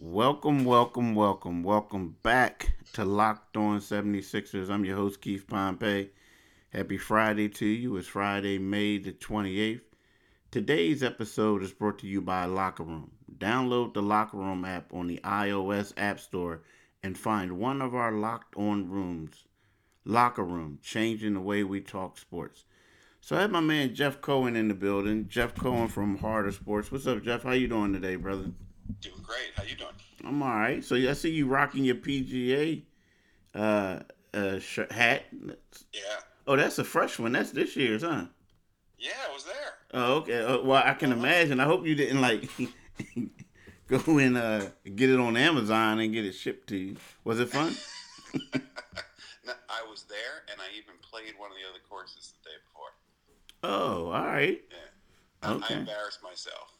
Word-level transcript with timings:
Welcome, 0.00 0.64
welcome, 0.64 1.16
welcome, 1.16 1.64
welcome 1.64 2.14
back 2.22 2.70
to 2.92 3.04
Locked 3.04 3.56
On 3.56 3.80
76ers. 3.80 4.70
I'm 4.70 4.84
your 4.84 4.94
host, 4.94 5.20
Keith 5.20 5.44
Pompey. 5.48 6.10
Happy 6.70 6.96
Friday 6.96 7.48
to 7.48 7.66
you. 7.66 7.96
It's 7.96 8.06
Friday, 8.06 8.58
May 8.58 8.98
the 8.98 9.10
28th. 9.10 9.80
Today's 10.52 11.02
episode 11.02 11.64
is 11.64 11.72
brought 11.72 11.98
to 11.98 12.06
you 12.06 12.20
by 12.20 12.44
Locker 12.44 12.84
Room. 12.84 13.10
Download 13.38 13.92
the 13.92 14.00
Locker 14.00 14.36
Room 14.36 14.64
app 14.64 14.94
on 14.94 15.08
the 15.08 15.18
iOS 15.24 15.92
App 15.96 16.20
Store 16.20 16.62
and 17.02 17.18
find 17.18 17.58
one 17.58 17.82
of 17.82 17.92
our 17.96 18.12
locked 18.12 18.54
on 18.56 18.88
rooms. 18.88 19.46
Locker 20.04 20.44
Room, 20.44 20.78
changing 20.80 21.34
the 21.34 21.40
way 21.40 21.64
we 21.64 21.80
talk 21.80 22.18
sports. 22.18 22.66
So 23.20 23.36
I 23.36 23.40
have 23.40 23.50
my 23.50 23.58
man 23.58 23.96
Jeff 23.96 24.20
Cohen 24.20 24.54
in 24.54 24.68
the 24.68 24.74
building. 24.74 25.26
Jeff 25.28 25.56
Cohen 25.56 25.88
from 25.88 26.18
Harder 26.18 26.52
Sports. 26.52 26.92
What's 26.92 27.08
up, 27.08 27.24
Jeff? 27.24 27.42
How 27.42 27.50
you 27.50 27.66
doing 27.66 27.92
today, 27.92 28.14
brother? 28.14 28.52
Doing 29.00 29.22
great. 29.22 29.50
How 29.56 29.62
you 29.64 29.76
doing? 29.76 29.90
I'm 30.24 30.42
all 30.42 30.48
right. 30.56 30.82
So 30.84 30.96
I 30.96 31.12
see 31.12 31.30
you 31.30 31.46
rocking 31.46 31.84
your 31.84 31.94
PGA 31.96 32.82
uh, 33.54 34.00
uh, 34.34 34.58
sh- 34.58 34.80
hat. 34.90 35.24
Yeah. 35.92 36.00
Oh, 36.46 36.56
that's 36.56 36.78
a 36.78 36.84
fresh 36.84 37.18
one. 37.18 37.32
That's 37.32 37.50
this 37.52 37.76
year's, 37.76 38.02
huh? 38.02 38.24
Yeah, 38.98 39.10
I 39.28 39.32
was 39.32 39.44
there. 39.44 39.54
Oh, 39.94 40.14
okay. 40.16 40.42
Uh, 40.42 40.62
well, 40.62 40.82
I 40.84 40.94
can 40.94 41.12
imagine. 41.12 41.60
I 41.60 41.64
hope 41.64 41.86
you 41.86 41.94
didn't 41.94 42.20
like 42.20 42.48
go 43.86 44.18
and 44.18 44.36
uh, 44.36 44.66
get 44.96 45.10
it 45.10 45.20
on 45.20 45.36
Amazon 45.36 46.00
and 46.00 46.12
get 46.12 46.24
it 46.24 46.32
shipped 46.32 46.68
to 46.70 46.76
you. 46.76 46.96
Was 47.24 47.40
it 47.40 47.48
fun? 47.50 47.74
No, 49.46 49.54
I 49.70 49.80
was 49.88 50.02
there, 50.10 50.44
and 50.52 50.60
I 50.60 50.66
even 50.76 50.92
played 51.00 51.32
one 51.38 51.50
of 51.50 51.56
the 51.56 51.66
other 51.66 51.80
courses 51.88 52.34
the 52.42 52.50
day 52.50 52.56
before. 52.66 52.92
oh, 53.62 54.10
all 54.12 54.26
right. 54.26 54.60
Yeah. 54.70 54.76
I- 55.48 55.52
Okay. 55.54 55.74
I 55.74 55.78
embarrassed 55.78 56.22
myself 56.22 56.72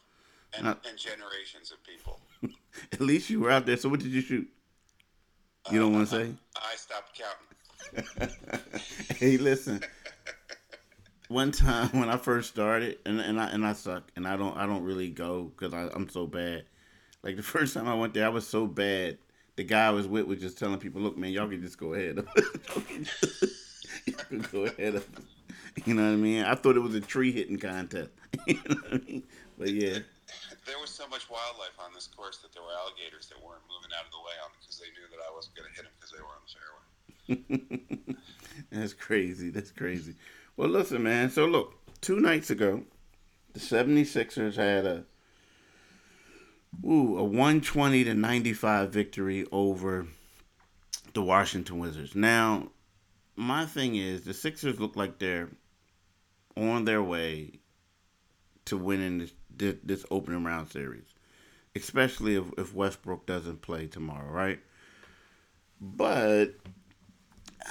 and, 0.57 0.67
Uh, 0.67 0.75
and 0.89 0.99
generations 0.99 1.73
of 1.73 1.83
people. 1.85 2.21
At 2.93 3.01
least 3.01 3.31
you 3.31 3.41
were 3.41 3.51
out 3.51 3.67
there. 3.67 3.77
So 3.77 3.89
what 3.89 4.01
did 4.01 4.13
you 4.13 4.21
shoot? 4.21 4.49
You 5.71 5.79
don't 5.81 5.93
want 5.93 6.09
to 6.09 6.17
say? 6.17 6.33
I 6.57 6.77
stopped 6.77 7.19
counting. 7.19 8.35
hey, 9.17 9.37
listen. 9.37 9.83
One 11.29 11.53
time 11.53 11.89
when 11.91 12.09
I 12.09 12.17
first 12.17 12.49
started, 12.49 12.99
and 13.05 13.21
and 13.21 13.39
I 13.39 13.49
and 13.51 13.67
I 13.67 13.75
suck, 13.75 14.11
and 14.17 14.27
I 14.27 14.37
don't 14.39 14.57
I 14.57 14.65
don't 14.65 14.83
really 14.83 15.11
go 15.11 15.53
because 15.55 15.75
I'm 15.75 16.09
so 16.09 16.27
bad. 16.27 16.65
Like 17.23 17.37
the 17.37 17.43
first 17.43 17.75
time 17.75 17.87
I 17.87 17.95
went 17.95 18.15
there, 18.15 18.25
I 18.25 18.31
was 18.31 18.47
so 18.47 18.67
bad. 18.67 19.19
The 19.57 19.65
guy 19.65 19.89
I 19.89 19.91
was 19.91 20.07
with 20.07 20.25
was 20.25 20.41
just 20.41 20.59
telling 20.59 20.79
people, 20.79 21.03
"Look, 21.03 21.19
man, 21.19 21.33
y'all 21.33 21.49
can 21.49 21.61
just 21.61 21.77
go 21.79 21.93
ahead. 21.93 22.17
y'all, 22.17 22.83
can 22.83 23.07
y'all 24.07 24.25
can 24.29 24.47
go 24.51 24.65
ahead." 24.65 25.03
You 25.85 25.95
know 25.95 26.05
what 26.05 26.13
I 26.13 26.17
mean? 26.17 26.45
I 26.45 26.55
thought 26.55 26.77
it 26.77 26.81
was 26.81 26.95
a 26.95 27.01
tree 27.01 27.31
hitting 27.31 27.59
contest. 27.59 28.11
you 28.47 28.55
know 28.69 28.77
what 28.77 28.95
I 28.95 29.05
mean? 29.05 29.23
But 29.59 29.71
yeah, 29.71 29.99
There 30.69 30.79
was 30.79 30.91
so 30.91 31.09
much 31.09 31.31
wildlife 31.31 31.81
on 31.81 31.95
this 31.95 32.07
course 32.07 32.39
that 32.39 32.53
there 32.53 32.63
were 32.63 32.77
alligators 32.77 33.27
that 33.29 33.43
weren't 33.43 33.65
moving 33.73 33.91
out 33.97 34.05
of 34.05 34.13
the 34.13 34.21
way 34.21 34.37
on 34.45 34.51
because 34.61 34.79
they 34.79 34.93
knew 34.93 35.09
that 35.09 35.19
I 35.25 35.35
wasn't 35.35 35.57
going 35.57 35.69
to 35.69 35.75
hit 35.75 35.85
them 35.85 35.97
because 35.97 36.13
they 36.13 36.21
were 36.21 36.37
on 36.37 36.45
the 36.45 36.53
fairway. 36.53 38.19
That's 38.71 38.93
crazy. 38.93 39.49
That's 39.49 39.71
crazy. 39.71 40.15
Well, 40.59 40.69
listen, 40.69 41.03
man. 41.03 41.31
So, 41.31 41.47
look, 41.47 41.73
two 42.03 42.21
nights 42.21 42.51
ago, 42.51 42.83
the 43.55 43.61
76ers 43.61 44.57
had 44.57 44.85
a 44.85 45.05
ooh, 46.85 47.19
a 47.19 47.25
120 47.25 48.05
to 48.05 48.15
95 48.15 48.91
victory 48.91 49.47
over 49.51 50.07
the 51.15 51.23
Washington 51.23 51.79
Wizards. 51.79 52.15
Now, 52.15 52.69
my 53.37 53.67
thing 53.67 53.97
is, 53.97 54.23
the 54.23 54.35
Sixers 54.35 54.79
look 54.79 54.97
like 54.97 55.19
they're 55.19 55.49
on 56.57 56.85
their 56.85 57.03
way 57.03 57.61
to 58.67 58.77
winning 58.77 59.19
this, 59.19 59.33
this, 59.59 59.77
this 59.83 60.07
opening 60.11 60.45
round 60.45 60.69
series, 60.71 61.15
especially 61.77 62.37
if, 62.37 62.45
if 62.57 62.75
Westbrook 62.75 63.27
doesn't 63.27 63.63
play 63.63 63.87
tomorrow, 63.87 64.31
right? 64.31 64.61
But 65.81 66.55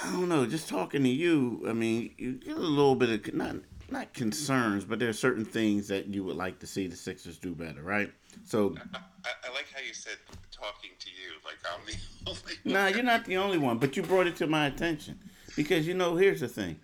I 0.04 0.12
don't 0.12 0.30
know. 0.30 0.46
Just 0.46 0.70
talking 0.70 1.04
to 1.04 1.10
you, 1.10 1.66
I 1.68 1.74
mean, 1.74 2.14
you 2.18 2.34
get 2.34 2.56
a 2.56 2.60
little 2.60 2.96
bit 2.96 3.28
of 3.28 3.34
not 3.34 3.56
not 3.90 4.14
concerns, 4.14 4.84
but 4.84 5.00
there 5.00 5.10
are 5.10 5.14
certain 5.14 5.46
things 5.46 5.88
that 5.88 6.08
you 6.08 6.24
would 6.26 6.36
like 6.36 6.60
to 6.60 6.68
see 6.68 6.88
the 6.88 6.96
Sixers 6.96 7.38
do 7.38 7.56
better, 7.56 7.82
right? 7.82 8.12
So, 8.44 8.76
I, 8.94 9.00
I 9.46 9.54
like 9.54 9.68
how 9.74 9.82
you 9.82 9.94
said 9.94 10.18
talking 10.52 10.92
to 11.00 11.10
you 11.10 11.32
like 11.46 11.58
I'm 11.72 11.86
the 11.86 12.30
only 12.30 12.54
nah, 12.66 12.88
you're 12.88 13.04
not 13.04 13.26
the 13.26 13.38
only 13.38 13.58
one, 13.58 13.78
but 13.78 13.96
you 13.96 14.04
brought 14.04 14.28
it 14.28 14.36
to 14.38 14.48
my 14.48 14.68
attention 14.68 15.20
because 15.56 15.88
you 15.88 15.94
know, 15.94 16.16
here's 16.16 16.42
the 16.42 16.48
thing. 16.48 16.80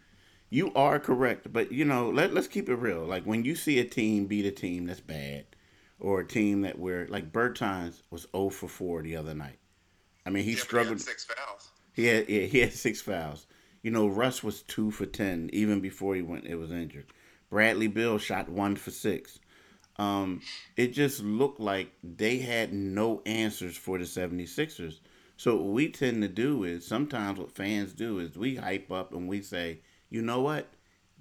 You 0.54 0.72
are 0.76 1.00
correct, 1.00 1.52
but 1.52 1.72
you 1.72 1.84
know, 1.84 2.12
let 2.12 2.32
let's 2.32 2.48
keep 2.48 2.70
it 2.70 2.76
real. 2.76 3.04
Like 3.06 3.24
when 3.24 3.44
you 3.44 3.56
see 3.56 3.80
a 3.80 3.84
team 3.84 4.28
beat 4.28 4.46
a 4.46 4.52
team 4.52 4.86
that's 4.86 5.00
bad, 5.00 5.46
or 6.00 6.20
a 6.20 6.28
team 6.28 6.62
that 6.62 6.78
where 6.78 7.08
like 7.08 7.32
Bertans 7.32 8.04
was 8.12 8.28
0 8.36 8.50
for 8.50 8.68
4 8.68 9.02
the 9.02 9.16
other 9.16 9.34
night. 9.34 9.58
I 10.28 10.30
mean, 10.30 10.44
he 10.44 10.52
Yeah, 10.52 10.58
but 10.70 10.84
he 10.84 10.86
had 10.90 11.00
struggled. 11.00 11.02
six 11.02 11.26
fouls. 11.26 11.72
He 11.94 12.06
had 12.06 12.30
yeah, 12.30 12.42
he 12.42 12.60
had 12.60 12.72
six 12.72 13.02
fouls. 13.02 13.48
You 13.82 13.90
know, 13.90 14.08
Russ 14.08 14.44
was 14.44 14.62
two 14.62 14.92
for 14.92 15.08
ten 15.08 15.50
even 15.54 15.80
before 15.80 16.14
he 16.14 16.22
went. 16.22 16.46
It 16.46 16.56
was 16.58 16.72
injured. 16.72 17.08
Bradley 17.50 17.88
Beal 17.88 18.20
shot 18.20 18.48
one 18.48 18.76
for 18.76 18.92
six. 18.92 19.40
Um, 19.98 20.42
it 20.78 20.94
just 20.94 21.24
looked 21.24 21.60
like 21.60 21.94
they 22.04 22.38
had 22.38 22.74
no 22.74 23.24
answers 23.26 23.76
for 23.76 23.98
the 23.98 24.06
76ers. 24.06 25.00
So 25.36 25.56
what 25.56 25.74
we 25.74 25.90
tend 25.90 26.22
to 26.22 26.28
do 26.28 26.64
is 26.64 26.86
sometimes 26.86 27.40
what 27.40 27.52
fans 27.56 27.94
do 27.94 28.20
is 28.20 28.38
we 28.38 28.56
hype 28.56 28.92
up 28.92 29.14
and 29.14 29.28
we 29.28 29.42
say, 29.42 29.80
you 30.14 30.22
know 30.22 30.42
what, 30.42 30.68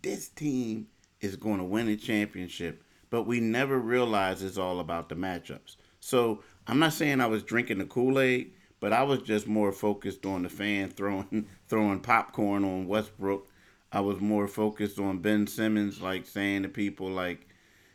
this 0.03 0.29
team 0.29 0.87
is 1.23 1.37
going 1.37 1.57
to 1.57 1.65
win 1.65 1.89
a 1.89 1.97
championship, 1.97 2.85
but 3.09 3.23
we 3.23 3.41
never 3.41 3.79
realize 3.79 4.43
it's 4.43 4.59
all 4.59 4.81
about 4.81 5.09
the 5.09 5.15
matchups. 5.15 5.77
So 5.99 6.43
I'm 6.67 6.79
not 6.79 6.93
saying 6.93 7.23
I 7.23 7.27
was 7.27 7.43
drinking 7.43 7.79
the 7.79 7.87
Kool 7.87 8.21
Aid, 8.21 8.53
but 8.81 8.93
I 8.93 9.03
was 9.03 9.23
just 9.23 9.47
more 9.47 9.73
focused 9.73 10.27
on 10.27 10.43
the 10.43 10.51
fan 10.51 10.91
throwing 10.91 11.47
throwing 11.69 12.01
popcorn 12.01 12.65
on 12.65 12.87
Westbrook. 12.87 13.49
I 13.91 14.01
was 14.01 14.21
more 14.21 14.47
focused 14.47 14.99
on 14.99 15.21
Ben 15.21 15.47
Simmons, 15.47 16.03
like 16.03 16.27
saying 16.27 16.65
to 16.65 16.69
people 16.69 17.09
like, 17.09 17.49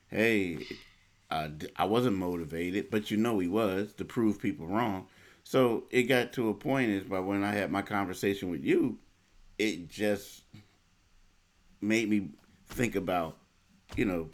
"Hey, 0.08 0.66
I, 1.29 1.52
I 1.75 1.85
wasn't 1.85 2.18
motivated, 2.18 2.90
but 2.90 3.12
you 3.12 3.18
know 3.18 3.38
he 3.38 3.47
was 3.47 3.94
to 3.94 4.06
prove 4.06 4.41
people 4.41 4.66
wrong." 4.66 5.06
So 5.44 5.84
it 5.91 6.03
got 6.03 6.34
to 6.34 6.50
a 6.50 6.56
point 6.56 6.90
is 6.90 7.03
by 7.03 7.19
when 7.19 7.44
I 7.44 7.52
had 7.52 7.72
my 7.72 7.84
conversation 7.84 8.50
with 8.50 8.64
you, 8.64 8.97
it 9.59 9.90
just 9.90 10.44
made 11.82 12.10
me 12.10 12.30
think 12.68 12.96
about, 12.96 13.38
you 13.96 14.06
know, 14.06 14.30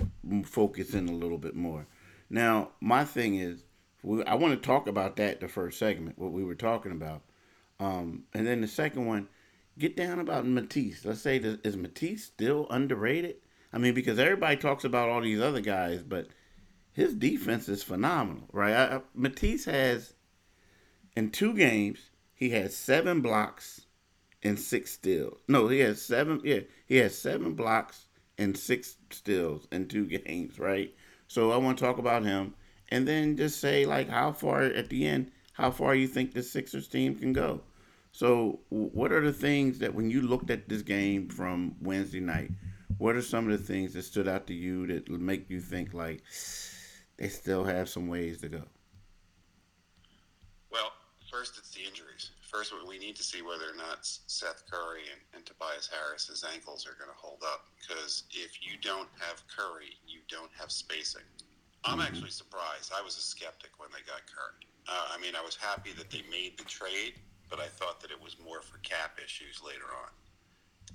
focus 0.46 0.94
in 0.94 1.08
a 1.08 1.14
little 1.14 1.38
bit 1.38 1.56
more. 1.56 1.86
Now, 2.30 2.70
my 2.80 3.06
thing 3.06 3.36
is, 3.36 3.64
I 4.26 4.36
want 4.36 4.54
to 4.54 4.68
talk 4.68 4.88
about 4.88 5.16
that 5.18 5.40
the 5.40 5.48
first 5.48 5.80
segment, 5.80 6.18
what 6.18 6.32
we 6.32 6.44
were 6.44 6.56
talking 6.56 6.92
about, 6.92 7.22
um, 7.80 8.24
and 8.34 8.46
then 8.46 8.62
the 8.62 8.68
second 8.68 9.06
one, 9.06 9.28
get 9.78 9.96
down 9.96 10.20
about 10.20 10.46
Matisse. 10.46 11.06
Let's 11.06 11.22
say, 11.22 11.38
is 11.38 11.78
Matisse 11.78 12.26
still 12.26 12.68
underrated? 12.70 13.36
I 13.72 13.78
mean, 13.78 13.94
because 13.94 14.20
everybody 14.20 14.58
talks 14.58 14.84
about 14.84 15.10
all 15.10 15.22
these 15.22 15.42
other 15.42 15.62
guys, 15.62 16.04
but 16.04 16.28
his 16.92 17.14
defense 17.16 17.68
is 17.68 17.82
phenomenal, 17.82 18.48
right? 18.52 18.74
I, 18.74 19.02
Matisse 19.16 19.66
has 19.66 20.14
in 21.16 21.32
two 21.32 21.54
games 21.54 22.10
he 22.34 22.52
has 22.52 22.76
seven 22.76 23.22
blocks 23.22 23.83
and 24.44 24.60
six 24.60 24.92
steals. 24.92 25.40
No, 25.48 25.68
he 25.68 25.80
has 25.80 26.02
seven. 26.02 26.42
Yeah, 26.44 26.62
he 26.86 26.98
has 26.98 27.18
seven 27.18 27.54
blocks 27.54 28.08
and 28.38 28.58
six 28.58 28.98
steals 29.10 29.68
in 29.72 29.88
two 29.88 30.06
games, 30.26 30.60
right? 30.60 30.94
So 31.28 31.52
I 31.52 31.58
want 31.58 31.78
to 31.78 31.84
talk 31.84 31.98
about 31.98 32.24
him, 32.24 32.54
and 32.90 33.08
then 33.08 33.38
just 33.38 33.60
say 33.60 33.86
like 33.86 34.10
how 34.10 34.34
far 34.34 34.62
at 34.64 34.90
the 34.90 35.08
end, 35.08 35.32
how 35.54 35.72
far 35.72 35.96
you 35.96 36.08
think 36.08 36.34
the 36.34 36.44
Sixers 36.44 36.88
team 36.88 37.16
can 37.16 37.34
go. 37.34 37.62
So 38.12 38.60
what 38.70 39.12
are 39.12 39.22
the 39.22 39.34
things 39.34 39.80
that 39.80 39.96
when 39.96 40.12
you 40.12 40.22
looked 40.22 40.52
at 40.52 40.70
this 40.70 40.84
game 40.84 41.30
from 41.30 41.76
Wednesday 41.82 42.20
night, 42.20 42.52
what 43.00 43.16
are 43.16 43.24
some 43.24 43.50
of 43.50 43.58
the 43.58 43.66
things 43.66 43.94
that 43.94 44.04
stood 44.04 44.28
out 44.28 44.46
to 44.48 44.54
you 44.54 44.86
that 44.88 45.10
make 45.10 45.50
you 45.50 45.60
think 45.60 45.94
like 45.96 46.22
they 47.18 47.28
still 47.28 47.64
have 47.64 47.90
some 47.90 48.08
ways 48.08 48.40
to 48.42 48.50
go? 48.50 48.64
Well, 50.72 50.92
first 51.32 51.58
it's 51.58 51.72
the 51.72 51.82
injuries. 51.82 52.03
First, 52.54 52.72
we 52.88 53.00
need 53.00 53.16
to 53.16 53.24
see 53.24 53.42
whether 53.42 53.66
or 53.66 53.76
not 53.76 54.06
Seth 54.06 54.62
Curry 54.70 55.10
and, 55.10 55.20
and 55.34 55.42
Tobias 55.44 55.90
Harris's 55.90 56.46
ankles 56.46 56.86
are 56.86 56.94
going 56.94 57.10
to 57.10 57.18
hold 57.18 57.42
up. 57.42 57.66
Because 57.82 58.30
if 58.30 58.62
you 58.62 58.78
don't 58.78 59.10
have 59.18 59.42
Curry, 59.50 59.98
you 60.06 60.22
don't 60.30 60.52
have 60.54 60.72
spacing. 60.72 61.26
I'm 61.84 62.00
actually 62.00 62.30
surprised. 62.30 62.94
I 62.96 63.02
was 63.02 63.18
a 63.18 63.26
skeptic 63.26 63.72
when 63.82 63.90
they 63.90 64.06
got 64.06 64.22
Curry. 64.30 64.70
Uh, 64.88 65.10
I 65.10 65.20
mean, 65.20 65.34
I 65.34 65.42
was 65.42 65.58
happy 65.58 65.98
that 65.98 66.12
they 66.14 66.22
made 66.30 66.60
the 66.60 66.64
trade, 66.70 67.18
but 67.50 67.60
I 67.60 67.66
thought 67.66 68.00
that 68.02 68.12
it 68.12 68.22
was 68.22 68.38
more 68.38 68.62
for 68.62 68.78
cap 68.86 69.18
issues 69.18 69.60
later 69.66 69.90
on. 69.90 70.14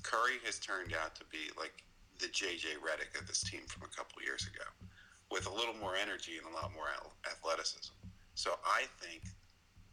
Curry 0.07 0.39
has 0.47 0.61
turned 0.61 0.95
out 0.95 1.19
to 1.19 1.25
be 1.27 1.51
like 1.59 1.83
the 2.23 2.31
JJ 2.31 2.79
Redick 2.79 3.19
of 3.19 3.27
this 3.27 3.43
team 3.43 3.67
from 3.67 3.83
a 3.83 3.91
couple 3.91 4.23
years 4.23 4.47
ago, 4.47 4.65
with 5.31 5.51
a 5.51 5.53
little 5.53 5.75
more 5.75 5.97
energy 5.99 6.39
and 6.39 6.47
a 6.47 6.55
lot 6.55 6.71
more 6.73 6.87
athleticism. 7.27 7.93
So 8.35 8.55
I 8.65 8.87
think 9.03 9.27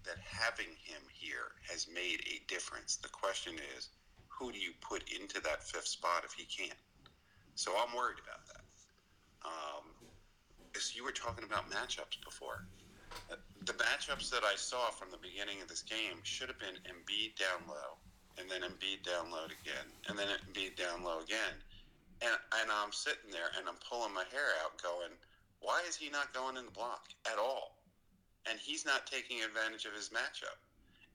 that 0.06 0.22
having 0.22 0.78
him 0.86 1.02
here 1.10 1.55
has 1.76 1.92
made 1.92 2.24
a 2.24 2.40
difference. 2.48 2.96
The 2.96 3.12
question 3.12 3.60
is, 3.76 3.92
who 4.32 4.56
do 4.56 4.60
you 4.60 4.72
put 4.80 5.04
into 5.12 5.44
that 5.44 5.60
fifth 5.60 5.92
spot 5.92 6.24
if 6.24 6.32
he 6.32 6.48
can't? 6.48 6.80
So 7.56 7.76
I'm 7.76 7.92
worried 7.92 8.24
about 8.24 8.48
that. 8.48 8.64
Um, 9.44 9.92
you 10.96 11.04
were 11.04 11.12
talking 11.12 11.44
about 11.44 11.68
matchups 11.68 12.24
before, 12.24 12.64
the 13.68 13.76
matchups 13.76 14.32
that 14.32 14.48
I 14.48 14.56
saw 14.56 14.88
from 14.88 15.12
the 15.12 15.20
beginning 15.20 15.60
of 15.62 15.68
this 15.68 15.84
game 15.84 16.24
should 16.24 16.48
have 16.48 16.60
been 16.60 16.80
Embiid 16.88 17.36
down 17.36 17.68
low, 17.68 18.00
and 18.40 18.48
then 18.48 18.64
Embiid 18.64 19.04
down 19.04 19.32
low 19.32 19.46
again, 19.52 19.88
and 20.08 20.16
then 20.16 20.32
Embiid 20.32 20.80
down 20.80 21.04
low 21.04 21.20
again. 21.20 21.60
And, 22.24 22.40
and 22.62 22.72
I'm 22.72 22.96
sitting 22.96 23.32
there 23.32 23.52
and 23.60 23.68
I'm 23.68 23.80
pulling 23.84 24.14
my 24.16 24.24
hair 24.32 24.56
out 24.64 24.80
going, 24.82 25.12
why 25.60 25.84
is 25.88 25.96
he 26.00 26.08
not 26.10 26.32
going 26.32 26.56
in 26.56 26.66
the 26.66 26.72
block 26.72 27.12
at 27.28 27.38
all? 27.38 27.76
And 28.48 28.60
he's 28.60 28.86
not 28.86 29.08
taking 29.08 29.44
advantage 29.44 29.84
of 29.84 29.92
his 29.92 30.10
matchup. 30.16 30.56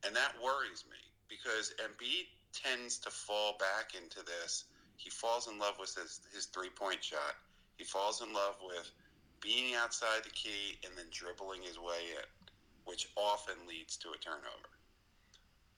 And 0.05 0.17
that 0.17 0.33
worries 0.43 0.85
me 0.91 0.99
because 1.29 1.75
Embiid 1.79 2.27
tends 2.53 2.99
to 2.99 3.11
fall 3.11 3.57
back 3.59 3.95
into 3.95 4.25
this. 4.25 4.65
He 4.97 5.11
falls 5.11 5.49
in 5.49 5.59
love 5.59 5.77
with 5.79 5.95
his, 5.95 6.21
his 6.33 6.47
three 6.47 6.71
point 6.71 7.03
shot. 7.03 7.37
He 7.77 7.85
falls 7.85 8.23
in 8.23 8.33
love 8.33 8.57
with 8.63 8.91
being 9.41 9.75
outside 9.75 10.25
the 10.25 10.31
key 10.31 10.77
and 10.85 10.93
then 10.97 11.07
dribbling 11.11 11.63
his 11.63 11.79
way 11.79 12.13
in, 12.13 12.29
which 12.85 13.09
often 13.17 13.57
leads 13.69 13.97
to 13.99 14.11
a 14.11 14.19
turnover. 14.19 14.69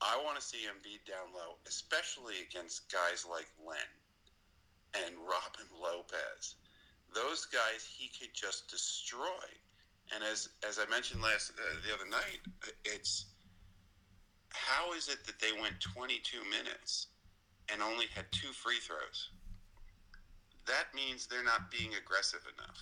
I 0.01 0.19
want 0.25 0.35
to 0.37 0.43
see 0.43 0.67
Embiid 0.67 1.07
down 1.07 1.31
low, 1.33 1.63
especially 1.67 2.35
against 2.43 2.91
guys 2.91 3.25
like 3.29 3.47
Len 3.65 3.79
and 5.07 5.15
Robin 5.23 5.71
Lopez. 5.81 6.57
Those 7.15 7.47
guys 7.47 7.87
he 7.87 8.11
could 8.11 8.35
just 8.35 8.69
destroy. 8.69 9.47
And 10.15 10.25
as 10.25 10.49
as 10.67 10.79
I 10.79 10.91
mentioned 10.91 11.23
last 11.23 11.53
uh, 11.53 11.79
the 11.87 11.95
other 11.95 12.09
night, 12.11 12.41
it's 12.85 13.27
how 14.55 14.93
is 14.93 15.09
it 15.09 15.25
that 15.27 15.39
they 15.41 15.53
went 15.53 15.81
22 15.81 16.45
minutes 16.49 17.09
and 17.73 17.83
only 17.83 18.07
had 18.15 18.27
two 18.33 18.53
free 18.53 18.81
throws? 18.81 19.31
That 20.67 20.95
means 20.95 21.27
they're 21.27 21.45
not 21.45 21.71
being 21.71 21.95
aggressive 21.99 22.45
enough. 22.57 22.79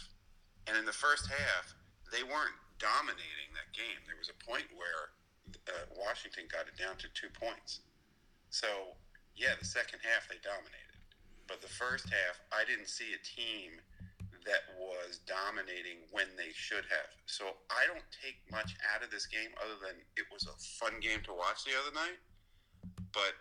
And 0.68 0.76
in 0.76 0.84
the 0.84 0.94
first 0.94 1.26
half, 1.26 1.72
they 2.12 2.22
weren't 2.22 2.58
dominating 2.78 3.50
that 3.56 3.72
game. 3.72 4.00
There 4.04 4.18
was 4.18 4.28
a 4.28 4.38
point 4.44 4.68
where 4.76 5.16
uh, 5.68 5.88
Washington 5.96 6.44
got 6.50 6.68
it 6.68 6.76
down 6.76 6.96
to 7.00 7.08
two 7.16 7.32
points. 7.32 7.80
So, 8.50 8.96
yeah, 9.36 9.56
the 9.58 9.66
second 9.66 10.00
half 10.02 10.28
they 10.28 10.42
dominated. 10.42 10.98
But 11.46 11.62
the 11.62 11.72
first 11.72 12.06
half, 12.10 12.38
I 12.52 12.66
didn't 12.68 12.88
see 12.88 13.16
a 13.16 13.20
team 13.22 13.80
that 14.46 14.64
was 14.78 15.20
dominating 15.26 16.00
when 16.10 16.26
they 16.36 16.52
should 16.54 16.84
have. 16.88 17.10
So 17.26 17.56
I 17.68 17.86
don't 17.86 18.04
take 18.10 18.40
much 18.50 18.76
out 18.94 19.04
of 19.04 19.10
this 19.10 19.26
game 19.26 19.50
other 19.60 19.76
than 19.80 19.96
it 20.16 20.24
was 20.32 20.48
a 20.48 20.56
fun 20.80 21.00
game 21.00 21.20
to 21.28 21.32
watch 21.32 21.64
the 21.64 21.76
other 21.76 21.92
night. 21.94 22.18
But 23.12 23.36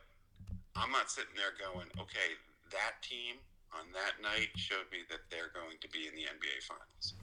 I'm 0.75 0.91
not 0.91 1.11
sitting 1.11 1.35
there 1.35 1.55
going, 1.55 1.87
okay, 1.99 2.35
that 2.71 3.01
team 3.01 3.39
on 3.73 3.85
that 3.93 4.21
night 4.21 4.49
showed 4.55 4.89
me 4.91 4.99
that 5.09 5.19
they're 5.29 5.51
going 5.53 5.77
to 5.81 5.89
be 5.89 6.07
in 6.07 6.15
the 6.15 6.23
NBA 6.23 6.63
Finals. 6.65 7.13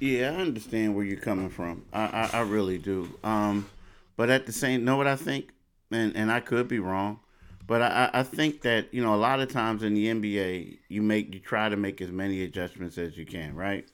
Yeah, 0.00 0.32
I 0.32 0.42
understand 0.42 0.94
where 0.94 1.04
you're 1.04 1.20
coming 1.20 1.48
from. 1.48 1.84
I, 1.92 2.28
I, 2.32 2.38
I 2.38 2.40
really 2.42 2.78
do. 2.78 3.18
Um, 3.24 3.68
but 4.16 4.30
at 4.30 4.46
the 4.46 4.52
same, 4.52 4.84
know 4.84 4.96
what 4.96 5.06
I 5.06 5.16
think, 5.16 5.52
and 5.90 6.16
and 6.16 6.30
I 6.30 6.40
could 6.40 6.68
be 6.68 6.78
wrong. 6.78 7.20
But 7.66 7.82
I, 7.82 8.10
I 8.12 8.22
think 8.22 8.62
that 8.62 8.92
you 8.92 9.02
know 9.02 9.14
a 9.14 9.16
lot 9.16 9.40
of 9.40 9.50
times 9.50 9.82
in 9.82 9.94
the 9.94 10.06
NBA 10.06 10.78
you 10.88 11.02
make 11.02 11.34
you 11.34 11.40
try 11.40 11.68
to 11.68 11.76
make 11.76 12.00
as 12.00 12.10
many 12.10 12.42
adjustments 12.42 12.96
as 12.98 13.16
you 13.16 13.26
can, 13.26 13.54
right? 13.56 13.86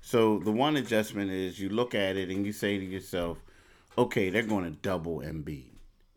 So 0.00 0.38
the 0.38 0.52
one 0.52 0.76
adjustment 0.76 1.30
is 1.30 1.58
you 1.58 1.68
look 1.68 1.94
at 1.94 2.16
it 2.16 2.30
and 2.30 2.46
you 2.46 2.52
say 2.52 2.78
to 2.78 2.84
yourself, 2.84 3.38
okay, 3.98 4.30
they're 4.30 4.42
going 4.42 4.64
to 4.64 4.70
double 4.70 5.18
Embiid. 5.20 5.72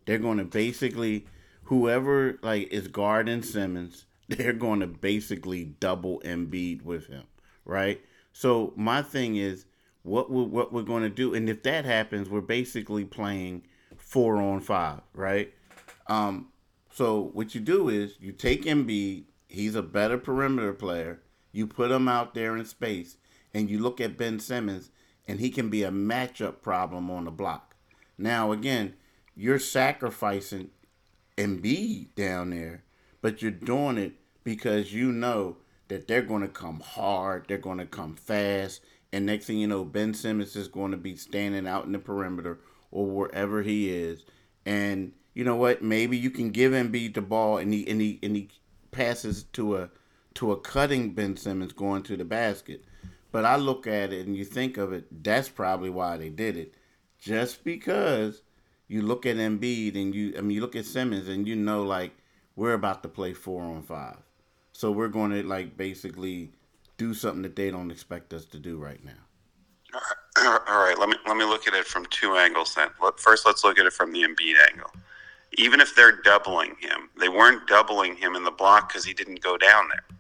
They're 0.06 0.20
going 0.20 0.38
to 0.38 0.46
basically 0.46 1.26
whoever 1.64 2.38
like 2.42 2.68
is 2.72 2.88
guarding 2.88 3.44
Simmons, 3.44 4.06
they're 4.30 4.54
going 4.54 4.80
to 4.80 4.88
basically 4.88 5.66
double 5.66 6.22
Embiid 6.24 6.84
with 6.84 7.08
him, 7.08 7.24
right? 7.66 8.00
So 8.34 8.74
my 8.76 9.02
thing 9.02 9.36
is 9.36 9.66
what 10.04 10.32
we 10.32 10.44
what 10.44 10.72
we're 10.72 10.84
going 10.84 11.04
to 11.04 11.10
do, 11.10 11.34
and 11.34 11.50
if 11.50 11.64
that 11.64 11.86
happens, 11.86 12.30
we're 12.30 12.42
basically 12.42 13.06
playing 13.06 13.64
four 13.98 14.38
on 14.38 14.62
five, 14.62 15.02
right? 15.14 15.54
Um, 16.08 16.51
so 16.92 17.30
what 17.34 17.56
you 17.56 17.62
do 17.62 17.90
is 17.90 18.16
you 18.20 18.32
take 18.32 18.64
Embiid, 18.64 19.24
he's 19.48 19.76
a 19.76 19.82
better 19.82 20.18
perimeter 20.18 20.74
player. 20.74 21.22
You 21.52 21.68
put 21.68 21.92
him 21.92 22.08
out 22.08 22.34
there 22.34 22.56
in 22.56 22.66
space, 22.66 23.18
and 23.54 23.70
you 23.70 23.80
look 23.80 24.00
at 24.00 24.18
Ben 24.18 24.40
Simmons, 24.40 24.90
and 25.28 25.40
he 25.40 25.50
can 25.50 25.70
be 25.70 25.84
a 25.84 25.92
matchup 25.92 26.62
problem 26.62 27.10
on 27.10 27.26
the 27.26 27.32
block. 27.32 27.76
Now 28.18 28.52
again, 28.52 28.94
you're 29.36 29.60
sacrificing 29.60 30.70
Embiid 31.38 32.14
down 32.16 32.52
there, 32.52 32.84
but 33.22 33.42
you're 33.42 33.52
doing 33.52 33.98
it 33.98 34.14
because 34.44 34.94
you 34.94 35.12
know 35.12 35.58
that 35.88 36.08
they're 36.08 36.22
going 36.22 36.42
to 36.42 36.48
come 36.48 36.80
hard, 36.80 37.46
they're 37.48 37.58
going 37.58 37.78
to 37.78 37.86
come 37.86 38.16
fast, 38.16 38.82
and 39.12 39.26
next 39.26 39.46
thing 39.46 39.58
you 39.58 39.68
know, 39.68 39.84
Ben 39.84 40.14
Simmons 40.14 40.56
is 40.56 40.68
going 40.68 40.92
to 40.92 40.98
be 40.98 41.16
standing 41.16 41.68
out 41.68 41.86
in 41.86 41.92
the 41.92 42.00
perimeter 42.00 42.60
or 42.92 43.06
wherever 43.06 43.62
he 43.62 43.90
is, 43.90 44.26
and 44.66 45.12
you 45.34 45.44
know 45.44 45.56
what? 45.56 45.82
Maybe 45.82 46.18
you 46.18 46.30
can 46.30 46.50
give 46.50 46.74
Embiid 46.74 47.14
the 47.14 47.22
ball 47.22 47.58
and 47.58 47.74
he 47.74 47.88
and 47.88 48.02
he 48.02 48.20
and 48.22 48.36
he 48.36 48.50
passes 48.92 49.44
to 49.54 49.78
a 49.78 49.90
to 50.36 50.52
a 50.52 50.58
cutting 50.58 51.14
Ben 51.14 51.38
Simmons 51.38 51.74
going 51.74 52.04
to 52.04 52.18
the 52.18 52.26
basket. 52.26 52.84
But 53.32 53.46
I 53.46 53.56
look 53.56 53.88
at 53.88 54.12
it 54.12 54.28
and 54.28 54.36
you 54.36 54.44
think 54.44 54.78
of 54.78 54.92
it, 54.92 55.24
that's 55.24 55.48
probably 55.48 55.90
why 55.90 56.18
they 56.18 56.30
did 56.30 56.58
it. 56.58 56.74
Just 57.18 57.64
because 57.64 58.42
you 58.88 59.02
look 59.02 59.26
at 59.26 59.38
Embiid 59.38 59.96
and 59.96 60.14
you 60.14 60.34
I 60.38 60.42
mean 60.42 60.56
you 60.56 60.62
look 60.62 60.76
at 60.76 60.86
Simmons 60.86 61.30
and 61.30 61.48
you 61.48 61.56
know 61.56 61.84
like 61.84 62.12
we're 62.56 62.74
about 62.74 63.04
to 63.04 63.10
play 63.10 63.34
four 63.34 63.64
on 63.64 63.84
five. 63.84 64.18
So 64.74 64.92
we're 64.92 65.08
going 65.08 65.32
to 65.32 65.44
like 65.44 65.78
basically 65.78 66.52
do 66.98 67.14
something 67.14 67.44
that 67.44 67.56
they 67.56 67.72
don't 67.72 67.92
expect 67.92 68.34
us 68.34 68.46
to 68.46 68.60
do 68.60 68.78
right 68.78 69.04
now. 69.04 69.12
All 69.94 70.52
right, 70.52 70.62
all 70.68 70.84
right. 70.84 70.98
let 70.98 71.10
me 71.10 71.16
let 71.26 71.38
me 71.38 71.46
look 71.46 71.68
at 71.68 71.74
it 71.74 71.86
from 71.86 72.06
two 72.10 72.36
angles 72.36 72.76
then. 72.76 72.90
First, 73.18 73.46
let's 73.46 73.64
look 73.64 73.80
at 73.80 73.86
it 73.86 73.94
from 73.94 74.12
the 74.12 74.24
Embiid 74.24 74.56
angle 74.72 74.92
even 75.58 75.80
if 75.80 75.96
they're 75.96 76.22
doubling 76.22 76.76
him, 76.80 77.10
they 77.20 77.30
weren't 77.30 77.68
doubling 77.68 78.16
him 78.16 78.36
in 78.36 78.44
the 78.44 78.52
block 78.52 78.90
because 78.90 79.06
he 79.06 79.14
didn't 79.14 79.42
go 79.42 79.58
down 79.58 79.88
there. 79.90 80.18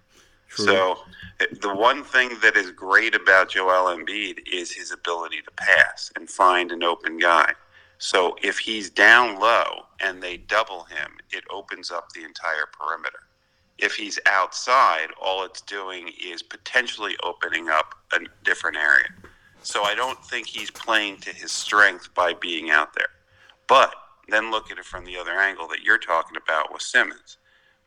True. 0.50 0.66
So 0.66 0.98
eh, 1.40 1.46
the 1.62 1.74
one 1.74 2.04
thing 2.04 2.32
that 2.42 2.58
is 2.58 2.72
great 2.72 3.16
about 3.16 3.50
Joel 3.50 3.96
Embiid 3.96 4.40
is 4.52 4.72
his 4.72 4.92
ability 4.92 5.42
to 5.44 5.52
pass 5.52 6.12
and 6.16 6.30
find 6.30 6.72
an 6.72 6.84
open 6.84 7.18
guy. 7.18 7.54
So 7.98 8.36
if 8.42 8.58
he's 8.58 8.90
down 8.90 9.40
low 9.40 9.86
and 10.04 10.22
they 10.22 10.38
double 10.38 10.84
him, 10.86 11.18
it 11.32 11.44
opens 11.52 11.92
up 11.92 12.12
the 12.12 12.24
entire 12.24 12.68
perimeter. 12.72 13.20
If 13.78 13.94
he's 13.94 14.20
outside, 14.26 15.08
all 15.22 15.44
it's 15.44 15.62
doing 15.62 16.10
is 16.24 16.44
potentially 16.44 17.16
opening 17.24 17.70
up 17.70 17.96
a 18.12 18.20
different 18.44 18.78
area. 18.78 19.08
So 19.64 19.84
I 19.84 19.96
don't 19.96 20.24
think 20.26 20.48
he's 20.48 20.72
playing 20.72 21.18
to 21.18 21.30
his 21.34 21.52
strength 21.52 22.14
by 22.16 22.34
being 22.34 22.72
out 22.72 22.94
there. 22.94 23.10
But 23.68 23.94
then 24.30 24.52
look 24.52 24.72
at 24.72 24.78
it 24.78 24.86
from 24.86 25.06
the 25.06 25.18
other 25.18 25.32
angle 25.32 25.68
that 25.70 25.84
you're 25.84 25.98
talking 25.98 26.38
about 26.38 26.72
with 26.72 26.82
Simmons. 26.82 27.38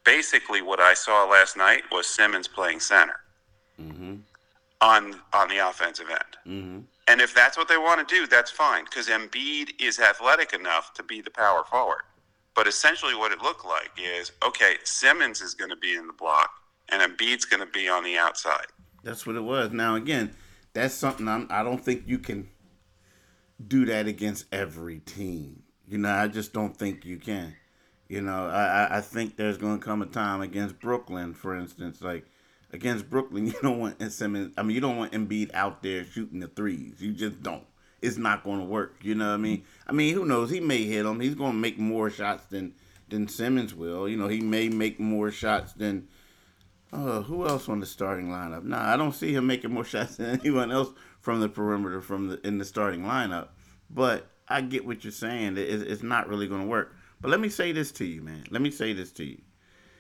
Basically, 0.05 0.63
what 0.63 0.81
I 0.81 0.95
saw 0.95 1.25
last 1.25 1.57
night 1.57 1.83
was 1.91 2.07
Simmons 2.07 2.49
playing 2.49 2.81
center 2.81 3.21
mm-hmm. 3.81 4.17
on 4.81 5.21
on 5.33 5.49
the 5.49 5.67
offensive 5.69 6.11
end. 6.11 6.37
Mm-hmm. 6.47 6.81
And 7.07 7.21
if 7.21 7.35
that's 7.35 7.57
what 7.57 7.69
they 7.69 7.77
want 7.77 8.07
to 8.07 8.15
do, 8.15 8.27
that's 8.27 8.51
fine 8.51 8.85
because 8.85 9.09
Embiid 9.09 9.81
is 9.81 10.01
athletic 10.01 10.55
enough 10.55 10.95
to 10.95 11.03
be 11.03 11.21
the 11.21 11.31
power 11.31 11.65
forward. 11.65 12.03
But 12.55 12.67
essentially, 12.67 13.15
what 13.15 13.33
it 13.33 13.43
looked 13.43 13.65
like 13.65 13.91
is 13.99 14.33
okay, 14.47 14.77
Simmons 14.85 15.41
is 15.41 15.55
going 15.55 15.71
to 15.71 15.77
be 15.77 15.95
in 15.95 16.07
the 16.07 16.13
block, 16.13 16.51
and 16.91 17.03
Embiid's 17.03 17.45
going 17.45 17.65
to 17.65 17.73
be 17.73 17.89
on 17.89 18.05
the 18.05 18.17
outside. 18.17 18.67
That's 19.03 19.27
what 19.27 19.37
it 19.37 19.43
was. 19.43 19.71
Now, 19.73 19.97
again, 19.97 20.35
that's 20.73 20.95
something 20.95 21.29
I'm, 21.29 21.47
I 21.51 21.63
do 21.63 21.71
not 21.71 21.85
think 21.85 22.05
you 22.07 22.19
can 22.19 22.49
do 23.67 23.85
that 23.87 24.07
against 24.07 24.47
every 24.53 25.01
team. 25.01 25.64
You 25.89 25.99
know, 25.99 26.11
I 26.11 26.29
just 26.29 26.53
don't 26.53 26.77
think 26.77 27.05
you 27.05 27.19
can. 27.19 27.55
You 28.09 28.21
know, 28.21 28.49
I, 28.49 28.99
I 28.99 29.01
think 29.01 29.37
there's 29.37 29.59
going 29.59 29.79
to 29.79 29.85
come 29.85 30.03
a 30.03 30.07
time 30.07 30.41
against 30.41 30.79
Brooklyn, 30.79 31.35
for 31.35 31.57
instance, 31.57 32.03
like 32.03 32.27
against 32.73 33.09
Brooklyn, 33.09 33.47
you 33.49 33.55
don't 33.63 33.79
want 33.79 34.13
Simmons. 34.13 34.53
I 34.59 34.63
mean, 34.63 34.75
you 34.75 34.81
don't 34.81 34.97
want 34.97 35.13
Embiid 35.13 35.55
out 35.55 35.83
there 35.83 36.05
shooting 36.05 36.41
the 36.41 36.49
threes. 36.49 37.01
You 37.01 37.13
just 37.13 37.43
don't. 37.43 37.65
It's 38.03 38.19
not 38.19 38.45
going 38.45 38.59
to 38.59 38.67
work. 38.67 38.97
You 39.01 39.15
know 39.15 39.29
what 39.29 39.35
I 39.35 39.39
mean? 39.39 39.65
I 39.87 39.93
mean, 39.93 40.13
who 40.15 40.27
knows? 40.27 40.51
He 40.51 40.61
may 40.61 40.85
hit 40.85 41.05
them. 41.05 41.21
He's 41.21 41.35
going 41.35 41.53
to 41.53 41.59
make 41.59 41.79
more 41.79 42.11
shots 42.11 42.45
than 42.47 42.75
than 43.09 43.29
Simmons 43.29 43.75
will. 43.75 44.09
You 44.09 44.17
know, 44.17 44.29
he 44.29 44.41
may 44.41 44.69
make 44.69 45.01
more 45.01 45.31
shots 45.31 45.73
than. 45.73 46.09
Uh, 46.93 47.23
who 47.23 47.45
else 47.45 47.69
on 47.69 47.81
the 47.81 47.87
starting 47.87 48.29
lineup? 48.29 48.63
Nah, 48.63 48.93
I 48.93 48.97
don't 48.97 49.15
see 49.15 49.35
him 49.35 49.47
making 49.47 49.73
more 49.73 49.85
shots 49.85 50.17
than 50.17 50.39
anyone 50.39 50.71
else 50.71 50.91
from 51.21 51.41
the 51.41 51.49
perimeter 51.49 52.01
from 52.03 52.29
the 52.29 52.47
in 52.47 52.59
the 52.59 52.65
starting 52.65 53.03
lineup. 53.03 53.49
But 53.89 54.31
I 54.55 54.61
get 54.61 54.87
what 54.87 55.03
you're 55.03 55.11
saying. 55.11 55.57
It's 55.57 56.05
not 56.05 56.29
really 56.29 56.47
going 56.47 56.61
to 56.61 56.69
work. 56.69 56.95
But 57.21 57.31
let 57.31 57.41
me 57.41 57.49
say 57.49 57.73
this 57.73 57.91
to 57.93 58.05
you, 58.05 58.23
man. 58.23 58.45
Let 58.51 58.63
me 58.63 58.71
say 58.71 58.93
this 58.93 59.11
to 59.13 59.25
you. 59.25 59.41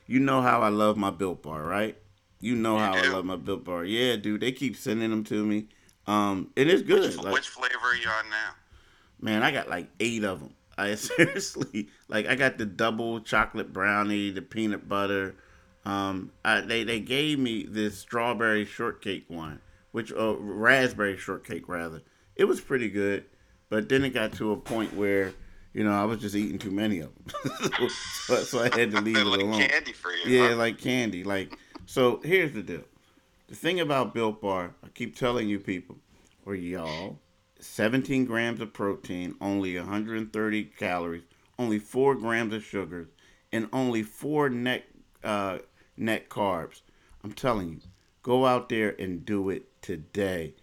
You 0.06 0.20
know 0.20 0.42
how 0.42 0.60
I 0.60 0.68
love 0.68 0.96
my 0.96 1.10
Built 1.10 1.42
Bar, 1.42 1.64
right? 1.64 1.98
You 2.38 2.54
know 2.54 2.78
how 2.78 2.94
I 2.94 3.08
love 3.08 3.24
my 3.24 3.34
Built 3.34 3.64
Bar. 3.64 3.84
Yeah, 3.84 4.14
dude. 4.14 4.42
They 4.42 4.52
keep 4.52 4.76
sending 4.76 5.10
them 5.10 5.24
to 5.24 5.44
me. 5.44 5.66
Um, 6.06 6.52
it 6.54 6.68
is 6.68 6.82
good. 6.82 7.02
Which, 7.02 7.16
like, 7.16 7.34
which 7.34 7.48
flavor 7.48 7.78
are 7.82 7.96
you 7.96 8.08
on 8.08 8.30
now? 8.30 8.50
Man, 9.20 9.42
I 9.42 9.50
got 9.50 9.68
like 9.68 9.88
eight 9.98 10.22
of 10.22 10.38
them. 10.38 10.54
I 10.78 10.94
seriously 10.94 11.88
like. 12.08 12.26
I 12.28 12.36
got 12.36 12.58
the 12.58 12.66
double 12.66 13.20
chocolate 13.20 13.72
brownie, 13.72 14.30
the 14.30 14.42
peanut 14.42 14.88
butter. 14.88 15.34
Um, 15.84 16.30
I, 16.44 16.60
they 16.60 16.84
they 16.84 17.00
gave 17.00 17.40
me 17.40 17.64
this 17.64 17.98
strawberry 17.98 18.66
shortcake 18.66 19.24
one, 19.28 19.60
which 19.92 20.12
uh, 20.12 20.36
raspberry 20.36 21.16
shortcake 21.16 21.68
rather. 21.68 22.02
It 22.36 22.44
was 22.44 22.60
pretty 22.60 22.90
good. 22.90 23.24
But 23.68 23.88
then 23.88 24.04
it 24.04 24.10
got 24.10 24.32
to 24.34 24.52
a 24.52 24.56
point 24.56 24.94
where 24.94 25.34
you 25.74 25.82
know, 25.82 25.92
I 25.92 26.04
was 26.04 26.20
just 26.20 26.36
eating 26.36 26.58
too 26.58 26.70
many 26.70 27.00
of 27.00 27.10
them, 27.16 27.88
so, 28.26 28.36
so, 28.44 28.60
I 28.60 28.74
had 28.78 28.92
to 28.92 29.00
leave 29.00 29.16
it 29.16 29.24
like 29.24 29.40
alone. 29.40 29.60
candy 29.60 29.92
for 29.92 30.12
you. 30.12 30.38
Yeah, 30.38 30.50
huh? 30.50 30.56
like 30.56 30.78
candy. 30.78 31.24
Like 31.24 31.58
so. 31.84 32.20
Here's 32.22 32.52
the 32.52 32.62
deal. 32.62 32.84
The 33.48 33.56
thing 33.56 33.80
about 33.80 34.14
Built 34.14 34.40
Bar, 34.40 34.74
I 34.84 34.88
keep 34.88 35.16
telling 35.16 35.48
you 35.48 35.58
people, 35.58 35.96
or 36.46 36.54
y'all, 36.54 37.18
17 37.58 38.24
grams 38.24 38.60
of 38.60 38.72
protein, 38.72 39.34
only 39.40 39.76
130 39.76 40.64
calories, 40.78 41.24
only 41.58 41.78
four 41.78 42.14
grams 42.14 42.54
of 42.54 42.62
sugars, 42.62 43.08
and 43.52 43.68
only 43.72 44.02
four 44.04 44.48
net 44.48 44.84
uh, 45.24 45.58
net 45.96 46.28
carbs. 46.28 46.82
I'm 47.24 47.32
telling 47.32 47.68
you, 47.68 47.80
go 48.22 48.46
out 48.46 48.68
there 48.68 48.94
and 48.98 49.26
do 49.26 49.50
it 49.50 49.82
today. 49.82 50.54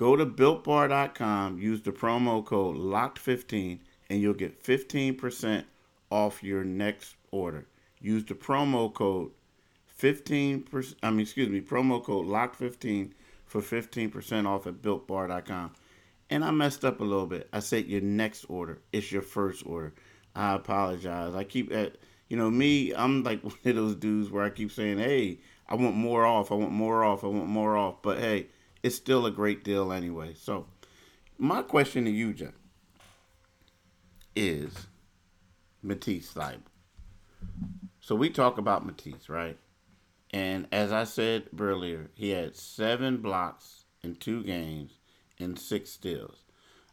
Go 0.00 0.16
to 0.16 0.24
builtbar.com, 0.24 1.58
use 1.58 1.82
the 1.82 1.92
promo 1.92 2.42
code 2.42 2.78
LOCKED15 2.78 3.80
and 4.08 4.18
you'll 4.18 4.32
get 4.32 4.64
15% 4.64 5.64
off 6.10 6.42
your 6.42 6.64
next 6.64 7.16
order. 7.30 7.66
Use 8.00 8.24
the 8.24 8.32
promo 8.32 8.90
code 8.94 9.30
15%, 10.00 10.94
I 11.02 11.10
mean, 11.10 11.20
excuse 11.20 11.50
me, 11.50 11.60
promo 11.60 12.02
code 12.02 12.26
LOCKED15 12.28 13.10
for 13.44 13.60
15% 13.60 14.46
off 14.46 14.66
at 14.66 14.80
builtbar.com. 14.80 15.72
And 16.30 16.46
I 16.46 16.50
messed 16.50 16.82
up 16.82 17.00
a 17.00 17.04
little 17.04 17.26
bit. 17.26 17.50
I 17.52 17.60
said 17.60 17.84
your 17.84 18.00
next 18.00 18.46
order. 18.48 18.78
It's 18.94 19.12
your 19.12 19.20
first 19.20 19.66
order. 19.66 19.92
I 20.34 20.54
apologize. 20.54 21.34
I 21.34 21.44
keep 21.44 21.70
at, 21.74 21.96
you 22.30 22.38
know, 22.38 22.50
me, 22.50 22.94
I'm 22.94 23.22
like 23.22 23.44
one 23.44 23.52
of 23.66 23.76
those 23.76 23.96
dudes 23.96 24.30
where 24.30 24.44
I 24.44 24.48
keep 24.48 24.72
saying, 24.72 24.96
hey, 24.96 25.40
I 25.68 25.74
want 25.74 25.94
more 25.94 26.24
off. 26.24 26.50
I 26.50 26.54
want 26.54 26.72
more 26.72 27.04
off. 27.04 27.22
I 27.22 27.26
want 27.26 27.48
more 27.48 27.76
off. 27.76 28.00
But 28.00 28.18
hey, 28.18 28.46
it's 28.82 28.96
still 28.96 29.26
a 29.26 29.30
great 29.30 29.64
deal 29.64 29.92
anyway. 29.92 30.34
So, 30.34 30.66
my 31.38 31.62
question 31.62 32.04
to 32.04 32.10
you, 32.10 32.32
Jeff 32.34 32.54
is 34.36 34.86
Matisse 35.82 36.32
Thybulle. 36.32 36.60
So 38.00 38.14
we 38.14 38.30
talk 38.30 38.58
about 38.58 38.84
Matisse, 38.84 39.28
right? 39.28 39.58
And 40.32 40.66
as 40.72 40.92
I 40.92 41.04
said 41.04 41.44
earlier, 41.58 42.10
he 42.14 42.30
had 42.30 42.56
seven 42.56 43.18
blocks 43.18 43.84
in 44.02 44.14
two 44.16 44.42
games 44.42 44.98
and 45.38 45.58
six 45.58 45.90
steals. 45.90 46.44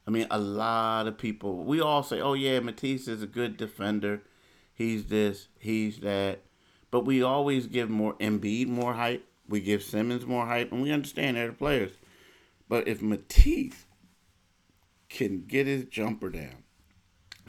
I 0.08 0.12
mean, 0.12 0.27
a 0.32 0.39
lot 0.39 1.08
of 1.08 1.17
people, 1.17 1.63
we 1.63 1.82
all 1.82 2.01
say, 2.01 2.22
oh, 2.22 2.34
yeah, 2.34 2.60
Matisse 2.60 3.08
is 3.08 3.22
a 3.22 3.27
good 3.27 3.58
defender. 3.58 4.24
He's 4.74 5.06
this, 5.06 5.50
he's 5.60 6.00
that. 6.00 6.44
But 6.91 7.06
we 7.06 7.22
always 7.22 7.67
give 7.67 7.89
more 7.89 8.13
Embiid 8.15 8.67
more 8.67 8.94
hype. 8.94 9.27
We 9.48 9.62
give 9.62 9.84
Simmons 9.84 10.25
more 10.25 10.46
hype, 10.46 10.72
and 10.72 10.82
we 10.82 10.92
understand 10.92 11.38
they're 11.38 11.48
the 11.48 11.54
players. 11.54 11.92
But 12.68 12.88
if 12.88 13.01
Matisse 13.01 13.86
can 15.10 15.46
get 15.46 15.68
his 15.68 15.86
jumper 15.86 16.30
down, 16.30 16.63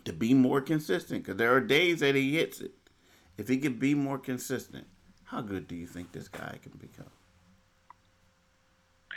to 0.05 0.13
be 0.13 0.33
more 0.33 0.61
consistent 0.61 1.23
because 1.23 1.37
there 1.37 1.55
are 1.55 1.61
days 1.61 2.01
that 2.01 2.15
he 2.15 2.37
hits 2.37 2.61
it. 2.61 2.73
If 3.37 3.49
he 3.49 3.59
could 3.59 3.79
be 3.79 3.95
more 3.95 4.19
consistent, 4.19 4.87
how 5.25 5.43
good 5.43 5.69
do 5.69 5.77
you 5.77 5.87
think 5.87 6.13
this 6.13 6.29
guy 6.29 6.59
can 6.63 6.73
become? 6.79 7.11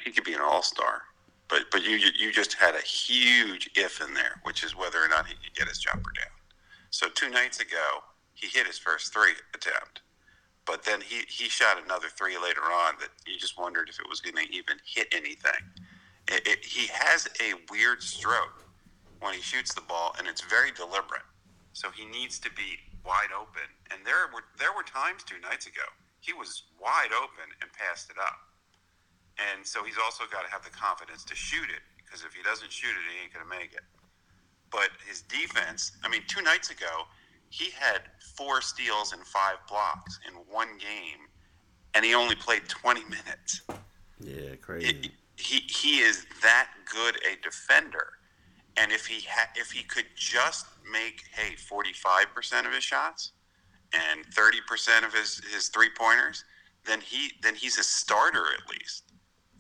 He 0.04 0.12
could 0.12 0.26
be 0.26 0.34
an 0.34 0.42
all 0.42 0.62
star, 0.62 1.04
but 1.48 1.62
but 1.72 1.84
you 1.84 1.98
you 2.18 2.32
just 2.32 2.54
had 2.54 2.76
a 2.76 2.82
huge 2.82 3.70
if 3.76 4.02
in 4.02 4.14
there, 4.14 4.42
which 4.44 4.64
is 4.64 4.76
whether 4.76 5.00
or 5.02 5.08
not 5.08 5.28
he 5.28 5.36
could 5.36 5.56
get 5.56 5.68
his 5.68 5.80
jumper 5.80 6.12
down. 6.16 6.34
So 6.90 7.08
two 7.08 7.30
nights 7.30 7.62
ago, 7.62 8.04
he 8.34 8.48
hit 8.48 8.68
his 8.68 8.78
first 8.78 9.14
three 9.14 9.34
attempt, 9.54 10.02
but 10.66 10.84
then 10.84 11.02
he 11.02 11.24
he 11.28 11.50
shot 11.50 11.78
another 11.84 12.08
three 12.08 12.38
later 12.38 12.62
on 12.62 12.96
that 13.00 13.10
you 13.26 13.38
just 13.38 13.58
wondered 13.60 13.90
if 13.90 14.00
it 14.00 14.08
was 14.10 14.22
going 14.22 14.36
to 14.36 14.54
even 14.54 14.78
hit 14.86 15.08
anything. 15.12 15.62
It, 16.28 16.48
it, 16.48 16.66
he 16.66 16.88
has 16.94 17.28
a 17.42 17.54
weird 17.72 18.02
stroke 18.02 18.64
when 19.20 19.34
he 19.34 19.42
shoots 19.42 19.74
the 19.74 19.82
ball, 19.82 20.16
and 20.18 20.28
it's 20.28 20.42
very 20.42 20.72
deliberate. 20.72 21.26
So 21.74 21.90
he 21.90 22.06
needs 22.06 22.40
to 22.40 22.50
be 22.52 22.78
wide 23.06 23.34
open. 23.36 23.68
And 23.92 24.06
there 24.06 24.30
were 24.34 24.44
there 24.58 24.74
were 24.76 24.84
times 24.84 25.24
two 25.24 25.40
nights 25.42 25.68
ago 25.68 25.88
he 26.22 26.34
was 26.34 26.64
wide 26.80 27.12
open 27.12 27.50
and 27.62 27.70
passed 27.74 28.10
it 28.10 28.18
up. 28.22 28.38
And 29.42 29.66
so 29.66 29.84
he's 29.84 29.98
also 29.98 30.24
got 30.32 30.46
to 30.46 30.52
have 30.54 30.64
the 30.64 30.70
confidence 30.70 31.26
to 31.26 31.36
shoot 31.36 31.68
it 31.68 31.82
because 31.98 32.24
if 32.24 32.34
he 32.34 32.46
doesn't 32.46 32.72
shoot 32.72 32.94
it, 32.94 33.04
he 33.10 33.26
ain't 33.26 33.34
going 33.34 33.44
to 33.44 33.50
make 33.50 33.74
it. 33.74 33.84
But 34.70 34.94
his 35.10 35.26
defense, 35.26 35.92
I 36.06 36.08
mean, 36.08 36.22
two 36.30 36.42
nights 36.42 36.70
ago, 36.70 37.10
he 37.52 37.70
had 37.72 38.02
four 38.36 38.62
steals 38.62 39.14
and 39.14 39.22
five 39.24 39.58
blocks 39.70 40.20
in 40.28 40.34
one 40.52 40.78
game, 40.80 41.28
and 41.94 42.04
he 42.04 42.16
only 42.16 42.36
played 42.36 42.68
20 42.68 43.04
minutes. 43.06 43.62
Yeah, 44.20 44.56
crazy. 44.56 44.90
It, 44.90 45.12
he, 45.38 45.60
he 45.60 46.00
is 46.00 46.26
that 46.42 46.70
good 46.92 47.18
a 47.18 47.42
defender 47.44 48.08
and 48.78 48.92
if 48.92 49.06
he 49.06 49.26
ha- 49.30 49.52
if 49.56 49.72
he 49.72 49.84
could 49.84 50.06
just 50.16 50.66
make 50.92 51.24
hey 51.34 51.56
45% 51.56 52.66
of 52.66 52.74
his 52.74 52.84
shots 52.84 53.32
and 53.94 54.26
30% 54.34 55.06
of 55.06 55.14
his 55.14 55.42
his 55.54 55.70
three 55.70 55.90
pointers, 55.98 56.44
then 56.86 57.02
he 57.02 57.32
then 57.42 57.56
he's 57.56 57.78
a 57.78 57.84
starter 57.84 58.46
at 58.58 58.70
least. 58.70 59.12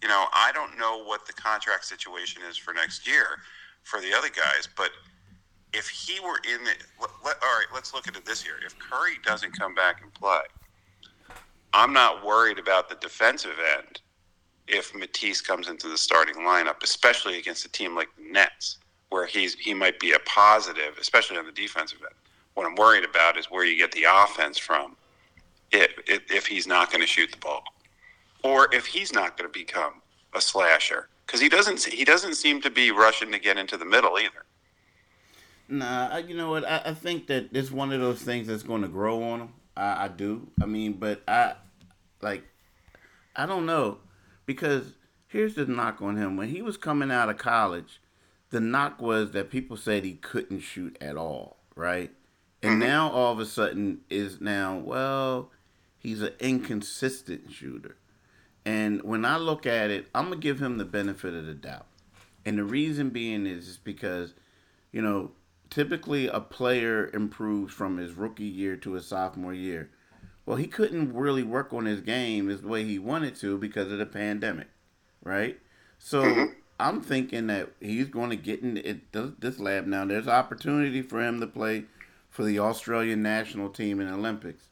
You 0.01 0.07
know, 0.07 0.25
I 0.33 0.51
don't 0.53 0.77
know 0.79 1.03
what 1.03 1.27
the 1.27 1.33
contract 1.33 1.85
situation 1.85 2.41
is 2.49 2.57
for 2.57 2.73
next 2.73 3.07
year 3.07 3.25
for 3.83 3.99
the 3.99 4.13
other 4.13 4.29
guys, 4.29 4.67
but 4.75 4.91
if 5.73 5.87
he 5.87 6.19
were 6.19 6.39
in 6.47 6.63
the 6.63 6.71
let, 6.99 7.09
let, 7.23 7.35
all 7.41 7.49
right, 7.49 7.67
let's 7.73 7.93
look 7.93 8.07
at 8.07 8.15
it 8.15 8.25
this 8.25 8.45
year. 8.45 8.55
If 8.65 8.77
Curry 8.79 9.17
doesn't 9.25 9.57
come 9.57 9.73
back 9.73 10.01
and 10.01 10.13
play, 10.13 10.41
I'm 11.73 11.93
not 11.93 12.25
worried 12.25 12.59
about 12.59 12.89
the 12.89 12.95
defensive 12.95 13.57
end 13.77 14.01
if 14.67 14.93
Matisse 14.95 15.41
comes 15.41 15.67
into 15.67 15.87
the 15.87 15.97
starting 15.97 16.35
lineup, 16.35 16.83
especially 16.83 17.39
against 17.39 17.65
a 17.65 17.71
team 17.71 17.95
like 17.95 18.09
the 18.17 18.31
Nets 18.31 18.77
where 19.09 19.25
he's 19.25 19.55
he 19.55 19.73
might 19.73 19.99
be 19.99 20.13
a 20.13 20.19
positive, 20.19 20.97
especially 20.99 21.37
on 21.37 21.45
the 21.45 21.51
defensive 21.51 21.99
end. 22.01 22.15
What 22.53 22.65
I'm 22.65 22.75
worried 22.75 23.05
about 23.05 23.37
is 23.37 23.49
where 23.49 23.65
you 23.65 23.77
get 23.77 23.91
the 23.91 24.05
offense 24.09 24.57
from 24.57 24.95
if, 25.71 25.91
if, 26.07 26.31
if 26.31 26.47
he's 26.47 26.67
not 26.67 26.91
going 26.91 27.01
to 27.01 27.07
shoot 27.07 27.31
the 27.31 27.37
ball, 27.37 27.63
or 28.43 28.73
if 28.73 28.85
he's 28.85 29.13
not 29.13 29.37
going 29.37 29.51
to 29.51 29.59
become 29.59 30.01
a 30.33 30.41
slasher 30.41 31.07
because 31.25 31.39
he 31.39 31.49
doesn't 31.49 31.83
he 31.83 32.03
doesn't 32.03 32.35
seem 32.35 32.61
to 32.61 32.69
be 32.69 32.91
rushing 32.91 33.31
to 33.31 33.39
get 33.39 33.57
into 33.57 33.77
the 33.77 33.85
middle 33.85 34.17
either. 34.19 34.45
Nah, 35.71 36.17
you 36.17 36.35
know 36.35 36.49
what? 36.49 36.65
I, 36.65 36.81
I 36.85 36.93
think 36.93 37.27
that 37.27 37.49
it's 37.53 37.71
one 37.71 37.91
of 37.91 38.01
those 38.01 38.21
things 38.21 38.47
that's 38.47 38.63
going 38.63 38.81
to 38.81 38.87
grow 38.87 39.23
on 39.23 39.39
him. 39.41 39.53
I, 39.75 40.05
I 40.05 40.07
do. 40.09 40.49
I 40.61 40.65
mean, 40.65 40.93
but 40.93 41.23
I 41.27 41.55
like 42.21 42.43
I 43.35 43.45
don't 43.45 43.65
know 43.65 43.99
because 44.45 44.93
here's 45.27 45.55
the 45.55 45.65
knock 45.65 46.01
on 46.01 46.17
him 46.17 46.35
when 46.35 46.49
he 46.49 46.61
was 46.61 46.77
coming 46.77 47.09
out 47.09 47.29
of 47.29 47.37
college 47.37 48.01
the 48.51 48.59
knock 48.59 49.01
was 49.01 49.31
that 49.31 49.49
people 49.49 49.77
said 49.77 50.03
he 50.03 50.15
couldn't 50.15 50.59
shoot 50.59 50.97
at 51.01 51.17
all, 51.17 51.57
right? 51.75 52.11
And 52.61 52.73
mm-hmm. 52.73 52.81
now 52.81 53.09
all 53.09 53.31
of 53.31 53.39
a 53.39 53.45
sudden 53.45 54.01
is 54.09 54.39
now, 54.39 54.77
well, 54.77 55.51
he's 55.97 56.21
an 56.21 56.33
inconsistent 56.39 57.51
shooter. 57.51 57.95
And 58.65 59.01
when 59.03 59.25
I 59.25 59.37
look 59.37 59.65
at 59.65 59.89
it, 59.89 60.07
I'm 60.13 60.25
gonna 60.25 60.35
give 60.35 60.61
him 60.61 60.77
the 60.77 60.85
benefit 60.85 61.33
of 61.33 61.45
the 61.45 61.53
doubt. 61.53 61.87
And 62.45 62.57
the 62.57 62.63
reason 62.63 63.09
being 63.09 63.47
is, 63.47 63.67
is 63.67 63.77
because, 63.77 64.33
you 64.91 65.01
know, 65.01 65.31
typically 65.71 66.27
a 66.27 66.39
player 66.39 67.09
improves 67.13 67.73
from 67.73 67.97
his 67.97 68.13
rookie 68.13 68.43
year 68.43 68.75
to 68.75 68.93
his 68.93 69.07
sophomore 69.07 69.53
year. 69.53 69.89
Well, 70.45 70.57
he 70.57 70.67
couldn't 70.67 71.15
really 71.15 71.43
work 71.43 71.73
on 71.73 71.85
his 71.85 72.01
game 72.01 72.47
the 72.47 72.67
way 72.67 72.83
he 72.83 72.99
wanted 72.99 73.35
to 73.37 73.57
because 73.57 73.91
of 73.91 73.97
the 73.97 74.05
pandemic, 74.05 74.67
right? 75.23 75.59
So 75.97 76.23
mm-hmm. 76.23 76.53
I'm 76.79 77.01
thinking 77.01 77.47
that 77.47 77.69
he's 77.79 78.09
going 78.09 78.31
to 78.31 78.35
get 78.35 78.61
in 78.61 78.77
it, 78.77 79.11
this 79.39 79.59
lab 79.59 79.87
now. 79.87 80.05
There's 80.05 80.27
opportunity 80.27 81.01
for 81.01 81.21
him 81.21 81.39
to 81.39 81.47
play 81.47 81.85
for 82.29 82.43
the 82.43 82.59
Australian 82.59 83.21
national 83.21 83.69
team 83.69 83.99
in 83.99 84.07
Olympics. 84.07 84.65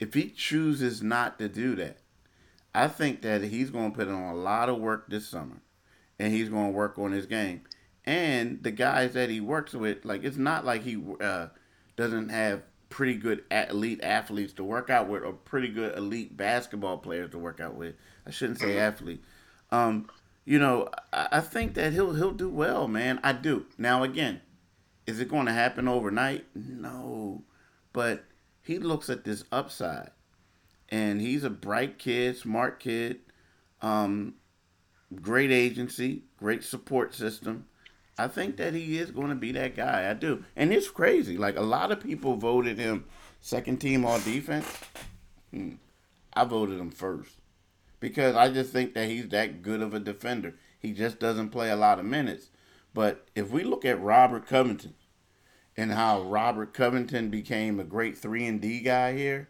If 0.00 0.14
he 0.14 0.30
chooses 0.30 1.02
not 1.02 1.38
to 1.40 1.48
do 1.48 1.74
that, 1.76 1.98
I 2.74 2.86
think 2.86 3.22
that 3.22 3.42
he's 3.42 3.70
going 3.70 3.90
to 3.90 3.96
put 3.96 4.08
in 4.08 4.14
a 4.14 4.34
lot 4.34 4.68
of 4.68 4.78
work 4.78 5.08
this 5.08 5.26
summer, 5.26 5.60
and 6.18 6.32
he's 6.32 6.48
going 6.48 6.70
to 6.70 6.76
work 6.76 6.98
on 6.98 7.12
his 7.12 7.26
game. 7.26 7.62
And 8.08 8.62
the 8.62 8.70
guys 8.70 9.12
that 9.12 9.28
he 9.28 9.38
works 9.38 9.74
with, 9.74 10.06
like 10.06 10.24
it's 10.24 10.38
not 10.38 10.64
like 10.64 10.82
he 10.82 10.98
uh, 11.20 11.48
doesn't 11.94 12.30
have 12.30 12.62
pretty 12.88 13.16
good 13.16 13.44
elite 13.50 14.00
athletes 14.02 14.54
to 14.54 14.64
work 14.64 14.88
out 14.88 15.08
with, 15.08 15.24
or 15.24 15.34
pretty 15.34 15.68
good 15.68 15.94
elite 15.94 16.34
basketball 16.34 16.96
players 16.96 17.30
to 17.32 17.38
work 17.38 17.60
out 17.60 17.74
with. 17.74 17.96
I 18.26 18.30
shouldn't 18.30 18.60
say 18.60 18.78
athlete. 18.78 19.22
Um, 19.70 20.08
you 20.46 20.58
know, 20.58 20.88
I 21.12 21.40
think 21.40 21.74
that 21.74 21.92
he'll 21.92 22.14
he'll 22.14 22.32
do 22.32 22.48
well, 22.48 22.88
man. 22.88 23.20
I 23.22 23.34
do. 23.34 23.66
Now 23.76 24.04
again, 24.04 24.40
is 25.06 25.20
it 25.20 25.28
going 25.28 25.44
to 25.44 25.52
happen 25.52 25.86
overnight? 25.86 26.46
No, 26.54 27.42
but 27.92 28.24
he 28.62 28.78
looks 28.78 29.10
at 29.10 29.24
this 29.24 29.44
upside, 29.52 30.12
and 30.88 31.20
he's 31.20 31.44
a 31.44 31.50
bright 31.50 31.98
kid, 31.98 32.38
smart 32.38 32.80
kid, 32.80 33.20
um, 33.82 34.36
great 35.14 35.50
agency, 35.50 36.22
great 36.38 36.64
support 36.64 37.14
system. 37.14 37.66
I 38.18 38.26
think 38.26 38.56
that 38.56 38.74
he 38.74 38.98
is 38.98 39.12
going 39.12 39.28
to 39.28 39.36
be 39.36 39.52
that 39.52 39.76
guy. 39.76 40.10
I 40.10 40.14
do, 40.14 40.44
and 40.56 40.72
it's 40.72 40.90
crazy. 40.90 41.38
Like 41.38 41.56
a 41.56 41.62
lot 41.62 41.92
of 41.92 42.02
people 42.02 42.34
voted 42.34 42.76
him 42.76 43.04
second 43.40 43.78
team 43.78 44.04
all 44.04 44.18
defense. 44.18 44.66
Hmm. 45.52 45.74
I 46.32 46.44
voted 46.44 46.78
him 46.78 46.90
first 46.90 47.36
because 48.00 48.34
I 48.34 48.50
just 48.50 48.72
think 48.72 48.94
that 48.94 49.08
he's 49.08 49.28
that 49.28 49.62
good 49.62 49.80
of 49.80 49.94
a 49.94 50.00
defender. 50.00 50.54
He 50.78 50.92
just 50.92 51.18
doesn't 51.18 51.50
play 51.50 51.70
a 51.70 51.76
lot 51.76 51.98
of 51.98 52.04
minutes. 52.04 52.50
But 52.94 53.28
if 53.34 53.50
we 53.50 53.64
look 53.64 53.84
at 53.84 54.00
Robert 54.00 54.46
Covington 54.46 54.94
and 55.76 55.92
how 55.92 56.22
Robert 56.22 56.74
Covington 56.74 57.30
became 57.30 57.78
a 57.78 57.84
great 57.84 58.18
three 58.18 58.46
and 58.46 58.60
D 58.60 58.80
guy 58.80 59.16
here, 59.16 59.48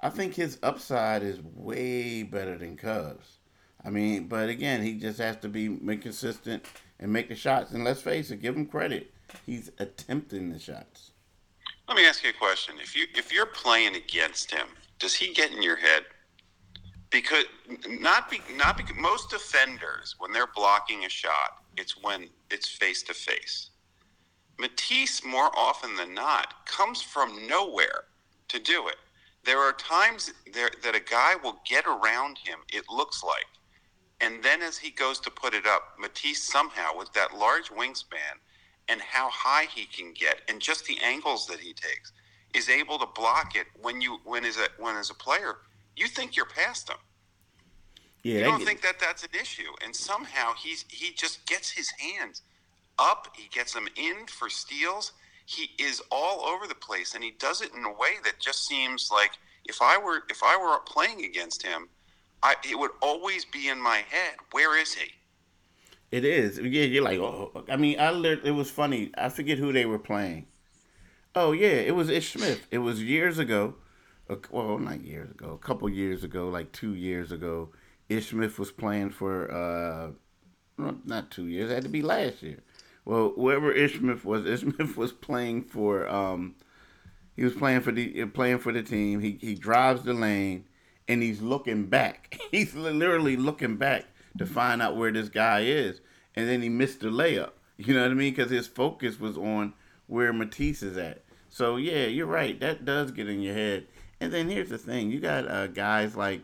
I 0.00 0.10
think 0.10 0.34
his 0.34 0.58
upside 0.62 1.22
is 1.22 1.40
way 1.40 2.22
better 2.22 2.58
than 2.58 2.76
Cubs. 2.76 3.38
I 3.84 3.90
mean, 3.90 4.28
but 4.28 4.48
again, 4.48 4.82
he 4.82 4.94
just 4.94 5.18
has 5.18 5.36
to 5.38 5.48
be 5.48 5.68
consistent 5.96 6.64
and 7.02 7.12
make 7.12 7.28
the 7.28 7.34
shots. 7.34 7.72
And 7.72 7.84
let's 7.84 8.00
face 8.00 8.30
it, 8.30 8.40
give 8.40 8.56
him 8.56 8.64
credit. 8.64 9.12
He's 9.44 9.70
attempting 9.78 10.50
the 10.50 10.58
shots. 10.58 11.10
Let 11.88 11.96
me 11.96 12.06
ask 12.06 12.22
you 12.22 12.30
a 12.30 12.32
question. 12.32 12.76
If 12.80 12.96
you 12.96 13.06
if 13.14 13.32
you're 13.32 13.46
playing 13.46 13.96
against 13.96 14.50
him, 14.50 14.68
does 14.98 15.14
he 15.14 15.34
get 15.34 15.50
in 15.50 15.62
your 15.62 15.76
head? 15.76 16.04
Because 17.10 17.44
not 17.88 18.30
be 18.30 18.40
not 18.56 18.76
because 18.76 18.96
most 18.96 19.30
defenders 19.30 20.14
when 20.18 20.32
they're 20.32 20.46
blocking 20.54 21.04
a 21.04 21.08
shot, 21.08 21.64
it's 21.76 22.00
when 22.00 22.28
it's 22.50 22.68
face 22.68 23.02
to 23.02 23.14
face. 23.14 23.70
Matisse 24.58 25.24
more 25.24 25.50
often 25.58 25.96
than 25.96 26.14
not 26.14 26.66
comes 26.66 27.02
from 27.02 27.48
nowhere 27.48 28.04
to 28.48 28.60
do 28.60 28.86
it. 28.86 28.96
There 29.44 29.58
are 29.58 29.72
times 29.72 30.32
there 30.54 30.70
that 30.84 30.94
a 30.94 31.00
guy 31.00 31.34
will 31.42 31.60
get 31.66 31.84
around 31.86 32.38
him. 32.38 32.60
It 32.72 32.84
looks 32.88 33.24
like 33.24 33.46
and 34.22 34.42
then 34.42 34.62
as 34.62 34.78
he 34.78 34.90
goes 34.90 35.18
to 35.20 35.30
put 35.30 35.52
it 35.52 35.66
up, 35.66 35.96
Matisse 35.98 36.42
somehow, 36.42 36.96
with 36.96 37.12
that 37.12 37.36
large 37.36 37.70
wingspan 37.70 38.38
and 38.88 39.00
how 39.00 39.28
high 39.30 39.64
he 39.64 39.84
can 39.84 40.12
get 40.12 40.40
and 40.48 40.60
just 40.60 40.86
the 40.86 40.98
angles 41.02 41.46
that 41.46 41.58
he 41.58 41.72
takes, 41.72 42.12
is 42.54 42.68
able 42.68 42.98
to 42.98 43.06
block 43.14 43.56
it 43.56 43.66
when 43.80 44.00
you 44.00 44.20
when 44.24 44.44
as 44.44 44.58
a 44.58 44.68
when 44.78 44.96
as 44.96 45.10
a 45.10 45.14
player, 45.14 45.58
you 45.96 46.06
think 46.06 46.36
you're 46.36 46.46
past 46.46 46.88
him. 46.88 46.98
Yeah, 48.22 48.34
you 48.34 48.44
don't 48.44 48.58
get... 48.58 48.68
think 48.68 48.82
that 48.82 49.00
that's 49.00 49.24
an 49.24 49.30
issue, 49.38 49.72
and 49.84 49.94
somehow 49.94 50.52
he's 50.62 50.84
he 50.88 51.12
just 51.12 51.44
gets 51.46 51.70
his 51.70 51.90
hands 51.90 52.42
up. 52.98 53.34
He 53.36 53.48
gets 53.48 53.72
them 53.72 53.88
in 53.96 54.26
for 54.26 54.48
steals. 54.48 55.12
He 55.46 55.70
is 55.82 56.00
all 56.10 56.46
over 56.46 56.66
the 56.66 56.74
place, 56.74 57.14
and 57.14 57.24
he 57.24 57.32
does 57.32 57.62
it 57.62 57.72
in 57.74 57.84
a 57.84 57.90
way 57.90 58.14
that 58.24 58.38
just 58.38 58.66
seems 58.66 59.10
like 59.10 59.32
if 59.64 59.82
I 59.82 59.98
were 59.98 60.22
if 60.30 60.42
I 60.44 60.56
were 60.56 60.78
playing 60.86 61.24
against 61.24 61.62
him, 61.62 61.88
I, 62.42 62.56
it 62.68 62.78
would 62.78 62.90
always 63.00 63.44
be 63.44 63.68
in 63.68 63.80
my 63.80 63.98
head. 64.08 64.34
Where 64.50 64.76
is 64.80 64.94
he? 64.94 65.12
It 66.10 66.24
is. 66.24 66.58
Yeah, 66.58 66.84
you're 66.84 67.04
like, 67.04 67.18
oh. 67.18 67.64
I 67.70 67.76
mean, 67.76 67.98
I 67.98 68.10
learned, 68.10 68.42
it 68.44 68.50
was 68.50 68.70
funny. 68.70 69.10
I 69.16 69.28
forget 69.28 69.58
who 69.58 69.72
they 69.72 69.86
were 69.86 69.98
playing. 69.98 70.46
Oh 71.34 71.52
yeah, 71.52 71.68
it 71.68 71.94
was 71.94 72.10
Ish 72.10 72.34
Smith. 72.34 72.66
It 72.70 72.78
was 72.78 73.02
years 73.02 73.38
ago. 73.38 73.76
Well, 74.50 74.78
not 74.78 75.02
years 75.02 75.30
ago. 75.30 75.52
A 75.52 75.58
couple 75.58 75.88
years 75.88 76.24
ago, 76.24 76.48
like 76.48 76.72
two 76.72 76.94
years 76.94 77.32
ago. 77.32 77.70
Ish 78.08 78.30
Smith 78.30 78.58
was 78.58 78.70
playing 78.70 79.10
for. 79.10 79.50
uh 79.50 80.10
Not 81.04 81.30
two 81.30 81.46
years. 81.46 81.70
It 81.70 81.74
had 81.74 81.84
to 81.84 81.88
be 81.88 82.02
last 82.02 82.42
year. 82.42 82.58
Well, 83.04 83.32
whoever 83.34 83.72
Ish 83.72 83.98
Smith 83.98 84.24
was, 84.24 84.44
Ish 84.54 84.60
Smith 84.60 84.96
was 84.96 85.12
playing 85.12 85.62
for. 85.64 86.06
um 86.08 86.54
He 87.34 87.44
was 87.44 87.54
playing 87.54 87.80
for 87.80 87.92
the 87.92 88.26
playing 88.26 88.58
for 88.58 88.72
the 88.72 88.82
team. 88.82 89.20
He 89.20 89.38
he 89.40 89.54
drives 89.54 90.02
the 90.02 90.12
lane 90.12 90.66
and 91.12 91.22
he's 91.22 91.42
looking 91.42 91.84
back. 91.84 92.40
He's 92.50 92.74
literally 92.74 93.36
looking 93.36 93.76
back 93.76 94.06
to 94.38 94.46
find 94.46 94.80
out 94.80 94.96
where 94.96 95.12
this 95.12 95.28
guy 95.28 95.60
is, 95.60 96.00
and 96.34 96.48
then 96.48 96.62
he 96.62 96.70
missed 96.70 97.00
the 97.00 97.08
layup. 97.08 97.50
You 97.76 97.94
know 97.94 98.02
what 98.02 98.10
I 98.10 98.14
mean? 98.14 98.32
Because 98.32 98.50
his 98.50 98.66
focus 98.66 99.20
was 99.20 99.36
on 99.36 99.74
where 100.06 100.32
Matisse 100.32 100.82
is 100.82 100.96
at. 100.96 101.22
So 101.50 101.76
yeah, 101.76 102.06
you're 102.06 102.26
right. 102.26 102.58
That 102.60 102.86
does 102.86 103.10
get 103.10 103.28
in 103.28 103.42
your 103.42 103.54
head. 103.54 103.86
And 104.20 104.32
then 104.32 104.48
here's 104.48 104.70
the 104.70 104.78
thing: 104.78 105.10
you 105.10 105.20
got 105.20 105.46
uh, 105.48 105.66
guys 105.66 106.16
like 106.16 106.42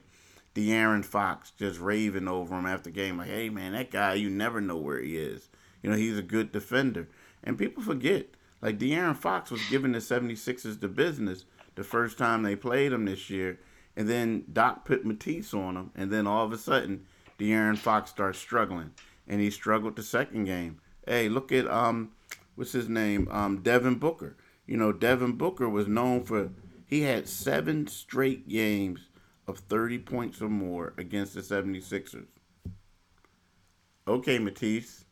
De'Aaron 0.54 1.04
Fox 1.04 1.52
just 1.52 1.80
raving 1.80 2.28
over 2.28 2.58
him 2.58 2.66
after 2.66 2.90
game, 2.90 3.16
like, 3.16 3.28
"Hey 3.28 3.48
man, 3.48 3.72
that 3.72 3.90
guy, 3.90 4.14
you 4.14 4.28
never 4.28 4.60
know 4.60 4.76
where 4.76 5.00
he 5.00 5.16
is. 5.16 5.48
You 5.82 5.90
know, 5.90 5.96
he's 5.96 6.18
a 6.18 6.22
good 6.22 6.52
defender." 6.52 7.08
And 7.42 7.56
people 7.56 7.82
forget, 7.82 8.26
like 8.60 8.78
De'Aaron 8.78 9.16
Fox 9.16 9.50
was 9.50 9.66
giving 9.70 9.92
the 9.92 9.98
76ers 9.98 10.80
the 10.80 10.88
business 10.88 11.46
the 11.74 11.84
first 11.84 12.18
time 12.18 12.42
they 12.42 12.56
played 12.56 12.92
him 12.92 13.06
this 13.06 13.30
year, 13.30 13.60
and 13.98 14.08
then 14.08 14.44
Doc 14.52 14.84
put 14.84 15.04
Matisse 15.04 15.52
on 15.52 15.76
him, 15.76 15.90
and 15.96 16.12
then 16.12 16.28
all 16.28 16.44
of 16.44 16.52
a 16.52 16.56
sudden, 16.56 17.04
De'Aaron 17.36 17.76
Fox 17.76 18.10
starts 18.10 18.38
struggling, 18.38 18.92
and 19.26 19.40
he 19.40 19.50
struggled 19.50 19.96
the 19.96 20.04
second 20.04 20.44
game. 20.44 20.80
Hey, 21.04 21.28
look 21.28 21.50
at 21.50 21.66
um, 21.66 22.12
what's 22.54 22.70
his 22.70 22.88
name? 22.88 23.26
Um, 23.28 23.60
Devin 23.60 23.96
Booker. 23.96 24.36
You 24.66 24.76
know, 24.76 24.92
Devin 24.92 25.32
Booker 25.32 25.68
was 25.68 25.88
known 25.88 26.22
for 26.22 26.50
he 26.86 27.02
had 27.02 27.28
seven 27.28 27.88
straight 27.88 28.48
games 28.48 29.00
of 29.48 29.58
30 29.58 29.98
points 29.98 30.40
or 30.40 30.48
more 30.48 30.94
against 30.96 31.34
the 31.34 31.40
76ers. 31.40 32.26
Okay, 34.06 34.38
Matisse. 34.38 35.06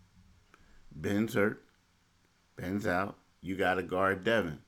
Ben's 0.95 1.35
hurt. 1.35 1.65
Ben's 2.55 2.87
out. 2.87 3.17
You 3.43 3.57
got 3.57 3.75
to 3.75 3.83
guard 3.83 4.23
Devin. 4.23 4.61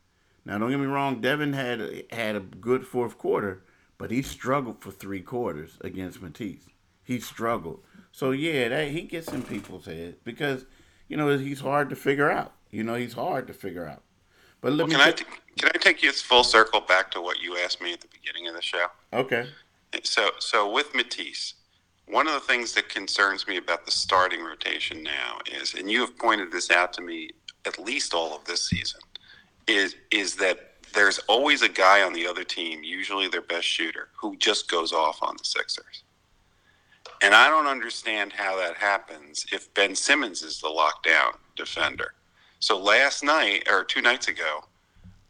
Now, 0.45 0.59
don't 0.59 0.71
get 0.71 0.81
me 0.81 0.87
wrong. 0.87 1.21
Devin 1.21 1.53
had 1.53 2.05
had 2.11 2.35
a 2.35 2.41
good 2.41 2.85
fourth 2.85 3.17
quarter, 3.17 3.63
but 3.99 4.11
he 4.11 4.23
struggled 4.23 4.81
for 4.81 4.91
three 4.91 5.21
quarters 5.21 5.77
against 5.81 6.23
Matisse. 6.23 6.69
He 7.03 7.21
struggled. 7.21 7.81
So 8.13 8.31
yeah, 8.31 8.69
that 8.69 8.89
he 8.89 9.03
gets 9.03 9.29
in 9.33 9.43
people's 9.43 9.87
heads 9.87 10.17
because 10.25 10.67
you 11.09 11.17
know 11.17 11.37
he's 11.37 11.61
hard 11.61 11.91
to 11.91 11.97
figure 11.97 12.31
out. 12.31 12.53
You 12.71 12.85
know 12.85 12.95
he's 12.95 13.15
hard 13.15 13.47
to 13.49 13.53
figure 13.53 13.87
out. 13.87 14.03
But 14.61 14.73
let 14.73 14.89
well, 14.89 14.99
me. 14.99 15.05
Can, 15.05 15.15
t- 15.15 15.25
I 15.25 15.31
t- 15.31 15.41
can 15.59 15.71
I 15.75 15.79
take 15.79 16.03
you 16.03 16.13
full 16.13 16.45
circle 16.45 16.81
back 16.81 17.11
to 17.13 17.21
what 17.21 17.41
you 17.41 17.57
asked 17.59 17.81
me 17.81 17.93
at 17.93 18.01
the 18.01 18.09
beginning 18.09 18.49
of 18.49 18.55
the 18.55 18.63
show? 18.63 18.87
Okay. 19.13 19.47
So 20.05 20.31
so 20.39 20.71
with 20.71 20.95
Matisse, 20.95 21.55
one 22.07 22.27
of 22.27 22.35
the 22.35 22.41
things 22.41 22.73
that 22.75 22.89
concerns 22.89 23.47
me 23.47 23.57
about 23.57 23.85
the 23.85 23.91
starting 23.91 24.43
rotation 24.43 25.03
now 25.03 25.39
is, 25.61 25.75
and 25.75 25.91
you 25.91 26.01
have 26.01 26.17
pointed 26.19 26.53
this 26.53 26.71
out 26.71 26.93
to 26.95 27.03
me 27.03 27.31
at 27.67 27.79
least 27.79 28.15
all 28.15 28.35
of 28.37 28.45
this 28.45 28.69
season, 28.69 29.01
is 29.67 29.97
is 30.11 30.37
that 30.37 30.75
there's 30.93 31.19
always 31.21 31.63
a 31.63 31.69
guy 31.69 32.03
on 32.03 32.13
the 32.13 32.27
other 32.27 32.45
team, 32.45 32.83
usually 32.83 33.29
their 33.29 33.43
best 33.43 33.67
shooter, 33.67 34.09
who 34.17 34.37
just 34.37 34.71
goes 34.71 34.93
off 34.93 35.23
on 35.23 35.37
the 35.37 35.45
Sixers. 35.45 36.05
And 37.23 37.35
I 37.35 37.49
don't 37.49 37.67
understand 37.67 38.33
how 38.33 38.57
that 38.59 38.77
happens 38.77 39.45
if 39.53 39.73
Ben 39.75 39.95
Simmons 39.95 40.43
is 40.43 40.61
the 40.61 40.69
lockdown 40.69 41.37
defender. 41.57 42.15
So 42.61 42.79
last 42.79 43.25
night, 43.25 43.69
or 43.69 43.85
two 43.85 44.03
nights 44.03 44.29
ago, 44.29 44.65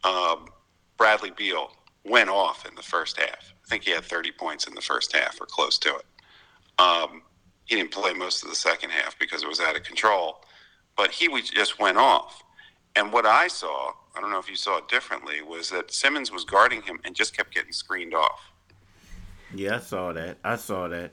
um, 0.04 0.48
Bradley 0.96 1.30
Beal 1.30 1.70
went 2.04 2.30
off 2.30 2.66
in 2.66 2.74
the 2.74 2.82
first 2.82 3.18
half. 3.18 3.52
I 3.64 3.68
think 3.68 3.84
he 3.84 3.90
had 3.90 4.04
30 4.04 4.32
points 4.32 4.66
in 4.66 4.74
the 4.74 4.80
first 4.80 5.14
half 5.14 5.40
or 5.40 5.46
close 5.46 5.78
to 5.78 5.96
it. 5.96 6.04
Um, 6.78 7.22
he 7.64 7.76
didn't 7.76 7.90
play 7.90 8.12
most 8.14 8.42
of 8.42 8.48
the 8.48 8.56
second 8.56 8.90
half 8.90 9.18
because 9.18 9.42
it 9.42 9.48
was 9.48 9.60
out 9.60 9.76
of 9.76 9.82
control, 9.82 10.42
but 10.96 11.10
he 11.10 11.28
just 11.42 11.78
went 11.78 11.98
off. 11.98 12.42
And 12.98 13.12
what 13.12 13.24
I 13.24 13.48
saw 13.48 13.92
I 14.18 14.20
don't 14.20 14.32
know 14.32 14.40
if 14.40 14.50
you 14.50 14.56
saw 14.56 14.78
it 14.78 14.88
differently, 14.88 15.42
was 15.42 15.70
that 15.70 15.92
Simmons 15.92 16.32
was 16.32 16.44
guarding 16.44 16.82
him 16.82 16.98
and 17.04 17.14
just 17.14 17.36
kept 17.36 17.54
getting 17.54 17.72
screened 17.72 18.14
off. 18.14 18.50
Yeah, 19.54 19.76
I 19.76 19.78
saw 19.78 20.12
that. 20.12 20.38
I 20.42 20.56
saw 20.56 20.88
that. 20.88 21.12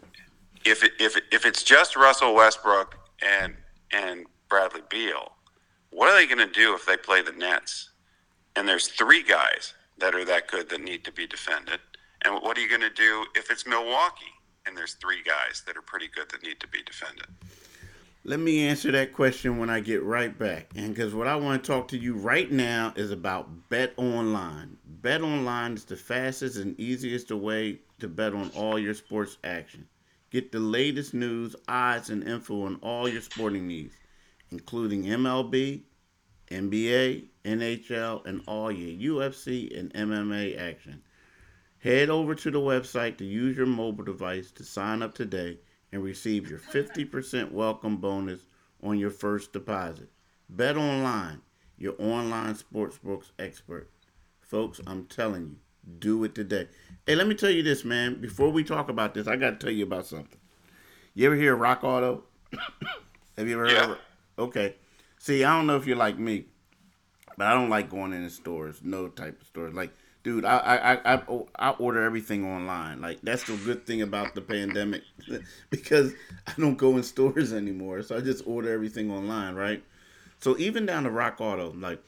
If 0.66 0.84
it, 0.84 0.94
if 1.00 1.16
it, 1.16 1.26
if 1.32 1.46
it's 1.46 1.62
just 1.62 1.96
Russell 1.96 2.34
Westbrook 2.34 2.98
and 3.22 3.54
and 3.92 4.26
Bradley 4.50 4.82
Beal, 4.90 5.34
what 5.92 6.10
are 6.10 6.16
they 6.16 6.26
going 6.26 6.46
to 6.46 6.52
do 6.52 6.74
if 6.74 6.88
they 6.88 6.98
play 6.98 7.22
the 7.22 7.32
Nets? 7.32 7.92
And 8.56 8.68
there's 8.68 8.88
three 8.88 9.22
guys 9.22 9.76
that 10.00 10.16
are 10.16 10.26
that 10.26 10.48
good 10.48 10.68
that 10.70 10.82
need 10.82 11.04
to 11.04 11.12
be 11.12 11.28
defended. 11.28 11.80
And 12.24 12.42
what 12.42 12.58
are 12.58 12.62
you 12.62 12.68
going 12.68 12.82
to 12.82 12.90
do 12.90 13.28
if 13.36 13.52
it's 13.52 13.68
Milwaukee 13.68 14.34
and 14.66 14.76
there's 14.76 14.96
three 14.96 15.22
guys 15.22 15.62
that 15.68 15.78
are 15.78 15.84
pretty 15.84 16.08
good 16.08 16.30
that 16.32 16.42
need 16.42 16.60
to 16.60 16.68
be 16.68 16.82
defended? 16.82 17.28
Let 18.28 18.40
me 18.40 18.68
answer 18.68 18.92
that 18.92 19.14
question 19.14 19.60
when 19.60 19.70
I 19.70 19.82
get 19.82 20.02
right 20.02 20.36
back. 20.36 20.72
And 20.76 20.96
because 20.96 21.14
what 21.14 21.28
I 21.28 21.36
want 21.36 21.64
to 21.64 21.72
talk 21.72 21.90
to 21.90 21.98
you 21.98 22.16
right 22.16 22.52
now 22.52 22.92
is 22.96 23.12
about 23.12 23.70
Bet 23.70 23.94
Online. 23.98 24.78
Bet 24.84 25.22
Online 25.22 25.74
is 25.74 25.86
the 25.86 25.96
fastest 25.96 26.58
and 26.58 26.80
easiest 26.80 27.30
way 27.32 27.82
to 28.00 28.08
bet 28.08 28.34
on 28.34 28.50
all 28.56 28.80
your 28.80 28.96
sports 28.96 29.38
action. 29.44 29.88
Get 30.32 30.52
the 30.52 30.58
latest 30.58 31.14
news, 31.14 31.56
odds, 31.68 32.10
and 32.10 32.28
info 32.28 32.66
on 32.66 32.78
all 32.78 33.08
your 33.08 33.22
sporting 33.22 33.68
needs, 33.68 33.94
including 34.50 35.04
MLB, 35.04 35.84
NBA, 36.50 37.26
NHL, 37.44 38.26
and 38.26 38.42
all 38.48 38.72
your 38.72 39.22
UFC 39.22 39.80
and 39.80 39.94
MMA 39.94 40.60
action. 40.60 41.04
Head 41.78 42.10
over 42.10 42.34
to 42.34 42.50
the 42.50 42.60
website 42.60 43.18
to 43.18 43.24
use 43.24 43.56
your 43.56 43.68
mobile 43.68 44.04
device 44.04 44.50
to 44.54 44.64
sign 44.64 45.04
up 45.04 45.14
today 45.14 45.60
and 45.92 46.04
receive 46.04 46.50
your 46.50 46.60
50% 46.60 47.52
welcome 47.52 47.98
bonus 47.98 48.42
on 48.84 49.00
your 49.00 49.10
first 49.10 49.54
deposit. 49.54 50.10
Bet 50.50 50.78
online, 50.78 51.42
your 51.78 51.96
online 52.00 52.56
sportsbooks 52.56 53.32
expert. 53.40 53.90
Folks, 54.42 54.80
I'm 54.86 55.06
telling 55.06 55.44
you, 55.44 55.56
do 56.00 56.24
it 56.24 56.36
today. 56.36 56.68
Hey, 57.06 57.16
let 57.16 57.28
me 57.28 57.36
tell 57.36 57.50
you 57.50 57.64
this, 57.64 57.84
man. 57.84 58.22
Before 58.22 58.50
we 58.50 58.64
talk 58.64 58.90
about 58.90 59.14
this, 59.14 59.28
I 59.28 59.36
got 59.36 59.60
to 59.60 59.66
tell 59.66 59.74
you 59.74 59.84
about 59.84 60.06
something. 60.06 60.40
You 61.14 61.28
ever 61.28 61.36
hear 61.36 61.56
Rock 61.56 61.84
Auto? 61.84 62.24
Have 63.38 63.48
you 63.48 63.56
ever 63.56 63.68
yeah. 63.68 63.74
heard 63.74 63.84
of 63.84 63.92
it? 63.92 63.98
Okay. 64.38 64.76
See, 65.20 65.44
I 65.44 65.56
don't 65.56 65.68
know 65.68 65.78
if 65.78 65.88
you're 65.88 65.98
like 65.98 66.20
me, 66.20 66.46
but 67.38 67.48
I 67.48 67.54
don't 67.54 67.70
like 67.70 67.90
going 67.90 68.14
in 68.14 68.30
stores, 68.30 68.82
no 68.84 69.08
type 69.08 69.42
of 69.42 69.48
stores. 69.48 69.74
Like 69.74 69.92
dude, 70.26 70.44
I, 70.44 70.58
I 70.58 71.14
I 71.16 71.22
I 71.56 71.70
order 71.72 72.04
everything 72.04 72.44
online. 72.46 73.00
Like 73.00 73.22
that's 73.22 73.44
the 73.44 73.56
good 73.58 73.86
thing 73.86 74.02
about 74.02 74.36
the 74.36 74.42
pandemic, 74.42 75.04
because 75.70 76.14
I 76.48 76.54
don't 76.60 76.76
go 76.78 76.98
in 76.98 77.04
stores 77.04 77.54
anymore. 77.54 78.02
So 78.02 78.18
I 78.18 78.22
just 78.22 78.46
order 78.46 78.74
everything 78.74 79.12
online, 79.12 79.56
right? 79.56 79.84
So 80.40 80.58
even 80.58 80.86
down 80.86 81.04
to 81.04 81.12
Rock 81.12 81.40
Auto, 81.40 81.74
like 81.74 82.04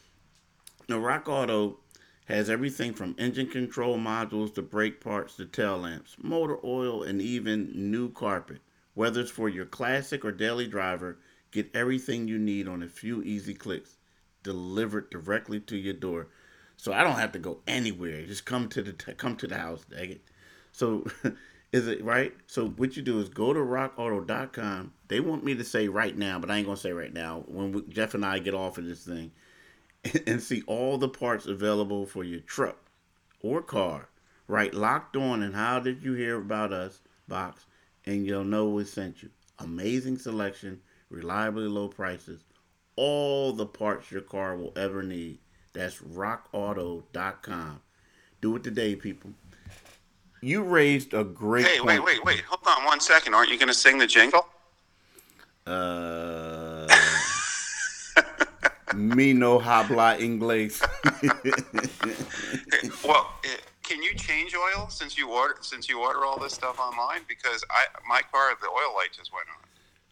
the 0.87 0.99
Rock 0.99 1.29
Auto 1.29 1.77
has 2.25 2.49
everything 2.49 2.93
from 2.93 3.15
engine 3.19 3.47
control 3.47 3.97
modules 3.99 4.53
to 4.55 4.61
brake 4.63 4.99
parts 4.99 5.35
to 5.37 5.45
tail 5.45 5.77
lamps, 5.77 6.17
motor 6.21 6.57
oil, 6.65 7.03
and 7.03 7.21
even 7.21 7.71
new 7.91 8.11
carpet. 8.11 8.59
Whether 8.95 9.21
it's 9.21 9.31
for 9.31 9.47
your 9.47 9.65
classic 9.65 10.25
or 10.25 10.31
daily 10.31 10.67
driver, 10.67 11.19
get 11.51 11.69
everything 11.75 12.27
you 12.27 12.39
need 12.39 12.67
on 12.67 12.81
a 12.81 12.89
few 12.89 13.21
easy 13.21 13.53
clicks, 13.53 13.97
delivered 14.43 15.11
directly 15.11 15.59
to 15.61 15.77
your 15.77 15.93
door. 15.93 16.29
So 16.77 16.93
I 16.93 17.03
don't 17.03 17.19
have 17.19 17.31
to 17.33 17.39
go 17.39 17.59
anywhere. 17.67 18.25
Just 18.25 18.45
come 18.45 18.69
to 18.69 18.81
the 18.81 18.93
come 18.93 19.35
to 19.37 19.47
the 19.47 19.57
house, 19.57 19.85
dang 19.89 20.11
it. 20.11 20.21
So 20.71 21.05
is 21.73 21.87
it 21.87 22.03
right? 22.03 22.33
So 22.45 22.67
what 22.69 22.95
you 22.95 23.01
do 23.01 23.19
is 23.19 23.29
go 23.29 23.51
to 23.51 23.59
rockauto.com. 23.59 24.93
They 25.07 25.19
want 25.19 25.43
me 25.43 25.55
to 25.55 25.63
say 25.63 25.87
right 25.87 26.15
now, 26.15 26.39
but 26.39 26.51
I 26.51 26.57
ain't 26.57 26.67
gonna 26.67 26.77
say 26.77 26.93
right 26.93 27.13
now. 27.13 27.43
When 27.47 27.71
we, 27.71 27.81
Jeff 27.89 28.13
and 28.13 28.25
I 28.25 28.39
get 28.39 28.53
off 28.53 28.77
of 28.77 28.85
this 28.85 29.03
thing, 29.03 29.31
and 30.27 30.41
see 30.41 30.63
all 30.67 30.97
the 30.97 31.09
parts 31.09 31.45
available 31.45 32.05
for 32.05 32.23
your 32.23 32.41
truck 32.41 32.77
or 33.41 33.61
car. 33.61 34.09
Right, 34.49 34.73
locked 34.73 35.17
on 35.17 35.43
and 35.43 35.53
how 35.53 35.79
did 35.79 36.01
you 36.01 36.13
hear 36.13 36.37
about 36.37 36.71
us 36.71 37.01
box, 37.27 37.65
and 38.05 38.25
you'll 38.25 38.45
know 38.45 38.69
we 38.69 38.85
sent 38.85 39.21
you. 39.21 39.29
Amazing 39.59 40.19
selection, 40.19 40.79
reliably 41.09 41.67
low 41.67 41.89
prices, 41.89 42.45
all 42.95 43.51
the 43.51 43.65
parts 43.65 44.09
your 44.09 44.21
car 44.21 44.55
will 44.55 44.71
ever 44.77 45.03
need. 45.03 45.39
That's 45.77 45.97
rockauto.com. 45.99 47.81
Do 48.41 48.55
it 48.55 48.63
today, 48.63 48.95
people. 48.95 49.29
You 50.41 50.63
raised 50.63 51.13
a 51.13 51.23
great 51.23 51.67
Hey, 51.67 51.79
wait, 51.79 51.99
point. 51.99 52.03
wait, 52.03 52.25
wait. 52.25 52.41
Hold 52.49 52.65
on 52.79 52.83
one 52.83 52.99
second. 52.99 53.35
Aren't 53.35 53.51
you 53.51 53.59
going 53.59 53.67
to 53.67 53.75
sing 53.75 53.99
the 53.99 54.07
jingle? 54.07 54.47
Uh, 55.67 56.87
me 58.95 59.33
no 59.33 59.59
habla 59.59 60.17
inglés. 60.17 60.81
Well, 63.05 63.29
eh, 63.43 63.49
can 63.83 64.01
you 64.01 64.13
change 64.15 64.55
oil 64.55 64.87
since 64.89 65.15
you 65.17 65.29
order 65.29 65.57
since 65.61 65.87
you 65.89 65.99
order 65.99 66.25
all 66.25 66.39
this 66.39 66.53
stuff 66.53 66.79
online? 66.79 67.21
Because 67.27 67.63
I 67.69 67.85
my 68.07 68.21
car 68.31 68.49
the 68.61 68.67
oil 68.67 68.95
light 68.95 69.11
just 69.15 69.31
went 69.31 69.45
on. 69.49 69.61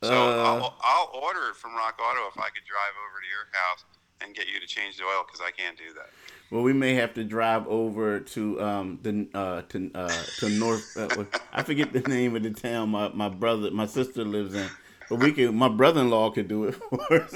So 0.10 0.14
Uh. 0.14 0.44
I'll, 0.46 0.78
I'll 0.82 1.10
order 1.22 1.50
it 1.50 1.56
from 1.56 1.74
Rock 1.76 1.98
Auto 2.00 2.28
if 2.30 2.38
I 2.38 2.50
could 2.54 2.66
drive 2.70 2.94
over 3.10 3.20
to 3.22 3.28
your 3.28 3.48
house 3.52 3.84
and 4.22 4.34
get 4.36 4.48
you 4.48 4.60
to 4.60 4.68
change 4.68 4.98
the 4.98 5.04
oil 5.04 5.24
because 5.26 5.42
I 5.42 5.52
can't 5.52 5.78
do 5.78 5.94
that. 5.96 6.10
Well, 6.52 6.62
we 6.64 6.74
may 6.74 6.94
have 6.96 7.14
to 7.16 7.24
drive 7.24 7.68
over 7.68 8.20
to 8.20 8.62
um 8.62 9.00
the 9.02 9.28
uh 9.34 9.62
to 9.70 9.92
uh 9.94 10.24
to 10.40 10.50
North. 10.50 10.96
Uh, 10.98 11.26
I 11.54 11.64
forget 11.64 11.92
the 11.94 12.02
name 12.02 12.36
of 12.36 12.44
the 12.44 12.52
town 12.52 12.90
my 12.90 13.10
my 13.10 13.30
brother 13.30 13.72
my 13.72 13.86
sister 13.88 14.24
lives 14.24 14.54
in, 14.54 14.70
but 15.10 15.18
we 15.18 15.32
can. 15.32 15.56
My 15.56 15.70
brother-in-law 15.70 16.32
could 16.32 16.48
do 16.48 16.66
it 16.66 16.76
for 16.90 17.14
us. 17.14 17.34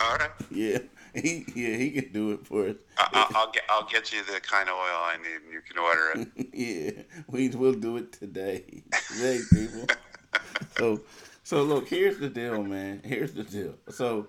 All 0.00 0.16
right, 0.16 0.30
yeah, 0.50 0.78
he 1.14 1.44
yeah 1.54 1.76
he 1.76 1.90
could 1.90 2.12
do 2.12 2.30
it 2.32 2.46
for 2.46 2.68
us. 2.68 2.76
I, 2.96 3.08
I- 3.12 3.38
I'll 3.38 3.50
get 3.50 3.64
I'll 3.68 3.86
get 3.86 4.12
you 4.12 4.22
the 4.24 4.40
kind 4.40 4.68
of 4.68 4.74
oil 4.76 4.80
I 5.02 5.16
need, 5.22 5.42
and 5.44 5.52
you 5.52 5.60
can 5.60 5.78
order 5.78 6.12
it. 6.36 6.48
yeah, 6.54 7.02
we 7.28 7.48
will 7.50 7.74
do 7.74 7.96
it 7.96 8.12
today. 8.12 8.82
Today, 9.08 9.40
people. 9.52 9.86
so, 10.78 11.00
so 11.42 11.62
look, 11.64 11.88
here's 11.88 12.18
the 12.18 12.28
deal, 12.28 12.62
man. 12.62 13.00
Here's 13.04 13.32
the 13.32 13.42
deal. 13.44 13.74
So, 13.90 14.28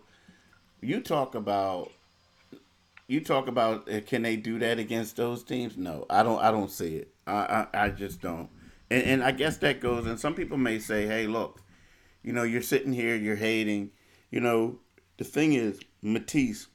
you 0.82 1.02
talk 1.02 1.36
about, 1.36 1.92
you 3.08 3.22
talk 3.22 3.48
about, 3.48 3.92
uh, 3.92 4.02
can 4.02 4.22
they 4.22 4.36
do 4.36 4.60
that 4.60 4.80
against 4.80 5.16
those 5.16 5.44
teams? 5.44 5.78
No, 5.78 6.06
I 6.10 6.24
don't. 6.24 6.40
I 6.42 6.52
don't 6.52 6.72
see 6.72 6.96
it. 6.96 7.14
I, 7.28 7.68
I, 7.74 7.86
I 7.86 7.90
just 7.90 8.22
don't. 8.22 8.50
And, 8.90 9.04
and 9.04 9.24
I 9.24 9.32
guess 9.32 9.58
that 9.58 9.80
goes. 9.80 10.06
And 10.06 10.20
some 10.20 10.36
people 10.36 10.58
may 10.58 10.80
say, 10.80 11.06
hey, 11.06 11.28
look, 11.28 11.62
you 12.24 12.34
know, 12.34 12.44
you're 12.44 12.62
sitting 12.62 12.94
here, 12.94 13.16
you're 13.16 13.36
hating. 13.36 13.92
You 14.32 14.42
know, 14.42 14.80
the 15.18 15.24
thing 15.24 15.54
is, 15.54 15.80
Matisse. 16.02 16.68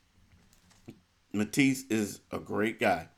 Matisse 1.33 1.85
is 1.91 2.21
a 2.31 2.39
great 2.39 2.79
guy 2.79 3.09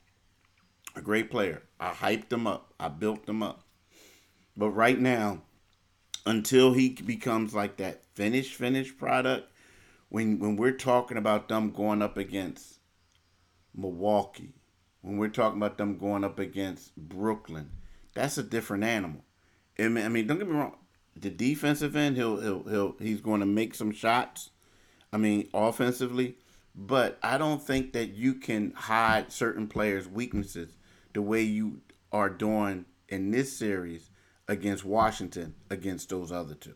a 0.97 1.01
great 1.01 1.29
player. 1.29 1.61
I 1.79 1.91
hyped 1.91 2.33
him 2.33 2.47
up. 2.47 2.73
I 2.79 2.89
built 2.89 3.29
him 3.29 3.43
up. 3.43 3.63
But 4.57 4.71
right 4.71 4.99
now, 4.99 5.43
until 6.25 6.73
he 6.73 6.89
becomes 6.89 7.53
like 7.53 7.77
that 7.77 8.03
finished 8.15 8.55
finished 8.55 8.97
product, 8.97 9.51
when 10.09 10.39
when 10.39 10.55
we're 10.55 10.71
talking 10.71 11.17
about 11.17 11.49
them 11.49 11.71
going 11.71 12.01
up 12.01 12.17
against 12.17 12.79
Milwaukee, 13.75 14.53
when 15.01 15.17
we're 15.17 15.29
talking 15.29 15.57
about 15.57 15.77
them 15.77 15.97
going 15.97 16.23
up 16.23 16.39
against 16.39 16.95
Brooklyn, 16.95 17.71
that's 18.13 18.37
a 18.37 18.43
different 18.43 18.83
animal. 18.83 19.21
I 19.79 19.87
mean, 19.87 20.05
I 20.05 20.09
mean 20.09 20.27
don't 20.27 20.37
get 20.37 20.47
me 20.47 20.55
wrong. 20.55 20.77
The 21.15 21.29
defensive 21.29 21.95
end, 21.95 22.15
he'll 22.15 22.39
he'll 22.41 22.63
he'll 22.63 22.95
he's 22.99 23.21
going 23.21 23.39
to 23.39 23.45
make 23.45 23.75
some 23.75 23.91
shots. 23.91 24.51
I 25.11 25.17
mean, 25.17 25.49
offensively, 25.53 26.35
but 26.75 27.17
I 27.23 27.37
don't 27.37 27.61
think 27.61 27.93
that 27.93 28.09
you 28.09 28.35
can 28.35 28.73
hide 28.75 29.31
certain 29.31 29.67
players' 29.67 30.07
weaknesses 30.07 30.73
the 31.13 31.21
way 31.21 31.41
you 31.41 31.81
are 32.11 32.29
doing 32.29 32.85
in 33.09 33.31
this 33.31 33.57
series 33.57 34.09
against 34.47 34.85
Washington 34.85 35.55
against 35.69 36.09
those 36.09 36.31
other 36.31 36.53
two. 36.53 36.75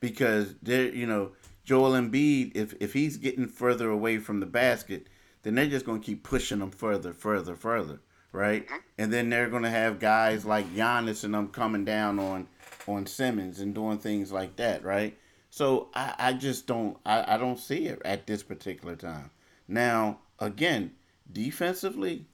Because 0.00 0.54
they're, 0.62 0.94
you 0.94 1.06
know, 1.06 1.32
Joel 1.64 1.92
Embiid, 1.92 2.52
if 2.54 2.74
if 2.80 2.92
he's 2.92 3.16
getting 3.16 3.46
further 3.46 3.90
away 3.90 4.18
from 4.18 4.40
the 4.40 4.46
basket, 4.46 5.08
then 5.42 5.54
they're 5.54 5.66
just 5.66 5.86
going 5.86 6.00
to 6.00 6.06
keep 6.06 6.22
pushing 6.22 6.60
him 6.60 6.70
further, 6.70 7.12
further, 7.12 7.54
further, 7.54 8.00
right? 8.32 8.66
And 8.98 9.12
then 9.12 9.30
they're 9.30 9.48
going 9.48 9.62
to 9.62 9.70
have 9.70 9.98
guys 9.98 10.44
like 10.44 10.74
Giannis 10.74 11.24
and 11.24 11.34
them 11.34 11.48
coming 11.48 11.84
down 11.84 12.18
on 12.18 12.48
on 12.86 13.06
Simmons 13.06 13.60
and 13.60 13.74
doing 13.74 13.98
things 13.98 14.30
like 14.30 14.56
that, 14.56 14.84
right? 14.84 15.16
So 15.50 15.88
I, 15.94 16.14
I 16.18 16.32
just 16.34 16.66
don't 16.66 16.98
I, 17.06 17.34
I 17.34 17.38
don't 17.38 17.58
see 17.58 17.86
it 17.86 18.02
at 18.04 18.26
this 18.26 18.42
particular 18.42 18.96
time. 18.96 19.30
Now, 19.66 20.18
again, 20.38 20.92
defensively, 21.32 22.26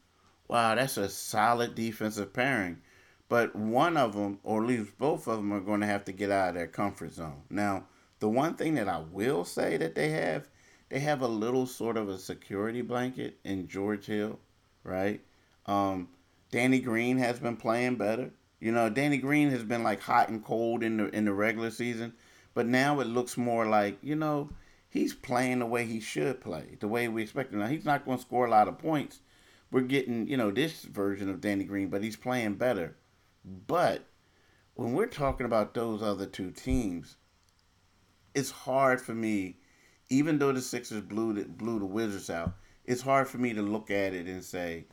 wow, 0.48 0.74
that's 0.74 0.96
a 0.96 1.08
solid 1.08 1.74
defensive 1.74 2.32
pairing. 2.32 2.78
But 3.28 3.54
one 3.54 3.96
of 3.96 4.14
them, 4.14 4.40
or 4.42 4.60
at 4.62 4.68
least 4.68 4.98
both 4.98 5.28
of 5.28 5.36
them, 5.36 5.52
are 5.52 5.60
going 5.60 5.82
to 5.82 5.86
have 5.86 6.04
to 6.06 6.12
get 6.12 6.32
out 6.32 6.48
of 6.48 6.54
their 6.56 6.66
comfort 6.66 7.12
zone. 7.12 7.42
Now, 7.48 7.84
the 8.20 8.28
one 8.28 8.54
thing 8.54 8.74
that 8.74 8.88
I 8.88 8.98
will 8.98 9.44
say 9.44 9.76
that 9.78 9.94
they 9.94 10.10
have, 10.10 10.48
they 10.90 11.00
have 11.00 11.22
a 11.22 11.28
little 11.28 11.66
sort 11.66 11.96
of 11.96 12.08
a 12.08 12.18
security 12.18 12.82
blanket 12.82 13.38
in 13.44 13.66
George 13.66 14.06
Hill, 14.06 14.38
right? 14.84 15.20
Um, 15.66 16.08
Danny 16.50 16.80
Green 16.80 17.18
has 17.18 17.40
been 17.40 17.56
playing 17.56 17.96
better. 17.96 18.30
You 18.60 18.72
know, 18.72 18.90
Danny 18.90 19.16
Green 19.16 19.50
has 19.50 19.62
been 19.62 19.82
like 19.82 20.00
hot 20.02 20.28
and 20.28 20.44
cold 20.44 20.82
in 20.82 20.98
the 20.98 21.08
in 21.16 21.24
the 21.24 21.32
regular 21.32 21.70
season, 21.70 22.12
but 22.52 22.66
now 22.66 23.00
it 23.00 23.06
looks 23.06 23.36
more 23.38 23.66
like 23.66 23.98
you 24.02 24.14
know 24.14 24.50
he's 24.90 25.14
playing 25.14 25.60
the 25.60 25.66
way 25.66 25.86
he 25.86 26.00
should 26.00 26.40
play, 26.40 26.76
the 26.80 26.88
way 26.88 27.08
we 27.08 27.22
expect 27.22 27.52
him. 27.52 27.60
Now 27.60 27.68
he's 27.68 27.86
not 27.86 28.04
going 28.04 28.18
to 28.18 28.22
score 28.22 28.46
a 28.46 28.50
lot 28.50 28.68
of 28.68 28.78
points. 28.78 29.20
We're 29.70 29.82
getting 29.82 30.28
you 30.28 30.36
know 30.36 30.50
this 30.50 30.82
version 30.82 31.30
of 31.30 31.40
Danny 31.40 31.64
Green, 31.64 31.88
but 31.88 32.02
he's 32.02 32.16
playing 32.16 32.56
better. 32.56 32.96
But 33.44 34.04
when 34.74 34.92
we're 34.92 35.06
talking 35.06 35.46
about 35.46 35.72
those 35.72 36.02
other 36.02 36.26
two 36.26 36.50
teams, 36.50 37.16
it's 38.34 38.50
hard 38.50 39.00
for 39.00 39.14
me, 39.14 39.56
even 40.08 40.38
though 40.38 40.52
the 40.52 40.60
Sixers 40.60 41.02
blew 41.02 41.34
the, 41.34 41.44
blew 41.44 41.78
the 41.78 41.86
Wizards 41.86 42.30
out, 42.30 42.54
it's 42.84 43.02
hard 43.02 43.28
for 43.28 43.38
me 43.38 43.54
to 43.54 43.62
look 43.62 43.90
at 43.90 44.14
it 44.14 44.26
and 44.26 44.42
say 44.42 44.86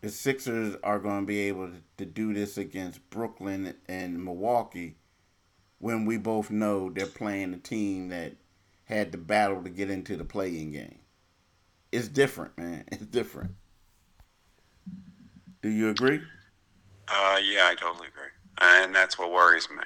the 0.00 0.10
Sixers 0.10 0.76
are 0.82 0.98
going 0.98 1.20
to 1.20 1.26
be 1.26 1.40
able 1.40 1.68
to, 1.68 1.76
to 1.98 2.04
do 2.04 2.34
this 2.34 2.58
against 2.58 3.08
Brooklyn 3.10 3.74
and 3.88 4.24
Milwaukee 4.24 4.96
when 5.78 6.04
we 6.04 6.16
both 6.16 6.50
know 6.50 6.90
they're 6.90 7.06
playing 7.06 7.54
a 7.54 7.58
team 7.58 8.08
that 8.08 8.34
had 8.84 9.12
to 9.12 9.18
battle 9.18 9.62
to 9.62 9.70
get 9.70 9.90
into 9.90 10.16
the 10.16 10.24
playing 10.24 10.72
game. 10.72 10.98
It's 11.92 12.08
different, 12.08 12.56
man. 12.58 12.84
It's 12.92 13.06
different. 13.06 13.52
Do 15.62 15.70
you 15.70 15.88
agree? 15.88 16.20
Uh, 17.08 17.38
yeah, 17.42 17.68
I 17.70 17.74
totally 17.74 18.08
agree, 18.08 18.30
and 18.60 18.94
that's 18.94 19.18
what 19.18 19.32
worries 19.32 19.68
me. 19.70 19.84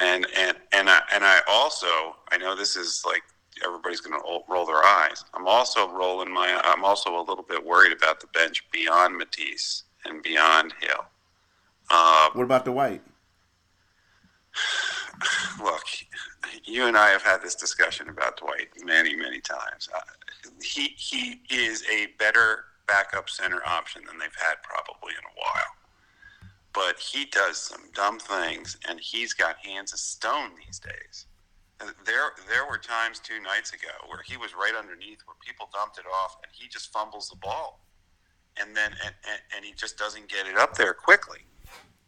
And 0.00 0.26
and 0.36 0.56
and 0.72 0.88
I 0.88 1.00
and 1.12 1.24
I 1.24 1.40
also 1.48 1.86
I 2.30 2.38
know 2.38 2.54
this 2.54 2.76
is 2.76 3.02
like 3.06 3.22
everybody's 3.64 4.00
going 4.00 4.18
to 4.20 4.40
roll 4.48 4.64
their 4.66 4.84
eyes. 4.84 5.24
I'm 5.34 5.48
also 5.48 5.90
rolling 5.90 6.32
my. 6.32 6.60
I'm 6.64 6.84
also 6.84 7.18
a 7.18 7.22
little 7.22 7.44
bit 7.48 7.64
worried 7.64 7.92
about 7.92 8.20
the 8.20 8.28
bench 8.28 8.64
beyond 8.70 9.16
Matisse 9.16 9.84
and 10.04 10.22
beyond 10.22 10.74
Hill. 10.80 11.04
Uh, 11.90 12.28
What 12.34 12.44
about 12.44 12.64
the 12.64 12.70
Dwight? 12.72 13.02
look, 15.62 15.84
you 16.64 16.84
and 16.86 16.96
I 16.96 17.08
have 17.08 17.22
had 17.22 17.42
this 17.42 17.54
discussion 17.54 18.08
about 18.08 18.36
Dwight 18.38 18.68
many, 18.84 19.16
many 19.16 19.40
times. 19.40 19.88
Uh, 19.94 20.00
he 20.62 20.94
he 20.96 21.40
is 21.50 21.84
a 21.92 22.08
better 22.18 22.64
backup 22.86 23.28
center 23.28 23.60
option 23.66 24.02
than 24.06 24.18
they've 24.18 24.30
had 24.40 24.56
probably 24.62 25.12
in 25.12 25.24
a 25.24 25.34
while. 25.36 25.72
But 26.72 26.98
he 26.98 27.24
does 27.24 27.56
some 27.56 27.90
dumb 27.94 28.18
things, 28.18 28.76
and 28.88 29.00
he's 29.00 29.32
got 29.32 29.56
hands 29.64 29.92
of 29.92 29.98
stone 29.98 30.50
these 30.64 30.78
days. 30.78 31.26
There, 32.04 32.32
there 32.48 32.66
were 32.68 32.78
times 32.78 33.20
two 33.20 33.40
nights 33.40 33.72
ago 33.72 33.94
where 34.08 34.22
he 34.26 34.36
was 34.36 34.52
right 34.54 34.74
underneath, 34.76 35.20
where 35.26 35.36
people 35.44 35.68
dumped 35.72 35.98
it 35.98 36.04
off, 36.24 36.36
and 36.42 36.50
he 36.52 36.68
just 36.68 36.92
fumbles 36.92 37.28
the 37.28 37.36
ball, 37.36 37.80
and 38.60 38.76
then 38.76 38.92
and, 39.04 39.14
and, 39.28 39.40
and 39.56 39.64
he 39.64 39.72
just 39.72 39.96
doesn't 39.96 40.28
get 40.28 40.46
it 40.46 40.56
up 40.56 40.76
there 40.76 40.92
quickly. 40.92 41.40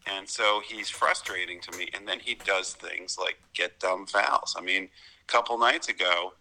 And 0.07 0.29
so 0.29 0.63
he's 0.67 0.89
frustrating 0.89 1.61
to 1.61 1.79
me. 1.79 1.89
And 1.95 2.07
then 2.07 2.21
he 2.21 2.35
does 2.35 2.73
things 2.73 3.19
like 3.19 3.39
get 3.55 3.79
dumb 3.81 4.07
fouls. 4.07 4.57
I 4.59 4.63
mean, 4.63 4.85
a 4.85 5.27
couple 5.27 5.59
nights 5.59 5.89
ago, 5.89 6.33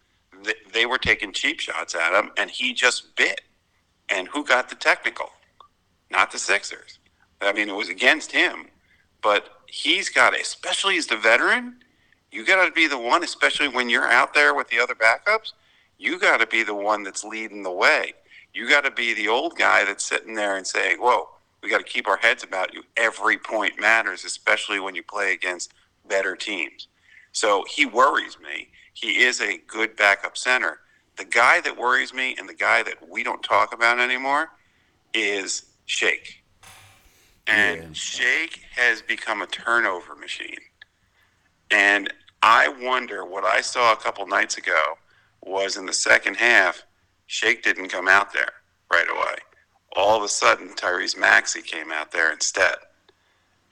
they, 0.42 0.54
they 0.72 0.86
were 0.86 0.98
taking 0.98 1.32
cheap 1.32 1.60
shots 1.60 1.94
at 1.94 2.12
him, 2.12 2.30
and 2.36 2.50
he 2.50 2.72
just 2.72 3.14
bit. 3.16 3.42
And 4.08 4.28
who 4.28 4.44
got 4.44 4.68
the 4.68 4.74
technical? 4.74 5.30
Not 6.10 6.32
the 6.32 6.38
Sixers. 6.38 6.98
I 7.40 7.52
mean, 7.52 7.68
it 7.68 7.74
was 7.74 7.88
against 7.88 8.32
him, 8.32 8.66
but 9.22 9.62
he's 9.66 10.08
got, 10.08 10.38
especially 10.38 10.96
as 10.98 11.06
the 11.06 11.16
veteran, 11.16 11.76
you 12.30 12.44
got 12.44 12.64
to 12.64 12.72
be 12.72 12.86
the 12.86 12.98
one, 12.98 13.24
especially 13.24 13.68
when 13.68 13.88
you're 13.88 14.08
out 14.08 14.34
there 14.34 14.54
with 14.54 14.68
the 14.68 14.78
other 14.78 14.94
backups. 14.94 15.52
You 15.98 16.18
got 16.18 16.38
to 16.40 16.46
be 16.46 16.62
the 16.62 16.74
one 16.74 17.02
that's 17.02 17.24
leading 17.24 17.62
the 17.62 17.72
way. 17.72 18.14
You 18.54 18.68
got 18.68 18.84
to 18.84 18.90
be 18.90 19.14
the 19.14 19.28
old 19.28 19.56
guy 19.56 19.84
that's 19.84 20.04
sitting 20.04 20.34
there 20.34 20.56
and 20.56 20.66
saying, 20.66 20.98
"Whoa, 20.98 21.28
we 21.62 21.68
got 21.70 21.78
to 21.78 21.84
keep 21.84 22.08
our 22.08 22.16
heads 22.16 22.42
about 22.42 22.72
you. 22.72 22.82
Every 22.96 23.36
point 23.36 23.80
matters, 23.80 24.24
especially 24.24 24.80
when 24.80 24.94
you 24.94 25.02
play 25.02 25.32
against 25.32 25.72
better 26.08 26.36
teams." 26.36 26.88
So 27.32 27.64
he 27.68 27.86
worries 27.86 28.38
me. 28.40 28.68
He 28.92 29.22
is 29.22 29.40
a 29.40 29.58
good 29.66 29.96
backup 29.96 30.36
center. 30.36 30.80
The 31.16 31.24
guy 31.24 31.60
that 31.60 31.76
worries 31.76 32.14
me 32.14 32.34
and 32.38 32.48
the 32.48 32.54
guy 32.54 32.82
that 32.82 33.08
we 33.08 33.22
don't 33.22 33.42
talk 33.42 33.74
about 33.74 34.00
anymore 34.00 34.50
is 35.14 35.64
Shake. 35.86 36.39
And 37.50 37.82
yeah. 37.82 37.88
Shake 37.92 38.62
has 38.76 39.02
become 39.02 39.42
a 39.42 39.46
turnover 39.46 40.14
machine. 40.14 40.58
And 41.70 42.12
I 42.42 42.68
wonder 42.68 43.24
what 43.24 43.44
I 43.44 43.60
saw 43.60 43.92
a 43.92 43.96
couple 43.96 44.26
nights 44.26 44.56
ago 44.56 44.94
was 45.42 45.76
in 45.76 45.86
the 45.86 45.92
second 45.92 46.36
half, 46.36 46.84
Shake 47.26 47.62
didn't 47.62 47.88
come 47.88 48.08
out 48.08 48.32
there 48.32 48.52
right 48.92 49.08
away. 49.08 49.36
All 49.96 50.16
of 50.16 50.22
a 50.22 50.28
sudden, 50.28 50.68
Tyrese 50.74 51.18
Maxey 51.18 51.62
came 51.62 51.90
out 51.90 52.12
there 52.12 52.32
instead. 52.32 52.76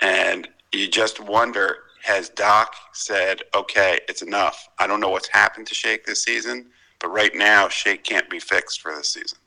And 0.01 0.49
you 0.73 0.89
just 0.89 1.21
wonder 1.21 1.77
has 2.03 2.29
Doc 2.31 2.75
said, 2.93 3.43
okay, 3.55 4.01
it's 4.09 4.23
enough? 4.23 4.69
I 4.79 4.87
don't 4.87 5.01
know 5.01 5.11
what's 5.11 5.29
happened 5.29 5.67
to 5.67 5.75
Shake 5.75 6.07
this 6.07 6.23
season, 6.23 6.67
but 7.01 7.09
right 7.09 7.35
now, 7.35 7.69
Shake 7.69 8.05
can't 8.05 8.31
be 8.31 8.39
fixed 8.39 8.81
for 8.81 8.95
this 8.95 9.13
season. 9.13 9.39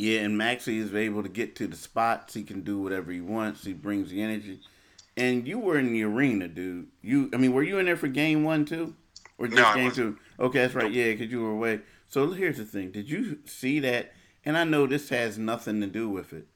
Yeah, 0.00 0.20
and 0.20 0.38
Maxey 0.38 0.78
is 0.78 0.94
able 0.94 1.22
to 1.22 1.28
get 1.28 1.54
to 1.56 1.66
the 1.66 1.76
spots. 1.76 2.32
He 2.32 2.42
can 2.42 2.62
do 2.62 2.80
whatever 2.80 3.12
he 3.12 3.20
wants. 3.20 3.64
He 3.64 3.74
brings 3.74 4.10
the 4.10 4.22
energy. 4.22 4.60
And 5.14 5.46
you 5.46 5.58
were 5.58 5.78
in 5.78 5.92
the 5.92 6.04
arena, 6.04 6.48
dude. 6.48 6.86
You, 7.02 7.28
I 7.34 7.36
mean, 7.36 7.52
were 7.52 7.62
you 7.62 7.78
in 7.78 7.84
there 7.84 7.98
for 7.98 8.08
game 8.08 8.42
one 8.42 8.64
too, 8.64 8.96
or 9.36 9.46
just 9.46 9.58
no, 9.60 9.74
game 9.74 9.90
two? 9.90 10.16
Okay, 10.38 10.60
that's 10.60 10.74
right. 10.74 10.90
Yeah, 10.90 11.10
because 11.10 11.30
you 11.30 11.42
were 11.42 11.50
away. 11.50 11.80
So 12.08 12.30
here's 12.30 12.56
the 12.56 12.64
thing: 12.64 12.92
Did 12.92 13.10
you 13.10 13.40
see 13.44 13.78
that? 13.80 14.14
And 14.42 14.56
I 14.56 14.64
know 14.64 14.86
this 14.86 15.10
has 15.10 15.36
nothing 15.36 15.82
to 15.82 15.86
do 15.86 16.08
with 16.08 16.32
it, 16.32 16.46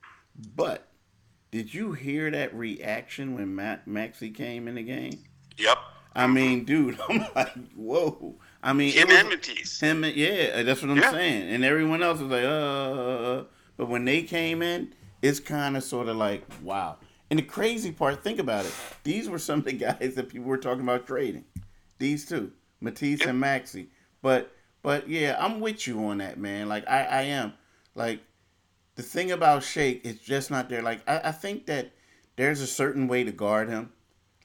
but 0.56 0.88
did 1.50 1.74
you 1.74 1.92
hear 1.92 2.30
that 2.30 2.54
reaction 2.54 3.34
when 3.34 3.54
Matt 3.54 3.84
came 4.34 4.68
in 4.68 4.76
the 4.76 4.82
game? 4.82 5.22
Yep. 5.58 5.76
I 6.14 6.26
mean, 6.28 6.64
dude, 6.64 6.98
I'm 7.10 7.26
like, 7.36 7.74
whoa. 7.74 8.36
I 8.64 8.72
mean, 8.72 8.92
him 8.92 9.10
and 9.10 9.28
Matisse. 9.28 9.78
Him, 9.78 10.04
yeah, 10.04 10.62
that's 10.62 10.80
what 10.80 10.90
I'm 10.90 10.96
yeah. 10.96 11.10
saying. 11.10 11.50
And 11.50 11.64
everyone 11.64 12.02
else 12.02 12.18
was 12.18 12.30
like, 12.30 12.44
uh. 12.44 13.44
But 13.76 13.88
when 13.88 14.06
they 14.06 14.22
came 14.22 14.62
in, 14.62 14.94
it's 15.20 15.38
kind 15.38 15.76
of 15.76 15.84
sort 15.84 16.08
of 16.08 16.16
like, 16.16 16.44
wow. 16.62 16.96
And 17.28 17.38
the 17.38 17.42
crazy 17.42 17.92
part, 17.92 18.24
think 18.24 18.38
about 18.38 18.64
it. 18.64 18.72
These 19.02 19.28
were 19.28 19.38
some 19.38 19.58
of 19.58 19.64
the 19.66 19.72
guys 19.72 20.14
that 20.14 20.30
people 20.30 20.46
were 20.46 20.56
talking 20.56 20.82
about 20.82 21.06
trading. 21.06 21.44
These 21.98 22.26
two, 22.26 22.52
Matisse 22.80 23.20
yep. 23.20 23.28
and 23.28 23.40
Maxey. 23.40 23.88
But, 24.22 24.50
but 24.82 25.08
yeah, 25.08 25.36
I'm 25.38 25.60
with 25.60 25.86
you 25.86 26.02
on 26.06 26.18
that, 26.18 26.38
man. 26.38 26.68
Like 26.68 26.88
I, 26.88 27.04
I 27.04 27.22
am. 27.22 27.52
Like 27.94 28.20
the 28.94 29.02
thing 29.02 29.30
about 29.30 29.62
Shake 29.62 30.06
is 30.06 30.20
just 30.20 30.50
not 30.50 30.70
there. 30.70 30.82
Like 30.82 31.00
I, 31.06 31.20
I 31.24 31.32
think 31.32 31.66
that 31.66 31.92
there's 32.36 32.60
a 32.60 32.66
certain 32.66 33.08
way 33.08 33.24
to 33.24 33.32
guard 33.32 33.68
him. 33.68 33.92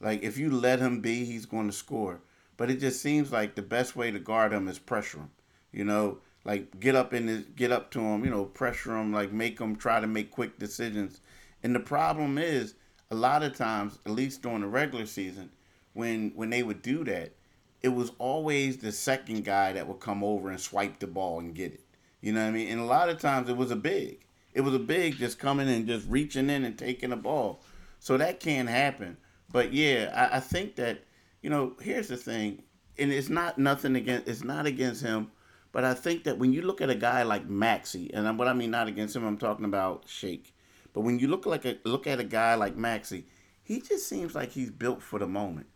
Like 0.00 0.22
if 0.22 0.38
you 0.38 0.50
let 0.50 0.78
him 0.78 1.00
be, 1.00 1.24
he's 1.24 1.46
going 1.46 1.66
to 1.66 1.72
score. 1.72 2.20
But 2.60 2.70
it 2.70 2.78
just 2.78 3.00
seems 3.00 3.32
like 3.32 3.54
the 3.54 3.62
best 3.62 3.96
way 3.96 4.10
to 4.10 4.18
guard 4.18 4.52
him 4.52 4.68
is 4.68 4.78
pressure 4.78 5.16
him. 5.16 5.30
You 5.72 5.84
know, 5.84 6.18
like 6.44 6.78
get 6.78 6.94
up 6.94 7.14
in 7.14 7.26
his, 7.26 7.44
get 7.56 7.72
up 7.72 7.90
to 7.92 8.00
him. 8.00 8.22
You 8.22 8.30
know, 8.30 8.44
pressure 8.44 8.98
him. 8.98 9.14
Like 9.14 9.32
make 9.32 9.58
him 9.58 9.76
try 9.76 9.98
to 9.98 10.06
make 10.06 10.30
quick 10.30 10.58
decisions. 10.58 11.22
And 11.62 11.74
the 11.74 11.80
problem 11.80 12.36
is, 12.36 12.74
a 13.10 13.14
lot 13.14 13.42
of 13.42 13.56
times, 13.56 13.98
at 14.04 14.12
least 14.12 14.42
during 14.42 14.60
the 14.60 14.66
regular 14.66 15.06
season, 15.06 15.48
when 15.94 16.32
when 16.34 16.50
they 16.50 16.62
would 16.62 16.82
do 16.82 17.02
that, 17.04 17.32
it 17.80 17.88
was 17.88 18.12
always 18.18 18.76
the 18.76 18.92
second 18.92 19.46
guy 19.46 19.72
that 19.72 19.88
would 19.88 20.00
come 20.00 20.22
over 20.22 20.50
and 20.50 20.60
swipe 20.60 20.98
the 20.98 21.06
ball 21.06 21.40
and 21.40 21.54
get 21.54 21.72
it. 21.72 21.84
You 22.20 22.34
know 22.34 22.42
what 22.42 22.48
I 22.48 22.52
mean? 22.52 22.68
And 22.68 22.80
a 22.82 22.84
lot 22.84 23.08
of 23.08 23.18
times 23.18 23.48
it 23.48 23.56
was 23.56 23.70
a 23.70 23.76
big. 23.76 24.26
It 24.52 24.60
was 24.60 24.74
a 24.74 24.78
big 24.78 25.16
just 25.16 25.38
coming 25.38 25.66
and 25.66 25.86
just 25.86 26.06
reaching 26.10 26.50
in 26.50 26.66
and 26.66 26.78
taking 26.78 27.08
the 27.08 27.16
ball. 27.16 27.62
So 28.00 28.18
that 28.18 28.38
can't 28.38 28.68
happen. 28.68 29.16
But 29.50 29.72
yeah, 29.72 30.12
I, 30.14 30.36
I 30.36 30.40
think 30.40 30.76
that, 30.76 31.04
you 31.40 31.50
know, 31.50 31.74
here's 31.80 32.08
the 32.08 32.16
thing, 32.16 32.62
and 32.98 33.12
it's 33.12 33.28
not 33.28 33.58
nothing 33.58 33.96
against 33.96 34.28
it's 34.28 34.44
not 34.44 34.66
against 34.66 35.02
him, 35.02 35.30
but 35.72 35.84
I 35.84 35.94
think 35.94 36.24
that 36.24 36.38
when 36.38 36.52
you 36.52 36.62
look 36.62 36.80
at 36.80 36.90
a 36.90 36.94
guy 36.94 37.22
like 37.22 37.48
Maxey, 37.48 38.10
and 38.12 38.38
what 38.38 38.48
I 38.48 38.52
mean 38.52 38.70
not 38.70 38.88
against 38.88 39.16
him, 39.16 39.24
I'm 39.24 39.38
talking 39.38 39.64
about 39.64 40.04
Shake. 40.06 40.54
But 40.92 41.02
when 41.02 41.18
you 41.18 41.28
look 41.28 41.46
like 41.46 41.64
a 41.64 41.78
look 41.84 42.06
at 42.06 42.20
a 42.20 42.24
guy 42.24 42.54
like 42.54 42.76
Maxey, 42.76 43.26
he 43.62 43.80
just 43.80 44.08
seems 44.08 44.34
like 44.34 44.50
he's 44.50 44.70
built 44.70 45.02
for 45.02 45.18
the 45.18 45.26
moment. 45.26 45.66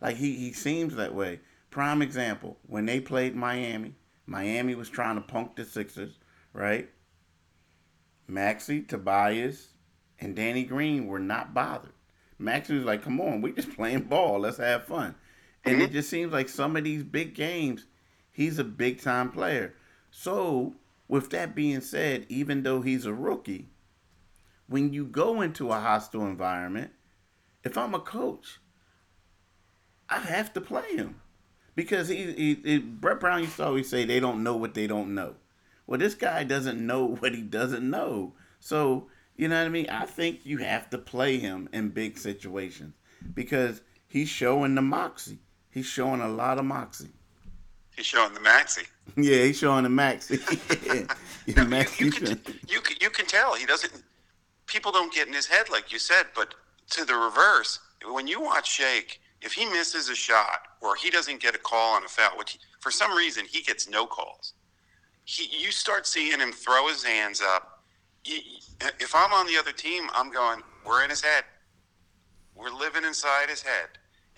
Like 0.00 0.16
he, 0.16 0.34
he 0.36 0.52
seems 0.52 0.96
that 0.96 1.14
way. 1.14 1.40
Prime 1.70 2.02
example, 2.02 2.58
when 2.66 2.86
they 2.86 3.00
played 3.00 3.34
Miami, 3.34 3.94
Miami 4.26 4.74
was 4.74 4.88
trying 4.88 5.16
to 5.16 5.20
punk 5.20 5.56
the 5.56 5.64
Sixers, 5.64 6.18
right? 6.52 6.88
Maxey, 8.26 8.80
Tobias, 8.82 9.68
and 10.20 10.36
Danny 10.36 10.64
Green 10.64 11.06
were 11.06 11.18
not 11.18 11.52
bothered. 11.52 11.93
Maxey 12.44 12.74
was 12.74 12.84
like, 12.84 13.02
come 13.02 13.20
on, 13.20 13.40
we 13.40 13.52
just 13.52 13.74
playing 13.74 14.02
ball. 14.02 14.40
Let's 14.40 14.58
have 14.58 14.84
fun. 14.84 15.14
And 15.64 15.80
it 15.80 15.86
mm-hmm. 15.86 15.94
just 15.94 16.10
seems 16.10 16.32
like 16.32 16.48
some 16.48 16.76
of 16.76 16.84
these 16.84 17.02
big 17.02 17.34
games, 17.34 17.86
he's 18.30 18.58
a 18.58 18.64
big 18.64 19.00
time 19.00 19.30
player. 19.30 19.74
So, 20.10 20.74
with 21.08 21.30
that 21.30 21.54
being 21.54 21.80
said, 21.80 22.26
even 22.28 22.62
though 22.62 22.82
he's 22.82 23.06
a 23.06 23.14
rookie, 23.14 23.70
when 24.68 24.92
you 24.92 25.04
go 25.04 25.40
into 25.40 25.70
a 25.70 25.80
hostile 25.80 26.26
environment, 26.26 26.92
if 27.62 27.76
I'm 27.76 27.94
a 27.94 28.00
coach, 28.00 28.60
I 30.08 30.18
have 30.18 30.52
to 30.52 30.60
play 30.60 30.96
him 30.96 31.20
because 31.74 32.08
he, 32.08 32.32
he, 32.32 32.54
he 32.62 32.78
Brett 32.78 33.20
Brown 33.20 33.40
used 33.40 33.56
to 33.56 33.64
always 33.64 33.88
say 33.88 34.04
they 34.04 34.20
don't 34.20 34.42
know 34.42 34.56
what 34.56 34.74
they 34.74 34.86
don't 34.86 35.14
know. 35.14 35.34
Well, 35.86 35.98
this 35.98 36.14
guy 36.14 36.44
doesn't 36.44 36.84
know 36.84 37.06
what 37.20 37.34
he 37.34 37.42
doesn't 37.42 37.88
know. 37.88 38.34
So, 38.60 39.08
you 39.36 39.48
know 39.48 39.58
what 39.58 39.66
I 39.66 39.70
mean? 39.70 39.88
I 39.90 40.06
think 40.06 40.44
you 40.44 40.58
have 40.58 40.90
to 40.90 40.98
play 40.98 41.38
him 41.38 41.68
in 41.72 41.88
big 41.88 42.18
situations 42.18 42.94
because 43.34 43.80
he's 44.06 44.28
showing 44.28 44.74
the 44.74 44.82
moxie. 44.82 45.38
He's 45.70 45.86
showing 45.86 46.20
a 46.20 46.28
lot 46.28 46.58
of 46.58 46.64
moxie. 46.64 47.10
He's 47.96 48.06
showing 48.06 48.34
the 48.34 48.40
maxi. 48.40 48.86
yeah, 49.16 49.44
he's 49.44 49.58
showing 49.58 49.84
the 49.84 49.88
maxi. 49.88 50.38
yeah, 51.46 51.54
no, 51.56 51.64
maxi 51.64 52.00
you, 52.00 52.06
you, 52.06 52.12
can, 52.12 52.28
you, 52.68 52.80
can, 52.80 52.96
you 53.00 53.10
can 53.10 53.26
tell 53.26 53.54
he 53.54 53.66
doesn't. 53.66 53.92
People 54.66 54.92
don't 54.92 55.12
get 55.12 55.28
in 55.28 55.34
his 55.34 55.46
head 55.46 55.68
like 55.70 55.92
you 55.92 55.98
said, 55.98 56.26
but 56.34 56.54
to 56.90 57.04
the 57.04 57.14
reverse, 57.14 57.80
when 58.10 58.26
you 58.26 58.40
watch 58.40 58.70
Shake, 58.70 59.20
if 59.42 59.52
he 59.52 59.66
misses 59.66 60.08
a 60.08 60.14
shot 60.14 60.60
or 60.80 60.96
he 60.96 61.10
doesn't 61.10 61.40
get 61.40 61.54
a 61.54 61.58
call 61.58 61.96
on 61.96 62.04
a 62.04 62.08
foul, 62.08 62.36
which 62.38 62.52
he, 62.52 62.58
for 62.80 62.90
some 62.90 63.14
reason 63.14 63.44
he 63.48 63.62
gets 63.62 63.88
no 63.88 64.06
calls, 64.06 64.54
he, 65.24 65.48
you 65.56 65.70
start 65.70 66.06
seeing 66.06 66.40
him 66.40 66.52
throw 66.52 66.88
his 66.88 67.04
hands 67.04 67.40
up. 67.40 67.73
If 68.24 69.14
I'm 69.14 69.32
on 69.32 69.46
the 69.46 69.56
other 69.56 69.72
team, 69.72 70.08
I'm 70.14 70.30
going, 70.30 70.62
we're 70.86 71.04
in 71.04 71.10
his 71.10 71.22
head. 71.22 71.44
We're 72.54 72.70
living 72.70 73.04
inside 73.04 73.48
his 73.48 73.62
head. 73.62 73.88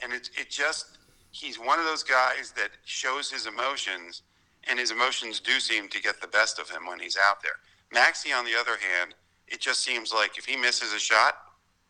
And 0.03 0.12
it, 0.12 0.31
it 0.38 0.51
just, 0.51 0.99
he's 1.31 1.59
one 1.59 1.79
of 1.79 1.85
those 1.85 2.03
guys 2.03 2.53
that 2.57 2.70
shows 2.85 3.31
his 3.31 3.46
emotions, 3.46 4.22
and 4.68 4.79
his 4.79 4.90
emotions 4.90 5.40
do 5.40 5.61
seem 5.61 5.88
to 5.88 6.01
get 6.03 6.20
the 6.20 6.29
best 6.29 6.59
of 6.59 6.68
him 6.68 6.87
when 6.87 6.99
he's 6.99 7.16
out 7.16 7.42
there. 7.42 7.53
Maxey, 7.92 8.33
on 8.33 8.44
the 8.44 8.55
other 8.59 8.72
hand, 8.72 9.14
it 9.49 9.61
just 9.61 9.85
seems 9.85 10.12
like 10.12 10.38
if 10.38 10.44
he 10.44 10.57
misses 10.57 10.92
a 10.92 10.99
shot, 10.99 11.35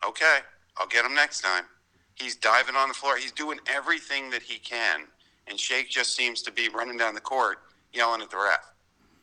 okay, 0.05 0.39
I'll 0.77 0.87
get 0.87 1.05
him 1.05 1.15
next 1.15 1.41
time. 1.41 1.63
He's 2.15 2.35
diving 2.35 2.75
on 2.75 2.87
the 2.87 2.93
floor. 2.93 3.17
He's 3.17 3.31
doing 3.31 3.59
everything 3.67 4.29
that 4.31 4.41
he 4.41 4.59
can. 4.59 5.01
And 5.47 5.59
Shake 5.59 5.89
just 5.89 6.15
seems 6.15 6.41
to 6.43 6.51
be 6.51 6.69
running 6.69 6.97
down 6.97 7.13
the 7.13 7.21
court 7.21 7.59
yelling 7.93 8.21
at 8.21 8.29
the 8.29 8.37
ref. 8.37 8.71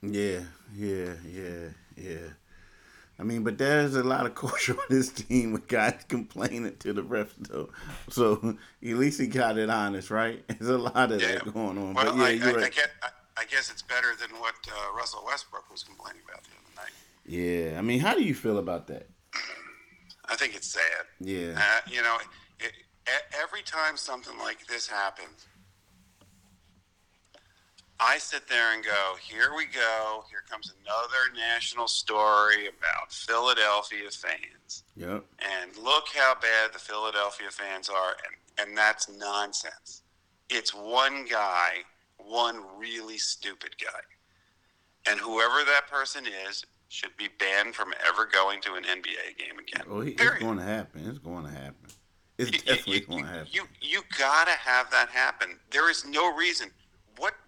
Yeah, 0.02 0.40
yeah, 0.74 1.12
yeah, 1.26 1.68
yeah. 1.96 2.28
I 3.18 3.22
mean, 3.22 3.44
but 3.44 3.58
there's 3.58 3.94
a 3.94 4.02
lot 4.02 4.26
of 4.26 4.34
culture 4.34 4.72
on 4.72 4.86
this 4.90 5.10
team 5.10 5.52
with 5.52 5.68
guys 5.68 6.04
complaining 6.08 6.76
to 6.80 6.92
the 6.92 7.02
refs, 7.02 7.34
though. 7.38 7.70
So 8.10 8.56
at 8.82 8.96
least 8.96 9.20
he 9.20 9.28
got 9.28 9.56
it 9.56 9.70
honest, 9.70 10.10
right? 10.10 10.42
There's 10.48 10.70
a 10.70 10.78
lot 10.78 11.12
of 11.12 11.22
yeah. 11.22 11.34
that 11.34 11.54
going 11.54 11.78
on. 11.78 11.94
Well, 11.94 12.06
but 12.06 12.16
yeah, 12.16 12.24
I, 12.24 12.28
you're 12.30 12.48
I, 12.48 12.52
right. 12.54 12.64
I, 12.64 12.68
guess, 12.70 12.88
I, 13.36 13.44
guess 13.44 13.70
it's 13.70 13.82
better 13.82 14.08
than 14.20 14.30
what 14.40 14.54
uh, 14.68 14.96
Russell 14.96 15.22
Westbrook 15.26 15.70
was 15.70 15.84
complaining 15.84 16.22
about 16.28 16.42
the 16.42 16.50
other 16.50 16.76
night. 16.76 16.92
Yeah, 17.24 17.78
I 17.78 17.82
mean, 17.82 18.00
how 18.00 18.14
do 18.14 18.22
you 18.24 18.34
feel 18.34 18.58
about 18.58 18.88
that? 18.88 19.08
I 20.26 20.36
think 20.36 20.56
it's 20.56 20.72
sad. 20.72 20.82
Yeah. 21.20 21.54
Uh, 21.56 21.80
you 21.88 22.02
know, 22.02 22.16
it, 22.58 22.72
every 23.40 23.62
time 23.62 23.96
something 23.96 24.36
like 24.38 24.66
this 24.66 24.88
happens, 24.88 25.46
I 28.04 28.18
sit 28.18 28.48
there 28.48 28.74
and 28.74 28.84
go, 28.84 29.16
here 29.20 29.52
we 29.56 29.66
go. 29.66 30.24
Here 30.28 30.42
comes 30.50 30.72
another 30.82 31.34
national 31.34 31.88
story 31.88 32.66
about 32.66 33.10
Philadelphia 33.10 34.10
fans. 34.10 34.84
Yep. 34.96 35.24
And 35.40 35.76
look 35.82 36.04
how 36.14 36.34
bad 36.34 36.72
the 36.72 36.78
Philadelphia 36.78 37.48
fans 37.50 37.88
are. 37.88 38.16
And, 38.58 38.68
and 38.68 38.76
that's 38.76 39.08
nonsense. 39.08 40.02
It's 40.50 40.74
one 40.74 41.24
guy 41.24 41.84
one 42.26 42.62
really 42.78 43.18
stupid 43.18 43.76
guy. 43.82 45.10
And 45.10 45.20
whoever 45.20 45.64
that 45.64 45.88
person 45.90 46.24
is 46.48 46.64
should 46.88 47.16
be 47.16 47.28
banned 47.38 47.74
from 47.74 47.92
ever 48.06 48.26
going 48.26 48.60
to 48.62 48.74
an 48.74 48.84
NBA 48.84 49.38
game 49.38 49.58
again. 49.58 49.86
Oh, 49.88 49.98
well, 49.98 50.06
it's 50.06 50.38
going 50.40 50.58
to 50.58 50.64
happen. 50.64 51.02
It's 51.06 51.18
going 51.18 51.44
to 51.44 51.50
happen. 51.50 51.90
It's 52.38 52.52
you, 52.52 52.58
definitely 52.58 52.94
you, 52.94 53.06
going 53.06 53.24
to 53.24 53.30
happen. 53.30 53.48
You 53.52 53.62
you 53.80 54.02
gotta 54.18 54.50
have 54.52 54.90
that 54.90 55.08
happen. 55.08 55.60
There 55.70 55.88
is 55.88 56.04
no 56.04 56.34
reason. 56.34 56.70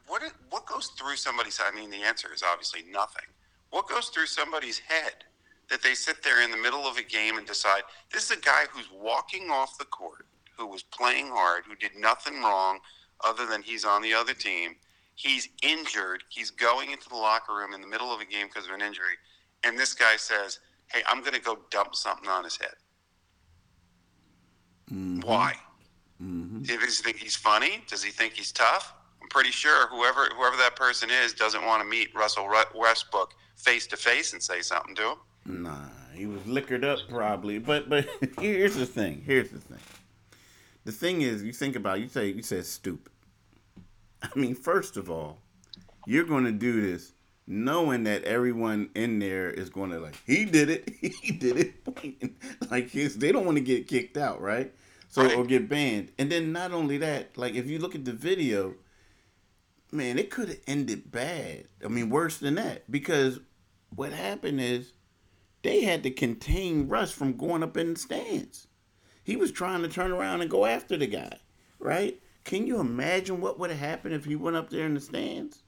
What 0.07 0.23
what 0.23 0.33
what 0.51 0.67
goes 0.67 0.89
through 0.89 1.17
somebody's? 1.17 1.61
I 1.61 1.75
mean, 1.75 1.91
the 1.91 2.03
answer 2.03 2.33
is 2.33 2.43
obviously 2.43 2.85
nothing. 2.91 3.25
What 3.71 3.89
goes 3.89 4.09
through 4.09 4.27
somebody's 4.27 4.79
head 4.79 5.25
that 5.69 5.83
they 5.83 5.95
sit 5.95 6.23
there 6.23 6.43
in 6.43 6.51
the 6.51 6.57
middle 6.57 6.87
of 6.87 6.97
a 6.97 7.03
game 7.03 7.39
and 7.39 7.47
decide 7.47 7.83
this 8.13 8.31
is 8.31 8.39
a 8.39 8.41
guy 8.41 8.65
who's 8.71 8.89
walking 8.93 9.51
off 9.51 9.79
the 9.79 9.85
court, 9.87 10.27
who 10.57 10.67
was 10.67 10.83
playing 10.83 11.29
hard, 11.29 11.65
who 11.67 11.75
did 11.75 11.97
nothing 11.99 12.41
wrong 12.41 12.79
other 13.25 13.47
than 13.47 13.63
he's 13.63 13.85
on 13.85 14.03
the 14.03 14.15
other 14.15 14.35
team. 14.35 14.77
He's 15.15 15.49
injured. 15.63 16.23
He's 16.29 16.51
going 16.51 16.91
into 16.93 17.09
the 17.09 17.17
locker 17.17 17.55
room 17.55 17.73
in 17.75 17.81
the 17.81 17.87
middle 17.87 18.13
of 18.15 18.21
a 18.21 18.27
game 18.27 18.47
because 18.47 18.69
of 18.69 18.75
an 18.75 18.83
injury, 18.83 19.17
and 19.65 19.79
this 19.79 19.95
guy 19.95 20.17
says, 20.17 20.61
"Hey, 20.93 21.03
I'm 21.09 21.21
going 21.21 21.33
to 21.33 21.41
go 21.41 21.59
dump 21.71 21.95
something 21.95 22.29
on 22.29 22.45
his 22.45 22.57
head." 22.57 22.75
Mm-hmm. 24.93 25.21
Why? 25.21 25.55
Mm-hmm. 26.23 26.63
Does 26.63 26.99
he 26.99 27.03
think 27.03 27.17
he's 27.17 27.37
funny? 27.37 27.83
Does 27.89 28.03
he 28.03 28.11
think 28.11 28.35
he's 28.35 28.53
tough? 28.53 28.95
I'm 29.27 29.31
pretty 29.31 29.51
sure 29.51 29.89
whoever 29.89 30.27
whoever 30.37 30.57
that 30.59 30.77
person 30.77 31.11
is 31.11 31.33
doesn't 31.33 31.67
want 31.67 31.83
to 31.83 31.89
meet 31.89 32.15
Russell 32.15 32.49
Westbrook 32.77 33.35
face 33.57 33.85
to 33.89 33.97
face 33.97 34.33
and 34.33 34.41
say 34.41 34.61
something 34.61 34.95
to 34.95 35.03
him. 35.03 35.65
Nah, 35.65 35.89
he 36.15 36.27
was 36.27 36.47
liquored 36.47 36.85
up 36.85 37.01
probably. 37.09 37.59
But 37.59 37.89
but 37.89 38.09
here's 38.41 38.77
the 38.77 38.87
thing. 38.87 39.25
Here's 39.27 39.51
the 39.51 39.59
thing. 39.59 39.81
The 40.85 40.93
thing 40.93 41.23
is, 41.23 41.43
you 41.43 41.53
think 41.53 41.75
about 41.75 41.99
it, 41.99 42.03
you 42.03 42.09
say 42.09 42.29
you 42.29 42.43
said 42.45 42.67
stupid. 42.67 43.11
I 44.23 44.29
mean, 44.39 44.55
first 44.55 44.97
of 44.97 45.11
all, 45.11 45.39
you're 46.07 46.23
going 46.25 46.45
to 46.45 46.53
do 46.53 46.81
this 46.81 47.11
knowing 47.49 48.05
that 48.05 48.23
everyone 48.23 48.91
in 48.95 49.19
there 49.19 49.51
is 49.51 49.71
going 49.71 49.91
to 49.91 49.99
like 49.99 50.17
he 50.25 50.45
did 50.45 50.71
it, 50.71 50.89
he 51.01 51.33
did 51.33 51.57
it, 51.57 52.31
like 52.71 52.91
his, 52.91 53.17
they 53.17 53.33
don't 53.33 53.45
want 53.45 53.59
to 53.59 53.65
get 53.65 53.89
kicked 53.89 54.17
out, 54.17 54.41
right? 54.41 54.73
So 55.09 55.25
right. 55.25 55.37
or 55.37 55.45
get 55.45 55.69
banned. 55.69 56.13
And 56.17 56.31
then 56.31 56.53
not 56.53 56.71
only 56.71 56.99
that, 56.99 57.37
like 57.37 57.55
if 57.55 57.67
you 57.67 57.81
look 57.81 57.97
at 57.97 58.05
the 58.05 58.13
video, 58.13 58.75
man, 59.93 60.19
it 60.19 60.31
could 60.31 60.49
have 60.49 60.61
ended 60.67 61.11
bad. 61.11 61.69
I 61.85 61.89
mean, 61.89 62.11
worse 62.11 62.39
than 62.39 62.57
that 62.57 62.91
because 62.91 63.41
what 63.95 64.13
happened 64.13 64.61
is 64.61 64.93
they 65.63 65.83
had 65.83 66.03
to 66.05 66.11
contain 66.11 66.89
Russ 66.89 67.11
from 67.11 67.37
going 67.37 67.63
up 67.63 67.77
in 67.77 67.95
the 67.95 67.99
stands. 67.99 68.67
He 69.25 69.37
was 69.37 69.51
trying 69.51 69.83
to 69.83 69.89
turn 69.89 70.13
around 70.13 70.41
and 70.41 70.51
go 70.51 70.67
after 70.67 70.97
the 70.97 71.07
guy, 71.07 71.39
right? 71.79 72.21
Can 72.45 72.67
you 72.67 72.79
imagine 72.79 73.41
what 73.41 73.59
would 73.59 73.71
have 73.71 73.79
happened 73.79 74.15
if 74.15 74.25
he 74.25 74.37
went 74.37 74.57
up 74.57 74.71
there 74.71 74.87
in 74.87 74.95
the 74.95 75.01
stands? 75.01 75.65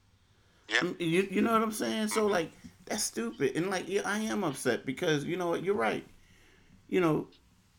Yeah. 0.68 0.80
Mm, 0.80 1.00
you, 1.00 1.28
you 1.30 1.42
know 1.42 1.52
what 1.52 1.62
I'm 1.62 1.72
saying? 1.72 2.08
So 2.08 2.26
like 2.26 2.52
that's 2.84 3.02
stupid. 3.02 3.56
And 3.56 3.70
like 3.70 3.88
yeah, 3.88 4.02
I 4.04 4.20
am 4.20 4.44
upset 4.44 4.86
because 4.86 5.24
you 5.24 5.36
know 5.36 5.48
what, 5.48 5.64
you're 5.64 5.74
right. 5.74 6.06
You 6.88 7.00
know, 7.00 7.28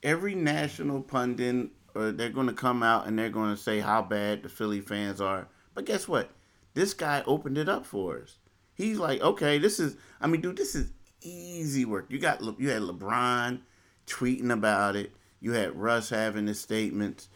every 0.04 0.36
national 0.36 1.02
pundit 1.02 1.70
or 1.96 2.12
they're 2.12 2.30
gonna 2.30 2.54
come 2.54 2.84
out 2.84 3.08
and 3.08 3.18
they're 3.18 3.30
gonna 3.30 3.58
say 3.58 3.80
how 3.80 4.02
bad 4.02 4.44
the 4.44 4.50
Philly 4.50 4.82
fans 4.82 5.22
are. 5.22 5.48
But 5.80 5.86
guess 5.86 6.10
what? 6.10 6.32
This 6.74 6.94
guy 6.94 7.24
opened 7.26 7.58
it 7.58 7.70
up 7.70 7.86
for 7.86 8.22
us. 8.22 8.36
He's 8.74 9.00
like, 9.00 9.22
okay, 9.22 9.60
this 9.60 9.80
is 9.80 9.96
I 10.20 10.28
mean, 10.28 10.42
dude, 10.42 10.58
this 10.58 10.76
is 10.76 10.92
easy 11.22 11.86
work. 11.86 12.08
You 12.10 12.20
got 12.20 12.42
you 12.60 12.68
had 12.70 12.82
LeBron 12.82 13.62
tweeting 14.06 14.52
about 14.52 14.98
it. 14.98 15.14
You 15.40 15.54
had 15.54 15.78
Russ 15.78 16.10
having 16.10 16.48
his 16.48 16.60
statements. 16.60 17.30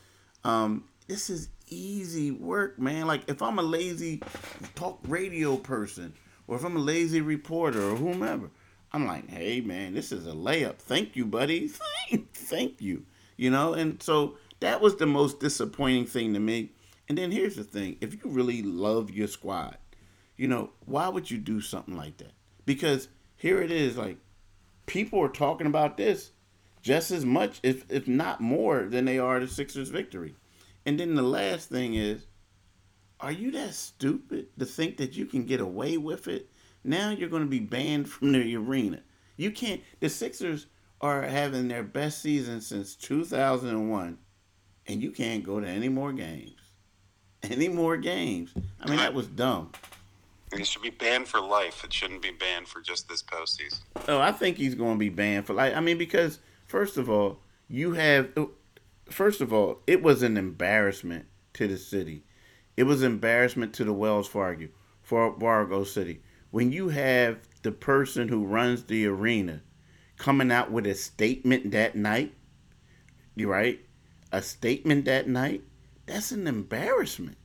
Um, 0.43 0.83
this 1.07 1.29
is 1.29 1.47
easy 1.69 2.31
work, 2.31 2.77
man. 2.77 3.07
Like 3.07 3.21
if 3.29 3.41
I'm 3.41 3.59
a 3.59 3.63
lazy 3.63 4.21
talk 4.75 4.99
radio 5.07 5.55
person, 5.55 6.13
or 6.45 6.57
if 6.57 6.65
I'm 6.65 6.75
a 6.75 6.79
lazy 6.79 7.21
reporter 7.21 7.81
or 7.81 7.95
whomever, 7.95 8.49
I'm 8.91 9.07
like, 9.07 9.29
hey 9.29 9.61
man, 9.61 9.93
this 9.93 10.11
is 10.11 10.27
a 10.27 10.31
layup. 10.31 10.79
Thank 10.79 11.15
you, 11.15 11.25
buddy. 11.25 11.69
Thank 12.33 12.81
you. 12.81 13.05
You 13.37 13.51
know, 13.51 13.73
and 13.73 14.03
so 14.03 14.35
that 14.59 14.81
was 14.81 14.97
the 14.97 15.05
most 15.05 15.39
disappointing 15.39 16.07
thing 16.07 16.33
to 16.33 16.41
me. 16.41 16.71
And 17.09 17.17
then 17.17 17.31
here's 17.31 17.55
the 17.55 17.63
thing: 17.63 17.97
if 18.01 18.13
you 18.13 18.21
really 18.25 18.61
love 18.61 19.11
your 19.11 19.27
squad, 19.27 19.77
you 20.37 20.47
know, 20.47 20.71
why 20.85 21.09
would 21.09 21.29
you 21.29 21.37
do 21.37 21.61
something 21.61 21.95
like 21.95 22.17
that? 22.17 22.33
Because 22.65 23.09
here 23.35 23.61
it 23.61 23.71
is, 23.71 23.97
like 23.97 24.17
people 24.85 25.19
are 25.21 25.29
talking 25.29 25.67
about 25.67 25.97
this 25.97 26.31
just 26.81 27.11
as 27.11 27.25
much, 27.25 27.59
if 27.63 27.85
if 27.89 28.07
not 28.07 28.41
more, 28.41 28.83
than 28.83 29.05
they 29.05 29.19
are 29.19 29.39
the 29.39 29.47
Sixers' 29.47 29.89
victory. 29.89 30.35
And 30.85 30.99
then 30.99 31.15
the 31.15 31.21
last 31.21 31.69
thing 31.69 31.93
is, 31.95 32.25
are 33.19 33.31
you 33.31 33.51
that 33.51 33.73
stupid 33.73 34.47
to 34.59 34.65
think 34.65 34.97
that 34.97 35.15
you 35.15 35.25
can 35.25 35.45
get 35.45 35.61
away 35.61 35.97
with 35.97 36.27
it? 36.27 36.49
Now 36.83 37.11
you're 37.11 37.29
going 37.29 37.43
to 37.43 37.49
be 37.49 37.61
banned 37.61 38.09
from 38.09 38.33
the 38.33 38.55
arena. 38.57 39.01
You 39.37 39.51
can't. 39.51 39.81
The 40.01 40.09
Sixers 40.09 40.67
are 40.99 41.21
having 41.23 41.69
their 41.69 41.83
best 41.83 42.21
season 42.21 42.59
since 42.61 42.95
2001, 42.95 44.17
and 44.87 45.01
you 45.01 45.11
can't 45.11 45.43
go 45.43 45.59
to 45.59 45.67
any 45.67 45.89
more 45.89 46.11
games. 46.11 46.62
Any 47.49 47.67
more 47.67 47.97
games. 47.97 48.53
I 48.79 48.89
mean, 48.89 48.97
that 48.97 49.13
was 49.13 49.27
dumb. 49.27 49.71
He 50.55 50.63
should 50.63 50.81
be 50.81 50.91
banned 50.91 51.27
for 51.27 51.41
life. 51.41 51.83
It 51.83 51.91
shouldn't 51.91 52.21
be 52.21 52.31
banned 52.31 52.67
for 52.67 52.79
just 52.81 53.09
this 53.09 53.23
postseason. 53.23 53.79
Oh, 54.07 54.19
I 54.19 54.31
think 54.31 54.57
he's 54.57 54.75
going 54.75 54.93
to 54.93 54.99
be 54.99 55.09
banned 55.09 55.47
for 55.47 55.53
life. 55.53 55.73
I 55.75 55.81
mean, 55.81 55.97
because 55.97 56.39
first 56.67 56.97
of 56.97 57.09
all, 57.09 57.39
you 57.67 57.93
have 57.93 58.29
oh, 58.37 58.51
first 59.09 59.41
of 59.41 59.51
all, 59.51 59.79
it 59.87 60.03
was 60.03 60.23
an 60.23 60.37
embarrassment 60.37 61.25
to 61.53 61.67
the 61.67 61.77
city. 61.77 62.23
It 62.77 62.83
was 62.83 63.03
embarrassment 63.03 63.73
to 63.75 63.83
the 63.83 63.93
Wells 63.93 64.27
Fargo, 64.27 64.67
for 65.01 65.37
Fargo 65.39 65.83
City. 65.83 66.21
When 66.51 66.71
you 66.71 66.89
have 66.89 67.39
the 67.63 67.71
person 67.71 68.27
who 68.27 68.45
runs 68.45 68.83
the 68.83 69.05
arena 69.07 69.61
coming 70.17 70.51
out 70.51 70.71
with 70.71 70.85
a 70.87 70.95
statement 70.95 71.71
that 71.71 71.95
night, 71.95 72.33
you 73.35 73.49
right? 73.49 73.79
A 74.31 74.41
statement 74.41 75.05
that 75.05 75.27
night, 75.27 75.63
that's 76.05 76.31
an 76.31 76.47
embarrassment. 76.47 77.37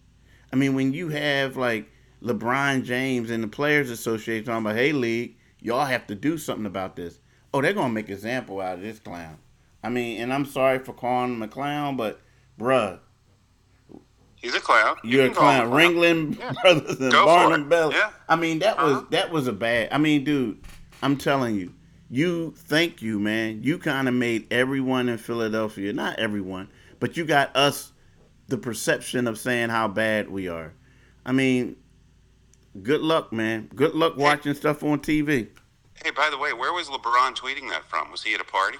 I 0.52 0.56
mean, 0.56 0.74
when 0.74 0.92
you 0.92 1.08
have 1.08 1.56
like 1.56 1.90
LeBron 2.22 2.84
James 2.84 3.30
and 3.30 3.42
the 3.42 3.48
Players 3.48 3.90
Association 3.90 4.44
talking 4.44 4.64
about, 4.64 4.76
hey, 4.76 4.92
league, 4.92 5.36
y'all 5.60 5.84
have 5.84 6.06
to 6.08 6.14
do 6.14 6.38
something 6.38 6.66
about 6.66 6.96
this. 6.96 7.18
Oh, 7.52 7.62
they're 7.62 7.72
gonna 7.72 7.92
make 7.92 8.08
an 8.08 8.14
example 8.14 8.60
out 8.60 8.74
of 8.74 8.82
this 8.82 8.98
clown. 8.98 9.38
I 9.82 9.88
mean, 9.88 10.20
and 10.20 10.32
I'm 10.32 10.44
sorry 10.44 10.80
for 10.80 10.92
calling 10.92 11.34
him 11.34 11.42
a 11.42 11.48
clown, 11.48 11.96
but 11.96 12.20
bruh. 12.58 12.98
He's 14.36 14.54
a 14.54 14.60
clown. 14.60 14.96
You're 15.02 15.26
a 15.26 15.30
clown. 15.30 15.70
Ringling 15.70 16.38
yeah. 16.38 16.52
Brothers 16.62 17.00
and 17.00 17.10
Go 17.10 17.24
Barnum 17.24 17.68
Bell. 17.68 17.92
Yeah. 17.92 18.10
I 18.28 18.36
mean, 18.36 18.60
that 18.60 18.78
uh-huh. 18.78 18.86
was 18.86 19.04
that 19.10 19.32
was 19.32 19.46
a 19.48 19.52
bad. 19.52 19.88
I 19.90 19.98
mean, 19.98 20.24
dude, 20.24 20.60
I'm 21.02 21.16
telling 21.16 21.56
you, 21.56 21.74
you 22.08 22.54
thank 22.56 23.02
you, 23.02 23.18
man. 23.18 23.62
You 23.62 23.78
kind 23.78 24.06
of 24.06 24.14
made 24.14 24.46
everyone 24.52 25.08
in 25.08 25.18
Philadelphia, 25.18 25.92
not 25.92 26.18
everyone, 26.18 26.68
but 27.00 27.16
you 27.16 27.24
got 27.24 27.54
us 27.56 27.92
the 28.48 28.58
perception 28.58 29.26
of 29.26 29.38
saying 29.38 29.68
how 29.68 29.88
bad 29.88 30.30
we 30.30 30.48
are. 30.48 30.72
I 31.24 31.32
mean, 31.32 31.76
good 32.82 33.02
luck, 33.02 33.32
man. 33.32 33.70
Good 33.74 33.94
luck 33.94 34.16
watching 34.16 34.54
hey, 34.54 34.58
stuff 34.58 34.82
on 34.82 35.00
TV. 35.00 35.48
Hey, 36.02 36.10
by 36.10 36.30
the 36.30 36.38
way, 36.38 36.52
where 36.52 36.72
was 36.72 36.88
LeBron 36.88 37.36
tweeting 37.36 37.68
that 37.70 37.84
from? 37.84 38.10
Was 38.10 38.22
he 38.22 38.34
at 38.34 38.40
a 38.40 38.44
party? 38.44 38.78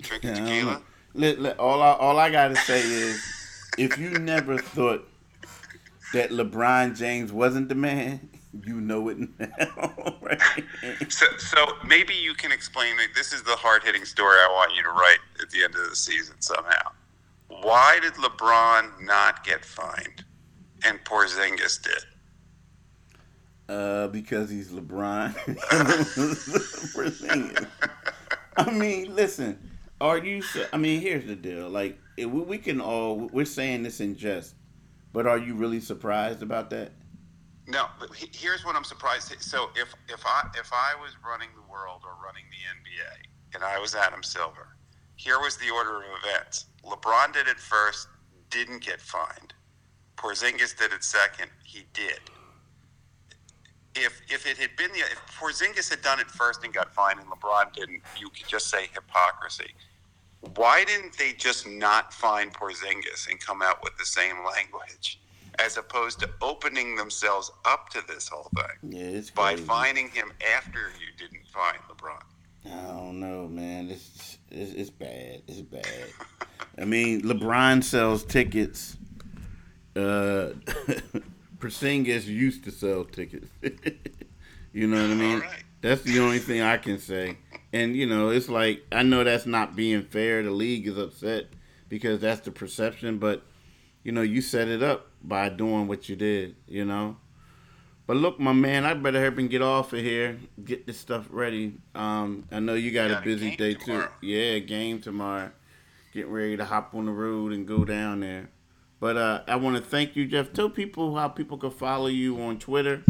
Drinking 0.00 0.30
yeah, 0.36 0.44
tequila. 0.44 0.82
Let, 1.14 1.40
let, 1.40 1.58
all 1.58 1.82
I 1.82 1.92
all 1.92 2.18
I 2.18 2.30
gotta 2.30 2.54
say 2.54 2.80
is, 2.80 3.20
if 3.78 3.98
you 3.98 4.10
never 4.10 4.58
thought 4.58 5.08
that 6.12 6.30
LeBron 6.30 6.96
James 6.96 7.32
wasn't 7.32 7.68
the 7.68 7.74
man, 7.74 8.28
you 8.64 8.80
know 8.80 9.08
it 9.08 9.18
now, 9.38 10.16
right? 10.22 10.40
So, 11.08 11.26
so 11.38 11.66
maybe 11.84 12.14
you 12.14 12.34
can 12.34 12.52
explain. 12.52 12.96
That 12.96 13.08
this 13.14 13.32
is 13.32 13.42
the 13.42 13.56
hard 13.56 13.82
hitting 13.82 14.04
story 14.04 14.36
I 14.36 14.48
want 14.52 14.74
you 14.76 14.82
to 14.82 14.90
write 14.90 15.18
at 15.42 15.50
the 15.50 15.64
end 15.64 15.74
of 15.74 15.88
the 15.88 15.96
season 15.96 16.36
somehow. 16.40 16.92
Why 17.62 17.98
did 18.00 18.14
LeBron 18.14 19.02
not 19.02 19.44
get 19.44 19.64
fined, 19.64 20.24
and 20.84 20.98
Porzingis 21.04 21.82
did? 21.82 22.04
Uh, 23.68 24.08
because 24.08 24.50
he's 24.50 24.70
LeBron. 24.70 25.34
Porzingis. 26.94 27.66
I 28.56 28.70
mean, 28.70 29.14
listen 29.14 29.70
are 30.00 30.18
you? 30.18 30.42
I 30.72 30.76
mean, 30.76 31.00
here's 31.00 31.26
the 31.26 31.36
deal. 31.36 31.68
Like, 31.68 31.98
we, 32.16 32.26
we 32.26 32.58
can 32.58 32.80
all 32.80 33.28
we're 33.32 33.44
saying 33.44 33.82
this 33.82 34.00
in 34.00 34.16
jest, 34.16 34.54
but 35.12 35.26
are 35.26 35.38
you 35.38 35.54
really 35.54 35.80
surprised 35.80 36.42
about 36.42 36.70
that? 36.70 36.92
No, 37.66 37.86
but 38.00 38.10
here's 38.14 38.64
what 38.64 38.74
I'm 38.74 38.84
surprised. 38.84 39.34
So 39.40 39.70
if 39.76 39.94
if 40.08 40.24
I 40.26 40.48
if 40.58 40.70
I 40.72 40.94
was 41.00 41.12
running 41.24 41.48
the 41.54 41.70
world 41.70 42.02
or 42.04 42.14
running 42.24 42.44
the 42.50 42.56
NBA 42.56 43.54
and 43.54 43.64
I 43.64 43.78
was 43.78 43.94
Adam 43.94 44.22
Silver, 44.22 44.76
here 45.16 45.38
was 45.40 45.56
the 45.56 45.70
order 45.70 45.98
of 45.98 46.04
events. 46.24 46.66
LeBron 46.84 47.32
did 47.32 47.48
it 47.48 47.58
first, 47.58 48.08
didn't 48.50 48.82
get 48.84 49.00
fined. 49.00 49.54
Porzingis 50.16 50.76
did 50.76 50.92
it 50.92 51.02
second, 51.02 51.50
he 51.64 51.86
did. 51.92 52.20
If 53.94 54.20
if 54.28 54.46
it 54.46 54.56
had 54.58 54.76
been 54.76 54.92
the 54.92 55.00
if 55.00 55.20
Porzingis 55.38 55.90
had 55.90 56.02
done 56.02 56.20
it 56.20 56.30
first 56.30 56.62
and 56.64 56.72
got 56.72 56.94
fined 56.94 57.18
and 57.18 57.28
LeBron 57.28 57.72
didn't, 57.72 58.02
you 58.18 58.28
could 58.28 58.46
just 58.46 58.68
say 58.68 58.88
hypocrisy. 58.92 59.74
Why 60.56 60.84
didn't 60.84 61.18
they 61.18 61.32
just 61.32 61.66
not 61.66 62.14
find 62.14 62.52
Porzingis 62.52 63.28
and 63.28 63.40
come 63.40 63.62
out 63.62 63.82
with 63.82 63.96
the 63.98 64.06
same 64.06 64.36
language 64.44 65.20
as 65.58 65.76
opposed 65.76 66.20
to 66.20 66.30
opening 66.40 66.94
themselves 66.96 67.50
up 67.64 67.90
to 67.90 68.02
this 68.06 68.28
whole 68.28 68.50
thing 68.54 68.92
Yeah, 68.92 69.20
by 69.34 69.56
finding 69.56 70.08
him 70.08 70.32
after 70.56 70.92
you 70.98 71.08
didn't 71.18 71.46
find 71.48 71.76
LeBron. 71.88 72.22
I 72.66 72.88
don't 72.92 73.20
know, 73.20 73.48
man. 73.48 73.90
It's 73.90 74.38
it's, 74.50 74.72
it's 74.72 74.90
bad. 74.90 75.42
It's 75.48 75.60
bad. 75.62 75.82
I 76.80 76.84
mean, 76.84 77.22
LeBron 77.22 77.84
sells 77.84 78.24
tickets. 78.24 78.96
Uh, 79.94 80.50
Porzingis 81.58 82.26
used 82.26 82.64
to 82.64 82.70
sell 82.70 83.04
tickets. 83.04 83.48
you 84.72 84.86
know 84.86 85.02
what 85.02 85.10
I 85.10 85.14
mean? 85.14 85.40
Right. 85.40 85.64
That's 85.82 86.02
the 86.02 86.20
only 86.20 86.38
thing 86.38 86.62
I 86.62 86.76
can 86.78 86.98
say. 86.98 87.36
And 87.72 87.94
you 87.94 88.06
know, 88.06 88.30
it's 88.30 88.48
like 88.48 88.82
I 88.92 89.02
know 89.02 89.24
that's 89.24 89.46
not 89.46 89.76
being 89.76 90.02
fair. 90.02 90.42
The 90.42 90.50
league 90.50 90.86
is 90.86 90.98
upset 90.98 91.46
because 91.88 92.20
that's 92.20 92.40
the 92.40 92.50
perception, 92.50 93.18
but 93.18 93.42
you 94.02 94.12
know, 94.12 94.22
you 94.22 94.40
set 94.40 94.68
it 94.68 94.82
up 94.82 95.08
by 95.22 95.48
doing 95.48 95.86
what 95.86 96.08
you 96.08 96.16
did. 96.16 96.56
You 96.66 96.84
know. 96.84 97.16
But 98.06 98.16
look, 98.16 98.40
my 98.40 98.52
man, 98.52 98.84
I 98.84 98.94
better 98.94 99.20
help 99.22 99.38
and 99.38 99.48
get 99.48 99.62
off 99.62 99.92
of 99.92 100.00
here. 100.00 100.38
Get 100.64 100.84
this 100.86 100.98
stuff 100.98 101.26
ready. 101.30 101.74
Um, 101.94 102.44
I 102.50 102.58
know 102.58 102.74
you 102.74 102.90
got 102.90 103.04
You 103.04 103.10
a 103.10 103.14
got 103.14 103.22
a 103.22 103.24
busy 103.24 103.48
game 103.50 103.56
day 103.56 103.74
tomorrow. 103.74 104.08
too. 104.20 104.26
Yeah, 104.26 104.58
game 104.58 105.00
tomorrow. 105.00 105.52
Getting 106.12 106.32
ready 106.32 106.56
to 106.56 106.64
hop 106.64 106.94
on 106.94 107.06
the 107.06 107.12
road 107.12 107.52
and 107.52 107.66
go 107.66 107.84
down 107.84 108.20
there. 108.20 108.50
But 108.98 109.16
uh, 109.16 109.42
I 109.48 109.56
want 109.56 109.76
to 109.76 109.82
thank 109.82 110.16
you, 110.16 110.26
Jeff. 110.26 110.52
Tell 110.52 110.68
people 110.68 111.16
how 111.16 111.28
people 111.28 111.56
can 111.56 111.70
follow 111.70 112.08
you 112.08 112.40
on 112.40 112.58
Twitter 112.58 113.02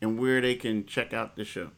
and 0.00 0.18
where 0.18 0.40
they 0.40 0.54
can 0.54 0.86
check 0.86 1.12
out 1.12 1.36
the 1.36 1.44
show. 1.44 1.70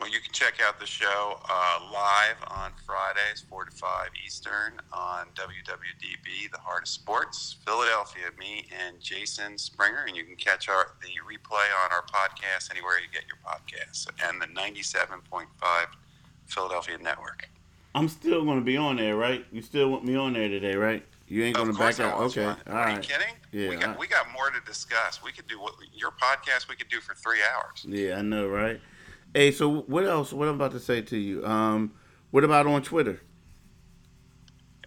Well, 0.00 0.08
you 0.08 0.20
can 0.20 0.32
check 0.32 0.54
out 0.64 0.78
the 0.78 0.86
show 0.86 1.40
uh, 1.50 1.80
live 1.92 2.36
on 2.46 2.70
Fridays, 2.86 3.44
4 3.48 3.64
to 3.64 3.70
5 3.72 4.08
Eastern, 4.24 4.80
on 4.92 5.26
WWDB, 5.34 6.50
The 6.52 6.58
Heart 6.58 6.84
of 6.84 6.88
Sports, 6.88 7.56
Philadelphia. 7.66 8.26
Me 8.38 8.68
and 8.86 9.00
Jason 9.00 9.58
Springer, 9.58 10.04
and 10.06 10.16
you 10.16 10.22
can 10.22 10.36
catch 10.36 10.68
our 10.68 10.92
the 11.02 11.08
replay 11.26 11.66
on 11.84 11.90
our 11.90 12.04
podcast 12.06 12.70
anywhere 12.70 13.00
you 13.00 13.08
get 13.12 13.24
your 13.26 13.38
podcasts, 13.44 14.06
and 14.24 14.40
the 14.40 14.46
97.5 14.46 15.46
Philadelphia 16.46 16.98
network. 16.98 17.48
I'm 17.94 18.08
still 18.08 18.44
going 18.44 18.58
to 18.58 18.64
be 18.64 18.76
on 18.76 18.96
there, 18.96 19.16
right? 19.16 19.44
You 19.50 19.62
still 19.62 19.90
want 19.90 20.04
me 20.04 20.14
on 20.14 20.34
there 20.34 20.48
today, 20.48 20.76
right? 20.76 21.04
You 21.26 21.44
ain't 21.44 21.56
going 21.56 21.72
to 21.72 21.78
back 21.78 22.00
out. 22.00 22.20
Okay, 22.20 22.44
all 22.44 22.56
Are 22.68 22.90
you 22.90 22.98
kidding? 22.98 23.34
Yeah, 23.52 23.68
we 23.68 23.76
got, 23.76 23.98
we 23.98 24.06
got 24.06 24.30
more 24.32 24.50
to 24.50 24.60
discuss. 24.66 25.22
We 25.22 25.32
could 25.32 25.46
do 25.46 25.60
what 25.60 25.74
your 25.94 26.10
podcast. 26.10 26.68
We 26.68 26.76
could 26.76 26.88
do 26.88 27.00
for 27.00 27.14
three 27.14 27.40
hours. 27.54 27.84
Yeah, 27.86 28.18
I 28.18 28.22
know, 28.22 28.48
right? 28.48 28.80
Hey, 29.34 29.50
so 29.50 29.82
what 29.82 30.04
else? 30.04 30.32
What 30.32 30.48
I'm 30.48 30.54
about 30.54 30.72
to 30.72 30.80
say 30.80 31.02
to 31.02 31.16
you? 31.16 31.44
Um, 31.44 31.92
what 32.30 32.44
about 32.44 32.66
on 32.66 32.82
Twitter? 32.82 33.20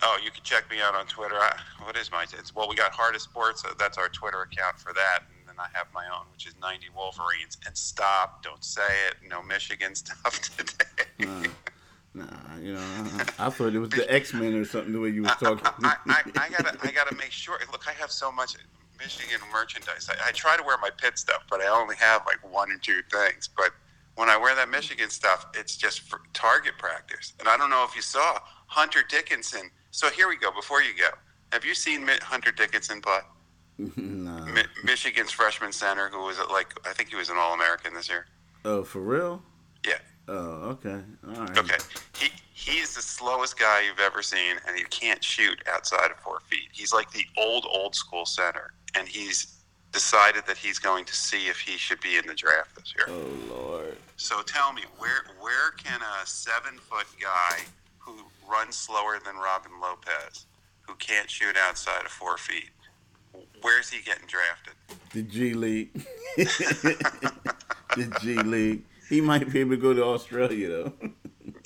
Oh, 0.03 0.17
you 0.23 0.31
can 0.31 0.43
check 0.43 0.69
me 0.71 0.81
out 0.81 0.95
on 0.95 1.05
Twitter. 1.05 1.35
I, 1.35 1.55
what 1.83 1.95
is 1.95 2.11
my? 2.11 2.23
It's, 2.23 2.55
well, 2.55 2.67
we 2.67 2.75
got 2.75 2.91
Heart 2.91 3.15
of 3.15 3.21
Sports. 3.21 3.63
Uh, 3.63 3.73
that's 3.77 3.99
our 3.99 4.09
Twitter 4.09 4.41
account 4.41 4.79
for 4.79 4.93
that, 4.93 5.19
and 5.37 5.47
then 5.47 5.55
I 5.59 5.67
have 5.77 5.87
my 5.93 6.05
own, 6.07 6.25
which 6.31 6.47
is 6.47 6.55
90 6.59 6.87
Wolverines. 6.95 7.57
And 7.67 7.77
stop! 7.77 8.41
Don't 8.41 8.63
say 8.63 8.81
it. 9.09 9.17
No 9.29 9.43
Michigan 9.43 9.93
stuff 9.95 10.41
today. 10.41 11.05
Uh, 11.21 11.47
nah, 12.14 12.26
you 12.62 12.74
know, 12.74 12.80
uh-uh. 12.80 13.26
I 13.39 13.49
thought 13.49 13.74
it 13.74 13.80
was 13.80 13.89
the 13.89 14.12
X 14.12 14.34
Men 14.34 14.53
or 14.53 14.66
something. 14.66 14.93
The 14.93 14.99
way 14.99 15.09
you 15.09 15.24
was 15.24 15.32
talking. 15.34 15.66
I, 15.84 15.95
I, 16.07 16.22
I 16.36 16.49
gotta, 16.49 16.78
I 16.84 16.91
gotta 16.91 17.16
make 17.16 17.32
sure. 17.32 17.59
Look, 17.72 17.88
I 17.88 17.91
have 17.93 18.12
so 18.12 18.32
much 18.32 18.55
Michigan 18.99 19.39
merchandise. 19.51 20.09
I, 20.09 20.30
I 20.30 20.32
try 20.32 20.57
to 20.57 20.64
wear 20.64 20.78
my 20.82 20.89
pit 20.89 21.18
stuff, 21.18 21.43
but 21.49 21.62
I 21.62 21.68
only 21.68 21.95
have 21.95 22.24
like 22.26 22.39
one 22.51 22.72
or 22.72 22.78
two 22.78 23.01
things. 23.12 23.49
But 23.55 23.72
when 24.16 24.30
I 24.30 24.38
wear 24.38 24.55
that 24.55 24.70
Michigan 24.70 25.09
stuff, 25.09 25.47
it's 25.53 25.76
just 25.76 26.01
for 26.01 26.22
target 26.34 26.74
practice. 26.78 27.34
And 27.39 27.47
I 27.47 27.57
don't 27.57 27.70
know 27.70 27.84
if 27.88 27.95
you 27.95 28.01
saw 28.01 28.39
Hunter 28.68 29.01
Dickinson. 29.07 29.72
So 29.91 30.09
here 30.09 30.28
we 30.28 30.38
go. 30.38 30.51
Before 30.51 30.82
you 30.82 30.95
go, 30.97 31.09
have 31.51 31.66
you 31.66 31.74
seen 31.74 32.07
Hunter 32.22 32.51
Dickinson 32.51 33.01
play? 33.01 33.20
nah. 33.95 34.45
Mi- 34.45 34.62
Michigan's 34.84 35.32
freshman 35.32 35.72
center, 35.72 36.09
who 36.09 36.24
was 36.24 36.38
like, 36.51 36.74
I 36.88 36.93
think 36.93 37.09
he 37.09 37.16
was 37.16 37.30
an 37.30 37.38
All 37.38 37.53
American 37.53 37.93
this 37.93 38.09
year. 38.09 38.28
Oh, 38.64 38.84
for 38.84 39.01
real? 39.01 39.41
Yeah. 39.86 39.97
Oh, 40.32 40.69
okay. 40.69 41.01
All 41.27 41.43
right. 41.43 41.57
Okay. 41.57 41.75
He 42.17 42.29
he's 42.53 42.95
the 42.95 43.01
slowest 43.01 43.59
guy 43.59 43.84
you've 43.86 43.99
ever 43.99 44.23
seen, 44.23 44.55
and 44.65 44.77
he 44.77 44.84
can't 44.86 45.21
shoot 45.21 45.61
outside 45.69 46.09
of 46.09 46.17
four 46.17 46.39
feet. 46.49 46.69
He's 46.71 46.93
like 46.93 47.11
the 47.11 47.25
old 47.38 47.65
old 47.69 47.93
school 47.95 48.25
center, 48.25 48.71
and 48.95 49.09
he's 49.09 49.57
decided 49.91 50.45
that 50.47 50.55
he's 50.55 50.79
going 50.79 51.03
to 51.03 51.13
see 51.13 51.47
if 51.47 51.59
he 51.59 51.77
should 51.77 51.99
be 51.99 52.15
in 52.15 52.25
the 52.25 52.34
draft 52.34 52.77
this 52.77 52.93
year. 52.97 53.07
Oh 53.09 53.53
Lord. 53.53 53.97
So 54.15 54.41
tell 54.41 54.71
me, 54.71 54.84
where 54.97 55.25
where 55.41 55.71
can 55.71 55.99
a 56.01 56.25
seven 56.25 56.77
foot 56.77 57.07
guy 57.21 57.57
who 57.99 58.15
runs 58.49 58.77
slower 58.77 59.19
than 59.25 59.36
Robin 59.36 59.73
Lopez, 59.82 60.45
who 60.84 60.95
can't 60.95 61.29
shoot 61.29 61.57
outside 61.57 62.05
of 62.05 62.11
four 62.11 62.38
feet, 62.38 62.69
where's 63.61 63.89
he 63.89 64.01
getting 64.01 64.27
drafted? 64.27 64.75
The 65.11 65.23
G 65.23 65.53
League. 65.53 65.93
the 66.38 68.17
G 68.21 68.36
League. 68.38 68.84
He 69.12 69.22
might 69.22 69.51
be 69.51 69.59
able 69.59 69.72
to 69.72 69.78
go 69.78 69.93
to 69.93 70.03
Australia 70.03 70.68
though. 70.70 70.93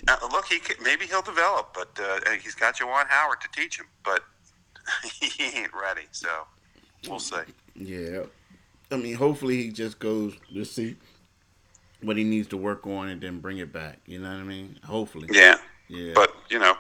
Uh, 0.08 0.16
look, 0.32 0.46
he 0.46 0.60
could, 0.60 0.80
maybe 0.84 1.06
he'll 1.08 1.22
develop, 1.24 1.74
but 1.74 1.90
uh, 2.00 2.20
he's 2.42 2.54
got 2.54 2.76
Juwan 2.78 3.08
Howard 3.08 3.42
to 3.42 3.48
teach 3.60 3.80
him, 3.80 3.88
but 4.04 4.22
he 5.20 5.44
ain't 5.44 5.72
ready. 5.74 6.04
So 6.12 6.28
we'll 7.10 7.18
see. 7.20 7.38
yeah. 7.76 8.22
I 8.92 8.98
mean, 8.98 9.16
hopefully 9.16 9.64
he 9.64 9.70
just 9.72 9.98
goes 9.98 10.36
to 10.54 10.64
see 10.64 10.96
what 12.04 12.18
he 12.18 12.24
needs 12.24 12.48
to 12.50 12.58
work 12.58 12.86
on 12.86 13.10
and 13.10 13.20
then 13.20 13.40
bring 13.40 13.58
it 13.58 13.74
back. 13.74 13.98
You 14.06 14.20
know 14.20 14.30
what 14.30 14.38
I 14.38 14.44
mean? 14.44 14.80
Hopefully. 14.86 15.28
Yeah, 15.32 15.58
Yeah. 15.88 16.12
but 16.14 16.36
you 16.52 16.60
know, 16.60 16.76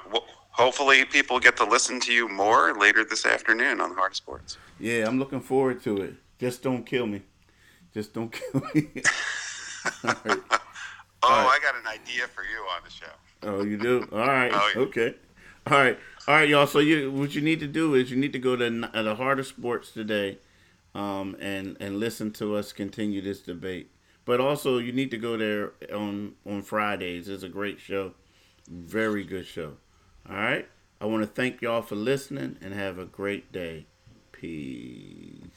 hopefully 0.51 1.03
people 1.05 1.39
get 1.39 1.57
to 1.57 1.66
listen 1.66 1.99
to 2.01 2.13
you 2.13 2.30
more 2.30 2.76
later 2.76 3.03
this 3.03 3.26
afternoon 3.26 3.82
on 3.82 3.95
Hard 3.95 4.16
Sports. 4.16 4.57
Yeah, 4.80 5.07
I'm 5.07 5.18
looking 5.18 5.41
forward 5.41 5.82
to 5.84 5.97
it. 6.03 6.13
Just 6.39 6.61
don't 6.61 6.86
kill 6.86 7.07
me. 7.07 7.24
Just 7.93 8.13
don't 8.13 8.32
kill 8.51 8.61
me. 8.76 8.88
Right. 10.03 10.41
Oh, 11.23 11.29
right. 11.29 11.59
I 11.59 11.59
got 11.61 11.75
an 11.75 11.88
idea 11.88 12.27
for 12.27 12.43
you 12.43 12.59
on 12.75 12.81
the 12.83 12.91
show. 12.91 13.05
Oh, 13.41 13.63
you 13.63 13.77
do? 13.77 14.07
All 14.11 14.19
right. 14.19 14.51
Oh, 14.53 14.71
yeah. 14.75 14.81
Okay. 14.81 15.15
All 15.67 15.77
right. 15.77 15.97
All 16.27 16.36
right, 16.36 16.47
y'all. 16.47 16.67
So 16.67 16.79
you, 16.79 17.11
what 17.11 17.33
you 17.33 17.41
need 17.41 17.59
to 17.61 17.67
do 17.67 17.95
is 17.95 18.11
you 18.11 18.17
need 18.17 18.33
to 18.33 18.39
go 18.39 18.55
to 18.55 18.89
uh, 18.93 19.01
the 19.01 19.15
Heart 19.15 19.39
of 19.39 19.47
Sports 19.47 19.91
today, 19.91 20.38
um, 20.93 21.36
and 21.39 21.77
and 21.79 21.99
listen 21.99 22.31
to 22.33 22.55
us 22.55 22.73
continue 22.73 23.21
this 23.21 23.41
debate. 23.41 23.89
But 24.25 24.39
also, 24.39 24.77
you 24.77 24.91
need 24.91 25.11
to 25.11 25.17
go 25.17 25.38
there 25.38 25.73
on 25.93 26.33
on 26.45 26.61
Fridays. 26.61 27.27
It's 27.27 27.43
a 27.43 27.49
great 27.49 27.79
show, 27.79 28.13
very 28.67 29.23
good 29.23 29.47
show. 29.47 29.77
All 30.29 30.36
right. 30.36 30.67
I 31.01 31.05
want 31.05 31.23
to 31.23 31.27
thank 31.27 31.61
y'all 31.61 31.81
for 31.81 31.95
listening 31.95 32.57
and 32.61 32.73
have 32.73 32.97
a 32.97 33.05
great 33.05 33.51
day. 33.51 33.86
Peace. 34.31 35.49